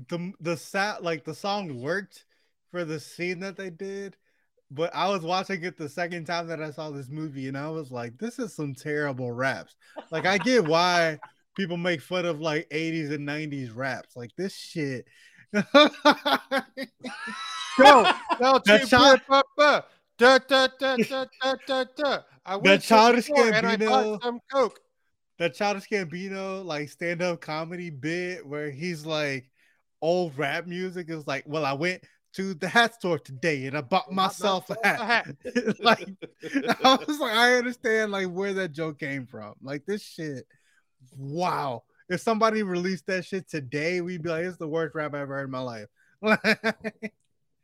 [0.09, 2.25] the the sound like the song worked
[2.71, 4.15] for the scene that they did
[4.69, 7.69] but i was watching it the second time that i saw this movie and i
[7.69, 9.75] was like this is some terrible raps
[10.11, 11.17] like i get why
[11.55, 15.05] people make fun of like 80s and 90s raps like this shit
[15.53, 15.63] Go,
[18.39, 19.85] That two, shot- ba, ba,
[20.17, 22.19] da, da, da, da, da, da, da.
[22.45, 24.79] I went the childish store and I Gambino- some coke.
[25.37, 29.49] that childish gambino like stand-up comedy bit where he's like
[30.01, 32.03] old rap music is like well i went
[32.33, 35.27] to the hat store today and i bought myself a hat
[35.79, 36.07] like
[36.83, 39.55] I was like, I understand like where that joke came from.
[39.61, 40.45] Like this shit,
[41.15, 41.83] wow.
[42.09, 45.35] If somebody released that shit today, we'd be like, it's the worst rap I've ever
[45.35, 45.87] heard in my life.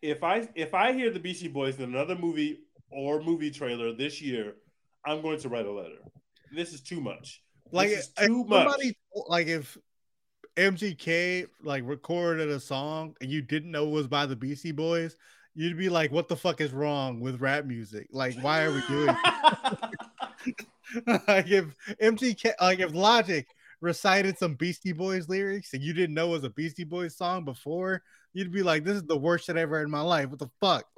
[0.02, 2.60] if I if I hear the Beastie Boys in another movie
[2.92, 4.56] or movie trailer this year,
[5.06, 6.00] I'm going to write a letter.
[6.54, 7.42] This is too much.
[7.72, 8.64] like this is if too much.
[8.64, 8.98] somebody
[9.28, 9.78] like if
[10.56, 15.16] MGK like recorded a song and you didn't know it was by the Beastie Boys,
[15.56, 18.08] you'd be like, what the fuck is wrong with rap music?
[18.12, 19.16] Like, why are we doing
[21.28, 23.48] like if MGK like if Logic
[23.82, 27.46] recited some Beastie Boys lyrics and you didn't know it was a Beastie Boys song
[27.46, 28.04] before,
[28.34, 30.40] you'd be like, "This is the worst shit I ever heard in my life." What
[30.40, 30.86] the fuck?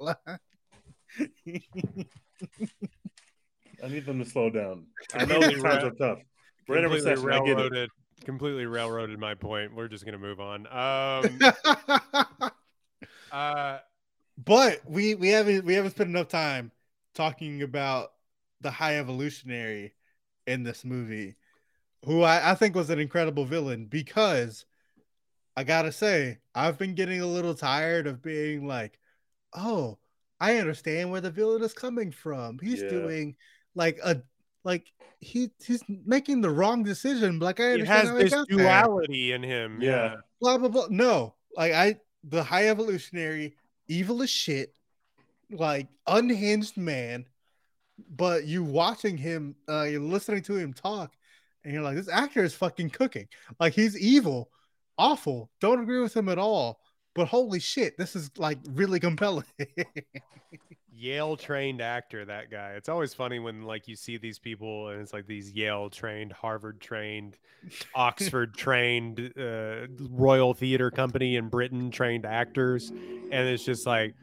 [3.82, 4.86] I need them to slow down.
[5.14, 6.18] I know these times are tough.
[6.68, 7.30] We're in a recession.
[7.30, 7.90] I get it.
[8.20, 8.24] Railroaded.
[8.24, 9.74] Completely railroaded my point.
[9.74, 10.66] We're just gonna move on.
[10.72, 11.40] Um,
[13.32, 13.78] uh,
[14.44, 16.72] but we we haven't we haven't spent enough time
[17.14, 18.12] talking about
[18.60, 19.94] the High Evolutionary
[20.46, 21.36] in this movie,
[22.04, 24.64] who I, I think was an incredible villain because
[25.56, 28.98] I gotta say I've been getting a little tired of being like,
[29.54, 29.98] oh,
[30.40, 32.58] I understand where the villain is coming from.
[32.60, 32.88] He's Yeah.
[32.90, 33.36] doing
[33.74, 34.22] like a
[34.66, 37.38] like he he's making the wrong decision.
[37.38, 39.78] Like I it understand has how he this got there duality in him.
[39.80, 40.16] Yeah.
[40.40, 40.86] blah blah blah.
[40.90, 43.56] No, like I the high evolutionary,
[43.88, 44.74] evil as shit,
[45.50, 47.26] like unhinged man.
[48.10, 51.14] But you watching him, uh, you're listening to him talk,
[51.64, 53.28] and you're like, this actor is fucking cooking.
[53.58, 54.50] Like he's evil,
[54.98, 55.50] awful.
[55.60, 56.80] Don't agree with him at all.
[57.14, 59.46] But holy shit, this is like really compelling.
[60.96, 62.72] Yale trained actor, that guy.
[62.72, 66.32] It's always funny when like you see these people and it's like these Yale trained,
[66.32, 67.38] Harvard trained,
[67.94, 74.14] Oxford trained, uh, Royal Theater Company in Britain trained actors, and it's just like,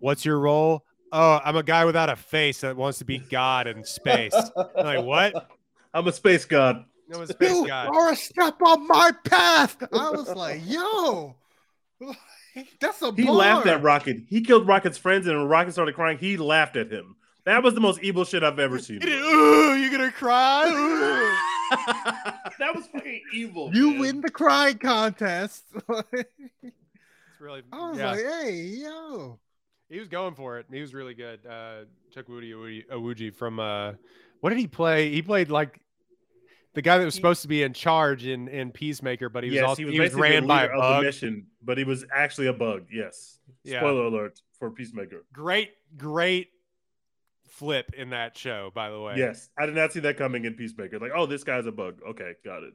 [0.00, 0.84] what's your role?
[1.12, 4.34] Oh, I'm a guy without a face that wants to be God in space.
[4.76, 5.48] Like what?
[5.94, 6.84] I'm a space god.
[7.08, 7.86] No, a space you guy.
[7.86, 9.82] are a step on my path.
[9.92, 11.36] I was like, yo,
[12.80, 13.34] that's a He bar.
[13.34, 14.18] laughed at Rocket.
[14.28, 17.16] He killed Rocket's friends, and when Rocket started crying, he laughed at him.
[17.44, 19.00] That was the most evil shit I've ever seen.
[19.00, 21.34] He did, Ooh, you gonna cry?
[22.58, 23.70] That was fucking evil.
[23.74, 23.98] You man.
[24.00, 25.64] win the cry contest.
[26.12, 28.10] It's really I was yeah.
[28.12, 29.38] like, hey, yo.
[29.88, 30.66] He was going for it.
[30.72, 31.38] He was really good.
[31.46, 33.92] Uh, Chukwudi Awuji- Awuji from uh,
[34.40, 35.10] what did he play?
[35.10, 35.80] He played like
[36.74, 39.56] the guy that was supposed to be in charge in in Peacemaker, but he was
[39.56, 41.04] yes, also he was, he was ran by a leader of the bug.
[41.04, 42.86] mission, but he was actually a bug.
[42.92, 43.38] Yes.
[43.64, 43.80] Yeah.
[43.80, 45.24] Spoiler alert for Peacemaker.
[45.32, 46.50] Great, great
[47.48, 49.14] flip in that show, by the way.
[49.16, 50.98] Yes, I did not see that coming in Peacemaker.
[50.98, 52.00] Like, oh, this guy's a bug.
[52.08, 52.74] Okay, got it.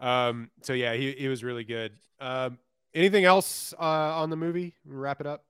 [0.00, 0.50] Um.
[0.62, 1.92] So yeah, he he was really good.
[2.20, 2.58] Um.
[2.94, 4.74] Anything else uh, on the movie?
[4.84, 5.44] Wrap it up.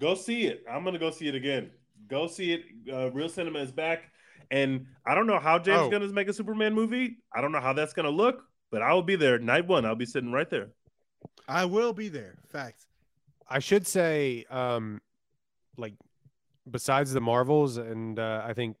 [0.00, 0.64] Go see it.
[0.70, 1.70] I'm gonna go see it again.
[2.08, 2.64] Go see it.
[2.92, 4.04] Uh, Real Cinema is back,
[4.50, 5.90] and I don't know how James Oh.
[5.90, 7.16] Gunn is making a Superman movie.
[7.34, 9.84] I don't know how that's gonna look, but I will be there night one.
[9.84, 10.68] I'll be sitting right there.
[11.48, 12.38] I will be there.
[12.48, 12.86] Facts.
[13.48, 15.00] I should say, um,
[15.76, 15.94] like,
[16.70, 18.76] besides the Marvels and uh, I think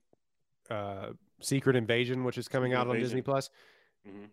[0.70, 1.08] uh,
[1.40, 3.50] Secret Invasion, which is coming Secret out on Disney Plus,
[4.08, 4.28] Mhm.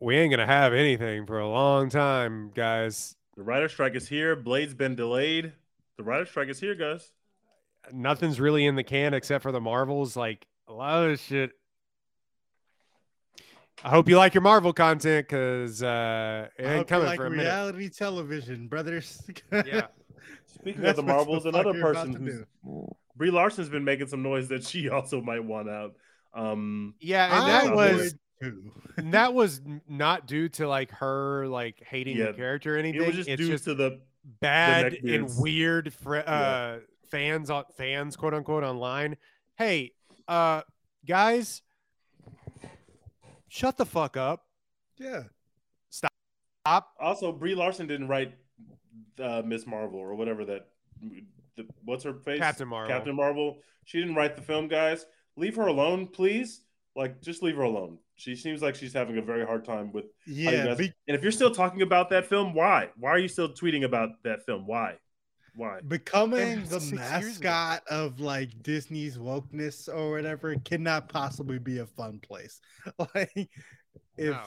[0.00, 3.16] we ain't gonna have anything for a long time, guys.
[3.36, 4.34] The writer strike is here.
[4.36, 5.52] Blade's been delayed.
[5.96, 7.12] The writer strike is here, guys.
[7.90, 10.16] Nothing's really in the can except for the Marvels.
[10.16, 11.50] Like a lot of shit.
[13.84, 17.06] I hope you like your Marvel content because uh, it I ain't hope you coming
[17.08, 17.42] like for a minute.
[17.44, 19.20] reality television, brothers.
[19.52, 19.86] Yeah.
[20.46, 22.44] Speaking That's of the Marvels, fuck another person who's.
[23.16, 25.94] Brie Larson's been making some noise that she also might want out.
[26.34, 28.14] Um, Yeah, and I that would was
[28.96, 33.02] and that was not due to like her like hating Yeah, the character or anything.
[33.02, 34.00] it was just it's due just to the
[34.40, 36.76] bad and weird fr- uh,
[37.12, 39.16] fans on fans quote unquote online.
[39.56, 39.92] Hey,
[40.26, 40.62] uh,
[41.06, 41.62] guys,
[43.48, 44.46] shut the fuck up.
[44.98, 45.24] Yeah.
[45.90, 46.12] Stop.
[46.66, 48.34] stop Also, Brie Larson didn't write
[49.22, 50.68] uh, Miss Marvel or whatever that.
[51.56, 52.40] The, what's her face?
[52.40, 52.88] Captain Marvel.
[52.92, 53.58] Captain Marvel.
[53.84, 55.04] She didn't write the film, guys.
[55.36, 56.62] Leave her alone, please.
[56.96, 57.98] Like, just leave her alone.
[58.16, 60.06] She seems like she's having a very hard time with.
[60.26, 60.64] Yeah.
[60.66, 62.90] guys- be- and if you're still talking about that film, why?
[62.98, 64.66] Why are you still tweeting about that film?
[64.66, 64.96] Why?
[65.54, 65.80] Why?
[65.86, 67.48] becoming the six years ago.
[67.50, 72.60] mascot of like Disney's wokeness or whatever cannot possibly be a fun place.
[73.14, 73.50] Like
[74.16, 74.40] if No.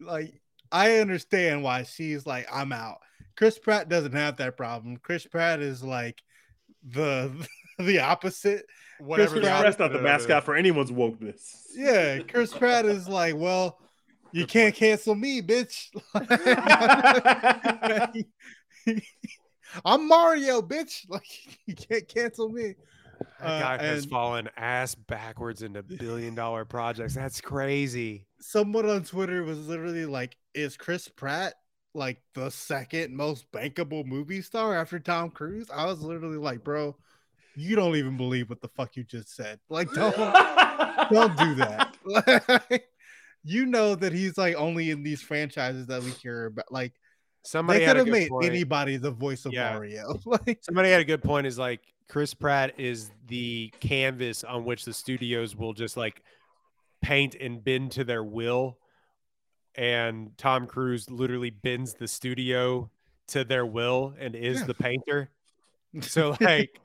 [0.00, 0.40] like
[0.70, 2.98] I understand why she's like I'm out.
[3.36, 4.96] Chris Pratt doesn't have that problem.
[4.98, 6.22] Chris Pratt is like
[6.88, 7.32] the
[7.78, 8.66] the opposite.
[9.00, 9.30] Whatever.
[9.30, 11.40] Chris the Pratt- That's not the mascot for anyone's wokeness.
[11.74, 13.78] Yeah, Chris Pratt is like, well,
[14.32, 14.76] you Good can't point.
[14.76, 15.88] cancel me, bitch.
[19.84, 21.06] I'm Mario, bitch.
[21.08, 21.26] Like
[21.66, 22.74] you can't cancel me.
[23.40, 27.14] That Uh, guy has and- fallen ass backwards into billion dollar projects.
[27.14, 28.26] That's crazy.
[28.40, 31.54] Someone on Twitter was literally like, "Is Chris Pratt
[31.94, 36.96] like the second most bankable movie star after Tom Cruise?" I was literally like, "Bro,
[37.56, 39.60] you don't even believe what the fuck you just said.
[39.68, 40.16] Like, don't
[41.10, 41.96] don't do that.
[42.04, 42.88] Like,
[43.44, 46.70] you know that he's like only in these franchises that we care about.
[46.72, 46.92] Like,
[47.44, 48.46] Somebody they could have made point.
[48.46, 49.72] anybody the voice of Yeah.
[49.74, 50.18] Mario.
[50.24, 51.46] like, Somebody had a good point.
[51.46, 56.22] Is like Chris Pratt is the canvas on which the studios will just like
[57.02, 58.78] paint and bend to their will,
[59.74, 62.90] and Tom Cruise literally bends the studio
[63.28, 64.66] to their will and is Yeah.
[64.66, 65.30] the painter.
[66.00, 66.76] So like,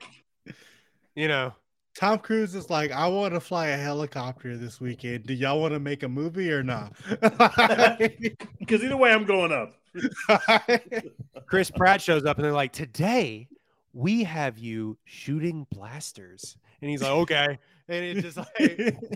[1.16, 1.52] you know,
[1.96, 5.26] Tom Cruise is like, I want to fly a helicopter this weekend.
[5.26, 6.92] Do y'all want to make a movie or not?
[7.08, 7.98] Because
[8.84, 9.74] either way, I'm going up.
[11.46, 13.48] Chris Pratt shows up and they're like, "Today
[13.92, 17.58] we have you shooting blasters," and he's like, "Okay,"
[17.88, 18.98] and it's just like.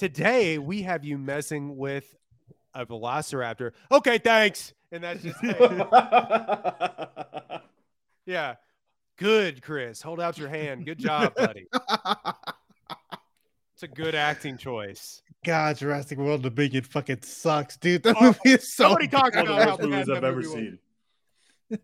[0.00, 2.16] today we have you messing with
[2.72, 3.72] a velociraptor.
[3.92, 4.72] Okay, thanks.
[4.90, 5.60] And that's just like,
[8.26, 8.54] yeah.
[9.18, 10.00] Good, Chris.
[10.00, 10.86] Hold out your hand.
[10.86, 11.66] Good job, buddy.
[13.74, 15.20] It's a good acting choice.
[15.44, 18.02] God, Jurassic World Dominion fucking sucks, dude.
[18.04, 20.78] That Oh, movie is so somebody talk One of the worst movies I've ever seen.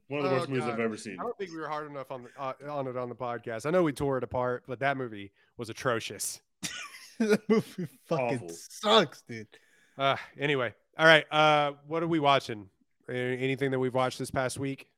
[0.09, 1.17] One of the Oh, worst movies I've ever seen.
[1.19, 3.65] I don't think we were hard enough on the, uh, on it on the podcast.
[3.67, 6.41] I know we tore it apart, but that movie was atrocious.
[7.19, 8.49] that movie fucking Awful.
[8.51, 9.47] sucks, dude.
[9.97, 11.25] Uh, anyway, all right.
[11.31, 12.69] Uh, what are we watching?
[13.09, 14.89] Anything that we've watched this past week?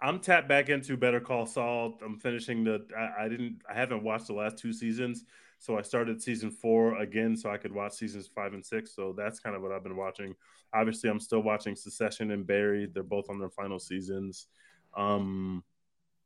[0.00, 1.98] I'm tapped back into Better Call Saul.
[2.02, 2.86] I'm finishing the.
[2.96, 3.60] I, I didn't.
[3.68, 5.24] I haven't watched the last two seasons,
[5.60, 8.94] so I started season four again, so I could watch seasons five and six.
[8.96, 10.34] So that's kind of what I've been watching.
[10.74, 12.86] Obviously, I'm still watching Succession and Barry.
[12.92, 14.46] They're both on their final seasons.
[14.96, 15.62] Um,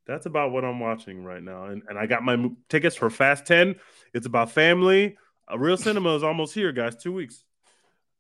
[0.06, 1.65] that's about what I'm watching right now.
[1.65, 3.74] And and I got my mo- tickets for Fast Ten.
[4.12, 5.16] It's about family.
[5.48, 6.94] A real cinema is almost here, guys.
[6.94, 7.43] Two weeks.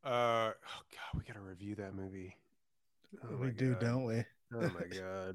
[0.02, 2.36] Uh, oh god, we gotta review that movie.
[3.22, 3.80] Oh we do, God.
[3.80, 4.24] don't we?
[4.52, 5.30] Oh my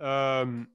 [0.00, 0.40] god.
[0.40, 0.68] Um,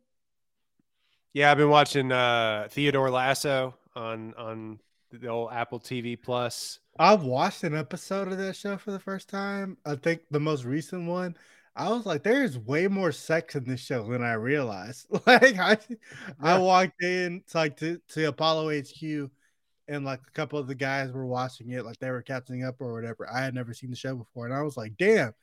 [1.34, 4.80] yeah, I've been watching uh Theodore Lasso on on
[5.12, 6.80] the old Apple TV Plus.
[6.98, 9.78] I've watched an episode of that show for the first time.
[9.86, 11.36] I think the most recent one.
[11.76, 15.08] I was like, there's way more sex in this show than I realized.
[15.26, 15.78] Like I
[16.40, 19.32] I walked in to like to, to Apollo HQ
[19.88, 22.76] and like a couple of the guys were watching it, like they were catching up
[22.80, 23.28] or whatever.
[23.32, 25.34] I had never seen the show before, and I was like, damn,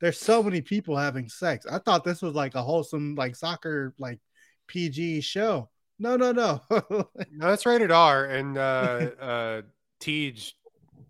[0.00, 1.66] there's so many people having sex.
[1.70, 4.20] I thought this was like a wholesome, like soccer, like
[4.68, 5.70] PG show.
[5.98, 6.60] No, no, no.
[7.32, 9.62] No, that's rated R, and uh, uh,
[10.00, 10.52] Teej,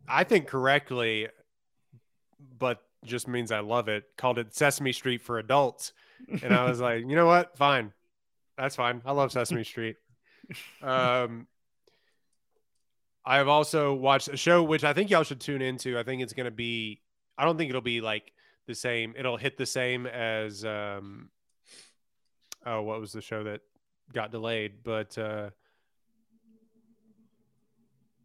[0.08, 1.28] I think correctly,
[2.58, 4.04] but just means I love it.
[4.16, 5.92] Called it Sesame Street for adults,
[6.42, 7.56] and I was like, you know what?
[7.56, 7.92] Fine,
[8.56, 9.02] that's fine.
[9.04, 9.96] I love Sesame Street.
[10.82, 11.46] Um,
[13.24, 15.98] I have also watched a show which I think y'all should tune into.
[15.98, 17.00] I think it's going to be.
[17.36, 18.32] I don't think it'll be like
[18.66, 19.14] the same.
[19.18, 20.64] It'll hit the same as.
[20.64, 21.30] Um,
[22.64, 23.60] oh, what was the show that
[24.12, 24.82] got delayed?
[24.82, 25.50] But uh,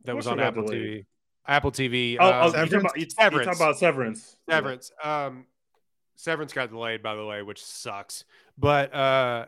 [0.05, 0.81] that was on Apple delayed?
[0.81, 1.05] TV.
[1.47, 2.17] Apple TV.
[2.19, 2.83] Oh, uh, oh you talking Severance?
[2.83, 3.57] about you, you talking Severance.
[3.57, 4.35] about Severance?
[4.49, 4.91] Severance.
[5.03, 5.45] Um,
[6.15, 8.25] Severance got delayed, by the way, which sucks.
[8.57, 9.47] But uh,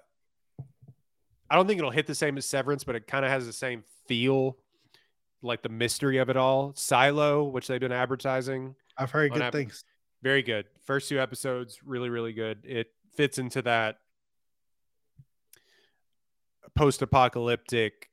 [1.49, 3.53] I don't think it'll hit the same as Severance, but it kind of has the
[3.53, 4.57] same feel,
[5.43, 6.73] like the mystery of it all.
[6.75, 9.83] Silo, which they've been advertising, I've heard good Apple- things.
[10.23, 10.65] very good.
[10.85, 12.59] First two episodes, really, really good.
[12.63, 13.99] It fits into that
[16.75, 18.09] post-apocalyptic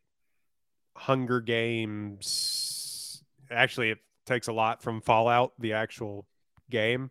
[0.96, 3.22] Hunger Games.
[3.50, 6.26] Actually, it takes a lot from Fallout, the actual
[6.70, 7.10] game.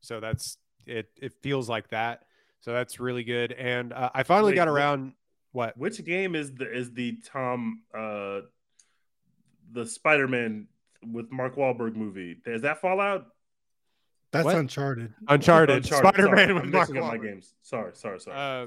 [0.00, 1.08] So that's it.
[1.20, 2.24] It feels like that.
[2.60, 3.52] So that's really good.
[3.52, 5.14] And uh, I finally Wait, got around.
[5.52, 5.76] What?
[5.76, 8.40] Which game is the is the Tom uh
[9.72, 10.68] the Spider Man
[11.12, 12.36] with Mark Wahlberg movie?
[12.46, 13.26] Is that Fallout?
[14.32, 14.56] That's What?
[14.56, 15.12] Uncharted.
[15.28, 15.76] Uncharted.
[15.76, 16.36] Uncharted, Spider sorry.
[16.46, 17.22] Man with I'm Mark mixing up my Wahlberg.
[17.22, 17.54] games.
[17.62, 18.36] Sorry, sorry, sorry.
[18.36, 18.66] Uh,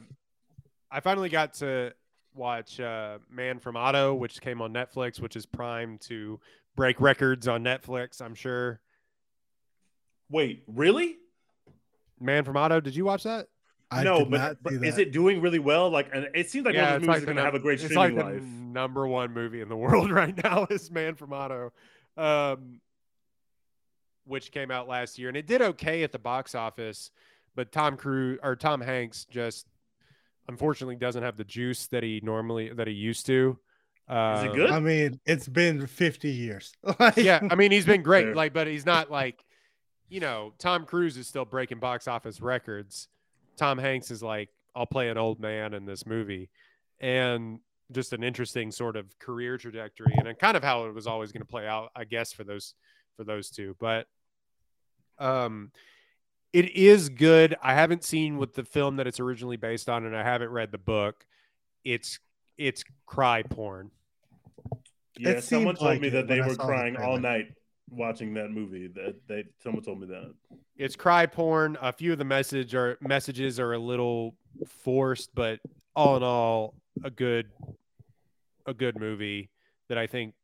[0.92, 1.94] I finally got to
[2.36, 6.40] watch uh, Man from Otto, which came on Netflix, which is primed to
[6.76, 8.22] break records on Netflix.
[8.22, 8.80] I'm sure.
[10.30, 11.18] Wait, really?
[12.20, 12.80] Man from Otto.
[12.80, 13.48] Did you watch that?
[13.92, 15.90] I no, but, but see is it doing really well?
[15.90, 17.60] Like, and it seems like one of those movies the are going to have a
[17.60, 18.44] great it's like streaming the life.
[18.44, 21.72] number one movie in the world right now is Man from Otto,
[22.18, 22.82] um,
[24.26, 27.12] which came out last year, and it did okay at the box office.
[27.56, 29.68] But Tom Cruise or Tom Hanks just
[30.48, 33.58] unfortunately doesn't have the juice that he normally that he used to.
[34.08, 34.70] Uh, Is it good?
[34.70, 36.74] I mean, it's been 50 years.
[37.16, 39.44] Yeah, I mean he's been great, like, but he's not like,
[40.10, 43.08] you know, Tom Cruise is still breaking box office records.
[43.56, 46.50] Tom Hanks is like, I'll play an old man in this movie,
[47.00, 47.60] and
[47.92, 51.42] just an interesting sort of career trajectory, and kind of how it was always going
[51.42, 52.74] to play out, I guess, for those
[53.16, 53.76] for those two.
[53.80, 54.08] But,
[55.20, 55.72] um,
[56.54, 57.56] it is good.
[57.62, 60.72] I haven't seen what the film that it's originally based on, and I haven't read
[60.72, 61.26] the book.
[61.84, 62.20] It's
[62.58, 63.90] it's cry porn.
[65.18, 67.54] Yeah, It someone told like me that they were saw the crying all night
[67.90, 68.88] watching that movie.
[68.88, 70.34] That they someone told me that.
[70.78, 71.78] it's cry porn.
[71.82, 74.36] A few of the message or messages are a little
[74.68, 75.60] forced, but
[75.96, 77.48] all in all, a good
[78.68, 79.50] a good movie
[79.90, 80.36] that I think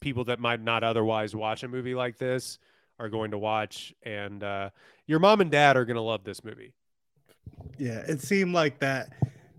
[0.00, 2.58] people that might not otherwise watch a movie like this
[3.00, 3.92] are going to watch.
[4.02, 4.70] And uh,
[5.06, 6.74] your mom and dad are going to love this movie.
[7.78, 9.12] Yeah, it seemed like that.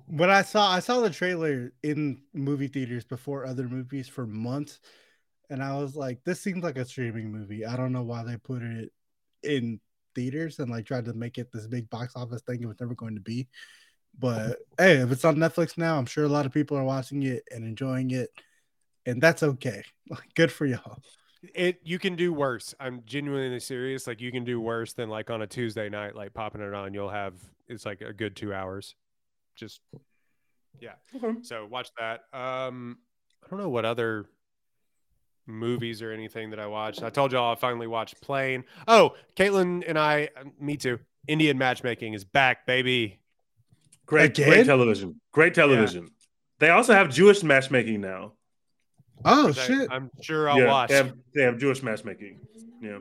[0.07, 4.79] When I saw I saw the trailer in movie theaters before other movies for months,
[5.49, 7.65] and I was like, this seems like a streaming movie.
[7.65, 8.91] I don't know why they put it
[9.43, 9.79] in
[10.13, 12.95] theaters and like tried to make it this big box office thing it was never
[12.95, 13.47] going to be.
[14.19, 17.23] But hey, if it's on Netflix now, I'm sure a lot of people are watching
[17.23, 18.29] it and enjoying it,
[19.05, 19.83] and that's okay.
[20.35, 20.99] Good for y'all.
[21.55, 22.75] It you can do worse.
[22.79, 24.05] I'm genuinely serious.
[24.05, 26.93] Like you can do worse than like on a Tuesday night, like popping it on.
[26.93, 27.33] You'll have
[27.67, 28.95] it's like a good two hours.
[29.55, 29.81] Just
[30.79, 30.93] yeah.
[31.15, 31.39] Okay.
[31.41, 32.21] So watch that.
[32.33, 32.97] Um,
[33.43, 34.25] I don't know what other
[35.47, 37.03] movies or anything that I watched.
[37.03, 38.63] I told y'all I finally watched Plane.
[38.87, 40.99] Oh, Caitlin and I, uh, me too.
[41.27, 43.19] Indian matchmaking is back, baby.
[44.05, 44.49] Great, Again?
[44.49, 45.21] great television.
[45.31, 46.09] Great television.
[46.59, 48.33] They also have Jewish matchmaking now.
[49.25, 49.87] Oh Which I- shit!
[49.91, 50.89] I'm sure I'll yeah, watch.
[50.89, 52.39] They have, they have Jewish matchmaking.
[52.81, 52.99] Yeah.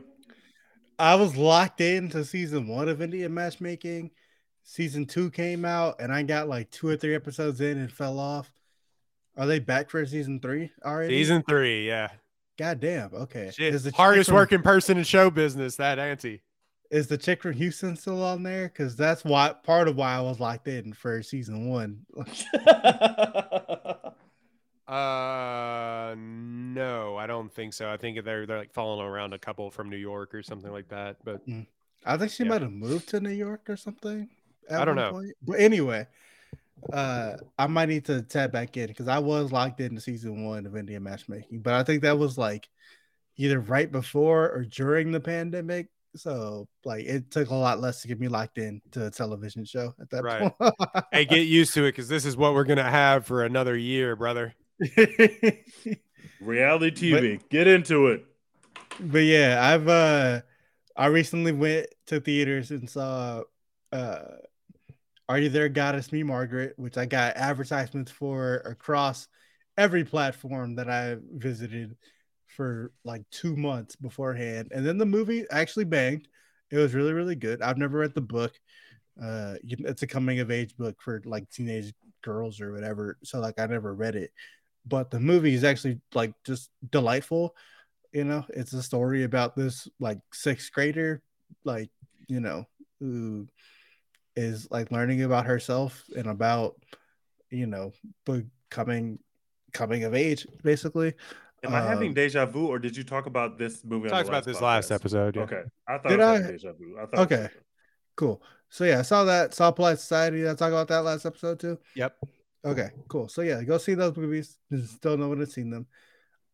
[0.99, 4.11] I was locked into season one of Indian matchmaking.
[4.63, 8.19] Season two came out, and I got like two or three episodes in and fell
[8.19, 8.51] off.
[9.37, 11.17] Are they back for season three already?
[11.17, 12.09] Season three, yeah.
[12.59, 13.11] God damn.
[13.13, 13.49] Okay.
[13.55, 16.41] Shit, Is the hardest from- working person in show business, that auntie.
[16.91, 18.67] Is the chick from Houston still on there?
[18.67, 22.05] Because that's why part of why I was locked in for season one.
[24.91, 27.89] Uh, no, I don't think so.
[27.89, 30.89] I think they're they're like following around a couple from New York or something like
[30.89, 31.17] that.
[31.23, 31.41] But
[32.05, 32.49] I think she Yeah.
[32.49, 34.29] might have moved to New York or something.
[34.69, 35.11] I don't know.
[35.11, 35.33] point.
[35.43, 36.07] But anyway,
[36.91, 40.65] uh, I might need to tap back in because I was locked into season one
[40.65, 42.67] of Indian matchmaking, but I think that was like
[43.37, 45.87] either right before or during the pandemic.
[46.17, 49.63] So like it took a lot less to get me locked in to a television
[49.63, 50.51] show at that Right.
[50.59, 50.73] point.
[51.13, 54.17] hey, get used to it because this is what we're gonna have for another year,
[54.17, 54.53] brother.
[56.39, 57.39] Reality TV.
[57.49, 58.25] Get into it.
[58.99, 60.41] but yeah, I've uh
[60.97, 63.43] I recently went to theaters and saw
[63.91, 64.21] uh
[65.29, 69.27] Are You There, God, It's Me Margaret, which I got advertisements for across
[69.77, 71.95] every platform that I visited
[72.47, 74.71] for like two months beforehand.
[74.73, 76.27] And then the movie actually banged.
[76.71, 77.61] It was really, really good.
[77.61, 78.53] I've never read the book.
[79.21, 81.93] Uh it's a coming of age book for like teenage
[82.23, 83.17] girls or whatever.
[83.23, 84.31] So like I never read it.
[84.85, 87.55] But the movie is actually like just delightful
[88.13, 91.21] you know it's a story about this like sixth grader
[91.63, 91.89] like
[92.27, 92.65] you know
[92.99, 93.47] who
[94.35, 96.75] is like learning about herself and about
[97.49, 97.93] you know
[98.25, 99.17] becoming
[99.71, 101.13] coming of age basically
[101.63, 104.09] Am I having Um, deja vu, or did you talk about this movie?
[104.09, 105.35] on Talked about this last episode.
[105.35, 105.43] yeah.
[105.43, 106.41] Okay, I thought Did I was I?
[106.41, 106.97] having deja vu.
[106.99, 107.49] I thought it was Okay.
[108.17, 111.25] cool so yeah i saw that saw polite society did i talk about that last
[111.25, 112.13] episode too Yep.
[112.63, 113.27] Okay, cool.
[113.27, 114.57] So yeah, go see those movies.
[114.85, 115.87] Still no one has seen them.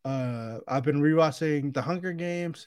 [0.06, 2.66] Uh, I've been rewatching The Hunger Games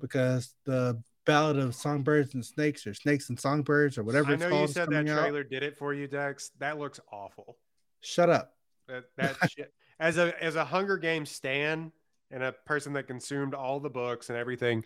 [0.00, 4.32] because the Ballad of Songbirds and Snakes, or Snakes and Songbirds, or whatever.
[4.32, 4.68] I know called.
[4.68, 5.20] you said that coming out.
[5.20, 6.50] trailer did it for you, Dex.
[6.58, 7.56] That looks awful.
[8.00, 8.54] Shut up.
[8.88, 9.72] That that shit.
[9.98, 11.90] As a as a Hunger Games stan
[12.30, 14.84] and a person that consumed all the books and everything,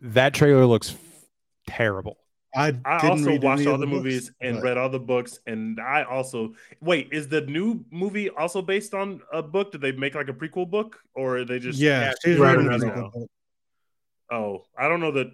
[0.00, 0.98] that trailer looks f-
[1.68, 2.16] terrible.
[2.56, 5.40] I, I also watched all of the books, movies and but- read all the books,
[5.46, 7.08] and I also wait.
[7.12, 9.72] Is the new movie also based on a book?
[9.72, 12.56] Did they make like a prequel book, or are they just yeah, yeah, she's right
[12.56, 13.10] reading now.
[14.30, 15.30] Oh, I don't know that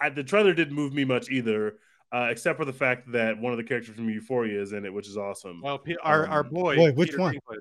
[0.00, 1.74] I, the trailer didn't move me much either,
[2.12, 4.92] uh, except for the fact that one of the characters from Euphoria is in it,
[4.92, 5.60] which is awesome.
[5.62, 7.34] Well, P- our, our Um, boy, boy, which Peter one?
[7.34, 7.58] Dinklage.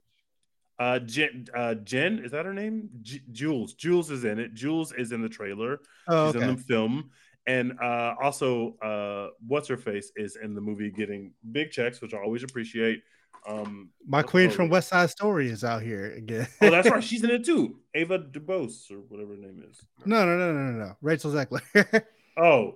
[0.79, 2.89] Uh, Jen, uh, Jen, is that her name?
[3.01, 3.73] J- Jules.
[3.75, 4.53] Jules is in it.
[4.55, 5.79] Jules is in the trailer.
[6.07, 6.49] Oh, She's okay.
[6.49, 7.11] in the film,
[7.47, 12.13] and uh, also, uh, what's her face is in the movie, getting big checks, which
[12.13, 13.01] I always appreciate.
[13.45, 16.47] Um, My queen from West Side Story is out here again.
[16.61, 17.03] Oh, that's right.
[17.09, 17.79] She's in it too.
[17.93, 19.81] Ava DeBose or whatever her name is.
[20.05, 20.93] no, no, no, no, no, no.
[21.01, 22.03] Rachel Zegler,
[22.37, 22.75] Oh,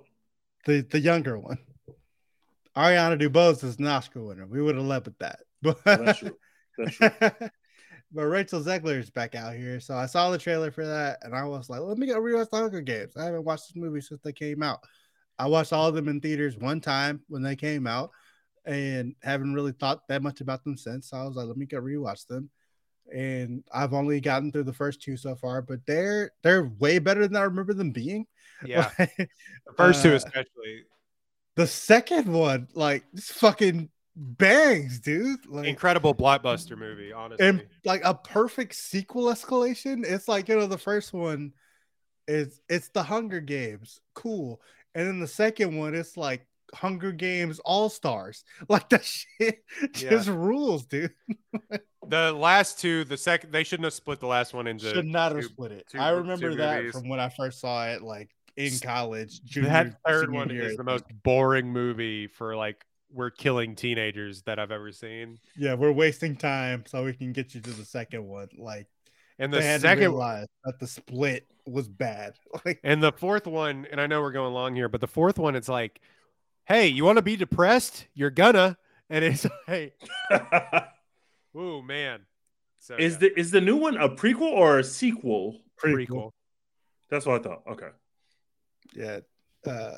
[0.65, 1.57] the the younger one.
[2.75, 4.45] Ariana DeBose is an Oscar winner.
[4.45, 6.37] We would have led with that, but that's true.
[6.77, 7.09] That's true.
[8.11, 9.79] But Rachel Zegler is back out here.
[9.79, 12.49] So I saw the trailer for that, and I was like, let me go rewatch
[12.49, 13.17] the Hunger Games.
[13.17, 14.79] I haven't watched this movie since they came out.
[15.39, 18.11] I watched all of them in theaters one time when they came out,
[18.65, 21.09] and haven't really thought that much about them since.
[21.09, 22.49] So I was like, let me go rewatch them.
[23.13, 27.25] And I've only gotten through the first two so far, but they're they're way better
[27.27, 28.25] than I remember them being.
[28.65, 29.27] Yeah, the
[29.77, 30.85] first two uh, especially.
[31.55, 35.45] the second one, like this fucking bangs, dude.
[35.47, 37.45] Like Incredible blockbuster movie, honestly.
[37.47, 40.03] and like a perfect sequel escalation.
[40.05, 41.53] It's like you know the first one
[42.27, 44.61] is it's the Hunger Games, cool,
[44.95, 48.43] and then the second one it's like Hunger Games All Stars.
[48.69, 49.63] Like that shit
[49.93, 51.13] just rules, dude.
[52.07, 54.89] the last two, the second, they shouldn't have split the last one into.
[54.89, 55.85] Should not have two- split it.
[55.89, 56.93] two- I remember that movies.
[56.93, 59.41] from when I first saw it, like in college.
[59.43, 64.41] Junior, that third one year, is the most boring movie for like we're killing teenagers
[64.43, 65.39] that I've ever seen.
[65.55, 68.49] Yeah, we're wasting time so we can get you to the second one.
[68.57, 68.87] Like
[69.39, 72.35] And the second realize that the split was bad.
[72.65, 75.37] Like and the fourth one, and I know we're going long here, but the fourth
[75.37, 76.01] one, it's like,
[76.65, 78.07] hey, you want to be depressed?
[78.13, 78.77] You're gonna,
[79.09, 79.93] and it's like,
[81.55, 82.21] oh man.
[82.79, 85.61] So is yeah, the is the new one a prequel or a sequel?
[85.83, 86.31] prequel?
[87.09, 87.63] That's what I thought.
[87.71, 87.89] Okay.
[88.95, 89.19] yeah
[89.65, 89.97] uh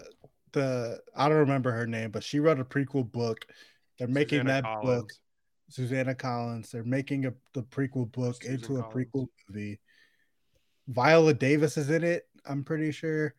[0.53, 3.45] the i don't remember her name but she wrote a prequel book.
[3.97, 5.11] They're making Susanna that book.
[5.69, 6.71] Suzanne collins.
[6.71, 9.79] They're making a the prequel book Susan into a prequel movie.
[10.87, 13.33] Viola davis is in it i'm pretty sure.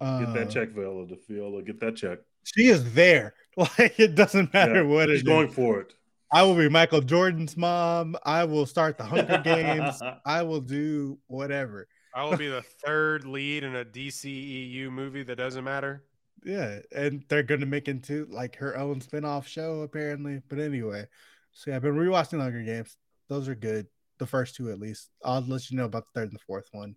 [0.00, 1.06] Get Uh, that check, Viola.
[1.06, 2.18] The Viola, get that check.
[2.44, 3.34] she is there.
[3.56, 5.26] Like it doesn't matter Yeah, what it She's is.
[5.28, 5.94] going for it.
[6.30, 8.14] i will be michael jordan's mom.
[8.24, 10.00] I will start the hunger games.
[10.26, 11.88] I will do whatever.
[12.14, 16.04] I will be the third lead in a DCEU movie that doesn't matter.
[16.46, 20.40] Yeah, and they're gonna make into like her own spin-off show apparently.
[20.48, 21.06] But anyway,
[21.52, 22.96] so yeah, I've been rewatching Hunger Games.
[23.28, 23.86] Those are good.
[24.18, 25.10] The first two at least.
[25.24, 26.94] I'll let you know about the third and the fourth one.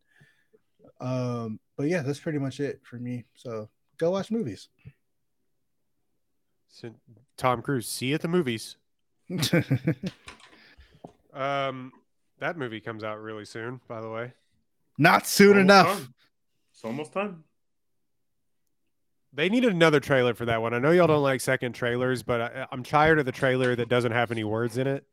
[1.02, 3.26] Um, but yeah, that's pretty much it for me.
[3.34, 4.70] So go watch movies.
[6.68, 6.94] So,
[7.36, 8.78] Tom Cruise, see you at the movies.
[11.34, 11.92] Um,
[12.40, 14.34] that movie comes out really soon, by the way.
[14.98, 15.88] Not soon Almost enough.
[15.88, 16.14] time.
[16.74, 17.44] It's almost time.
[19.34, 20.74] They needed another trailer for that one.
[20.74, 23.90] I know y'all don't like second trailers, but I, I'm tired of the trailer that
[23.90, 25.06] doesn't have any words in it.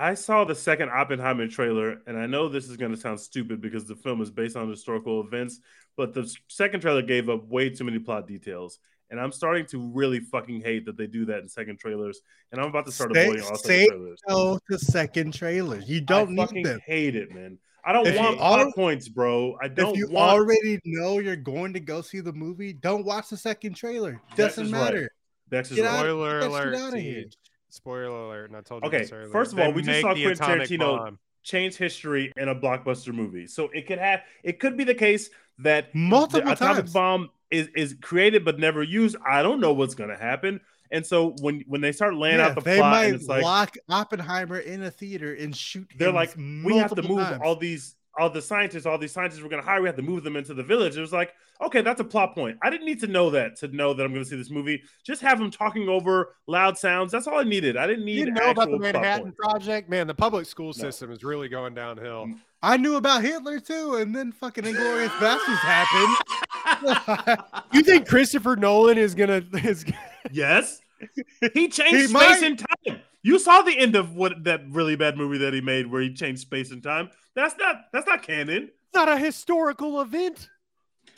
[0.00, 3.60] I saw the second Oppenheimer trailer, and I know this is going to sound stupid
[3.60, 5.58] because the film is based on historical events,
[5.96, 8.78] but the second trailer gave up way too many plot details.
[9.10, 12.20] And I'm starting to really fucking hate that they do that in second trailers.
[12.52, 14.20] And I'm about to start avoiding all second trailers.
[14.28, 15.88] Go to second trailers.
[15.88, 16.80] You don't I need fucking them.
[16.86, 17.58] hate it, man.
[17.84, 19.56] I don't If want plot al- points, bro.
[19.62, 20.30] I don't If you want.
[20.32, 24.20] already know you're going to go see the movie, don't watch the second trailer.
[24.36, 24.84] Doesn't is right.
[24.84, 25.10] matter.
[25.50, 25.94] Dex is Get right.
[25.94, 26.94] out- Spoiler get that shit alert!
[27.00, 27.24] here.
[27.70, 28.48] Spoiler alert!
[28.50, 30.68] And I told you Okay, this first of They all, we just saw Quentin atomic
[30.68, 31.18] Tarantino bomb.
[31.42, 33.46] change history in a blockbuster movie.
[33.46, 35.30] So it could have it could be the case
[35.60, 36.92] that Multiple the atomic times.
[36.92, 39.16] bomb is is created but never used.
[39.26, 40.60] I don't know what's gonna happen.
[40.90, 43.42] And so when when they start laying Yeah, out the they plot, might it's like
[43.42, 45.86] lock Oppenheimer in a theater and shoot.
[45.98, 47.40] they're like, we have to move times.
[47.44, 50.24] all these all the scientists, all these scientists we're gonna hire, we have to move
[50.24, 50.96] them into the village.
[50.96, 51.32] It was like,
[51.62, 52.58] okay, that's a plot point.
[52.62, 54.82] I didn't need to know that to know that I'm gonna see this movie.
[55.04, 57.12] Just have them talking over loud sounds.
[57.12, 57.76] That's all I needed.
[57.76, 59.32] I didn't need You know about the Manhattan.
[59.32, 60.06] Project, man.
[60.08, 60.72] The public school No.
[60.72, 62.26] system is really going downhill.
[62.26, 62.38] Mm.
[62.60, 66.16] I knew about Hitler too, and then fucking Inglourious Basterds happened.
[67.72, 69.84] You think Christopher Nolan is gonna is
[70.32, 70.80] Yes.
[71.54, 72.42] He changed He space might.
[72.42, 73.00] and time.
[73.22, 76.12] You saw the end of what that really bad movie that he made where he
[76.12, 77.10] changed space and time.
[77.36, 78.70] That's not that's not canon.
[78.94, 80.48] not a historical event?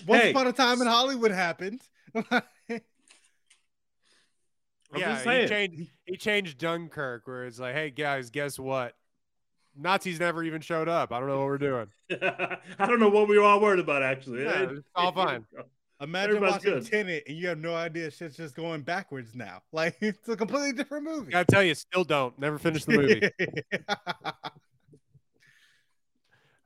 [0.07, 0.31] Once Hey.
[0.33, 1.81] upon a time in Hollywood happened.
[4.93, 5.49] I'm yeah, just he saying.
[5.49, 5.91] changed.
[6.05, 8.95] He changed Dunkirk, where it's like, hey guys, guess what?
[9.77, 11.13] Nazis never even showed up.
[11.13, 11.87] I don't know what we're doing.
[12.11, 14.43] I don't know what we were all worried about actually.
[14.43, 15.45] Yeah, it's all fine.
[16.01, 16.87] Imagine Everybody's watching good.
[16.91, 19.61] Tenet and you have no idea shit's just going backwards now.
[19.73, 21.35] Like it's a completely different movie.
[21.37, 22.39] I tell you, still don't.
[22.39, 23.31] Never finish the movie.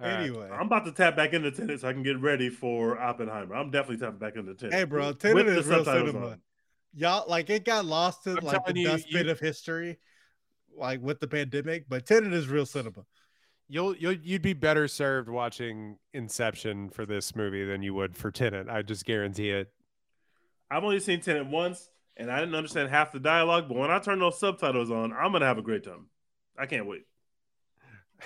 [0.01, 0.21] All right.
[0.21, 3.55] anyway, I'm about to tap back into Tenet so I can get ready for Oppenheimer.
[3.55, 4.75] I'm definitely tapping back into Tenet.
[4.75, 6.27] hey, bro, With Tenet the is real cinema.
[6.27, 6.41] on.
[6.97, 9.99] Y'all like it got lost in I'm like the telling you, dustbin you- of history,
[10.77, 11.89] like with the pandemic.
[11.89, 13.05] But Tenet is real cinema.
[13.69, 18.31] You'll you'll you'd be better served watching Inception for this movie than you would for
[18.31, 18.69] Tenet.
[18.69, 19.73] I just guarantee it.
[20.71, 23.69] I've only seen Tenet once, and I didn't understand half the dialogue.
[23.69, 26.07] But when I turn those subtitles on, I'm gonna have a great time.
[26.59, 27.03] I can't wait.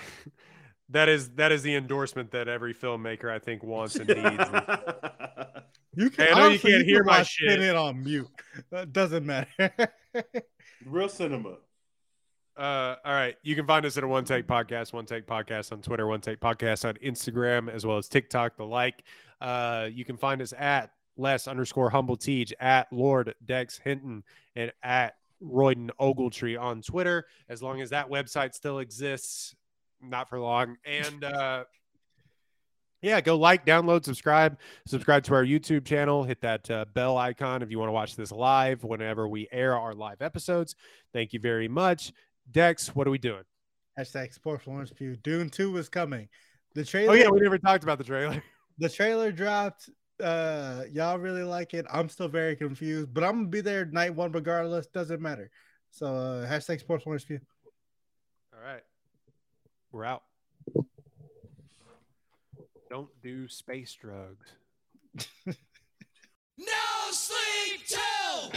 [0.91, 4.43] That is that is the endorsement that every filmmaker I think wants and needs.
[5.95, 6.27] You can.
[6.27, 7.49] Hey, I know you can't hear can my shit.
[7.49, 8.29] Tenet on mute.
[8.71, 9.71] That doesn't matter.
[10.85, 11.57] Real cinema.
[12.59, 13.37] Uh, all right.
[13.41, 16.19] You can find us at a One Take Podcast, One Take Podcast on Twitter, One
[16.19, 19.03] Take Podcast on Instagram, as well as TikTok, the like.
[19.39, 24.23] Uh, you can find us at less underscore humble Teej, at Lord Dex Hinton,
[24.57, 29.55] and at Royden Ogletree on Twitter, as long as that website still exists.
[30.01, 30.75] Not for long.
[30.83, 31.63] And uh,
[33.01, 37.61] yeah, go like, download, subscribe, subscribe to our YouTube channel, hit that uh, bell icon
[37.61, 40.75] if you want to watch this live whenever we air our live episodes.
[41.13, 42.11] Thank you very much.
[42.51, 43.43] Dex, what are we doing?
[43.97, 45.15] Hashtag support Florence Pugh.
[45.23, 46.29] Dune 2 is coming.
[46.73, 47.11] The trailer.
[47.11, 48.41] Oh, yeah, we never talked about the trailer.
[48.81, 49.89] The trailer dropped.
[50.23, 51.85] Uh, y'all really like it.
[51.91, 54.87] I'm still very confused, but I'm gonna be there night one regardless.
[54.87, 55.51] Doesn't matter.
[55.91, 57.41] So, uh, hashtag sports Florence Pugh.
[58.53, 58.83] All right,
[59.91, 60.23] we're out.
[62.89, 64.47] Don't do space drugs.
[65.45, 65.53] no
[67.11, 68.51] sleep till.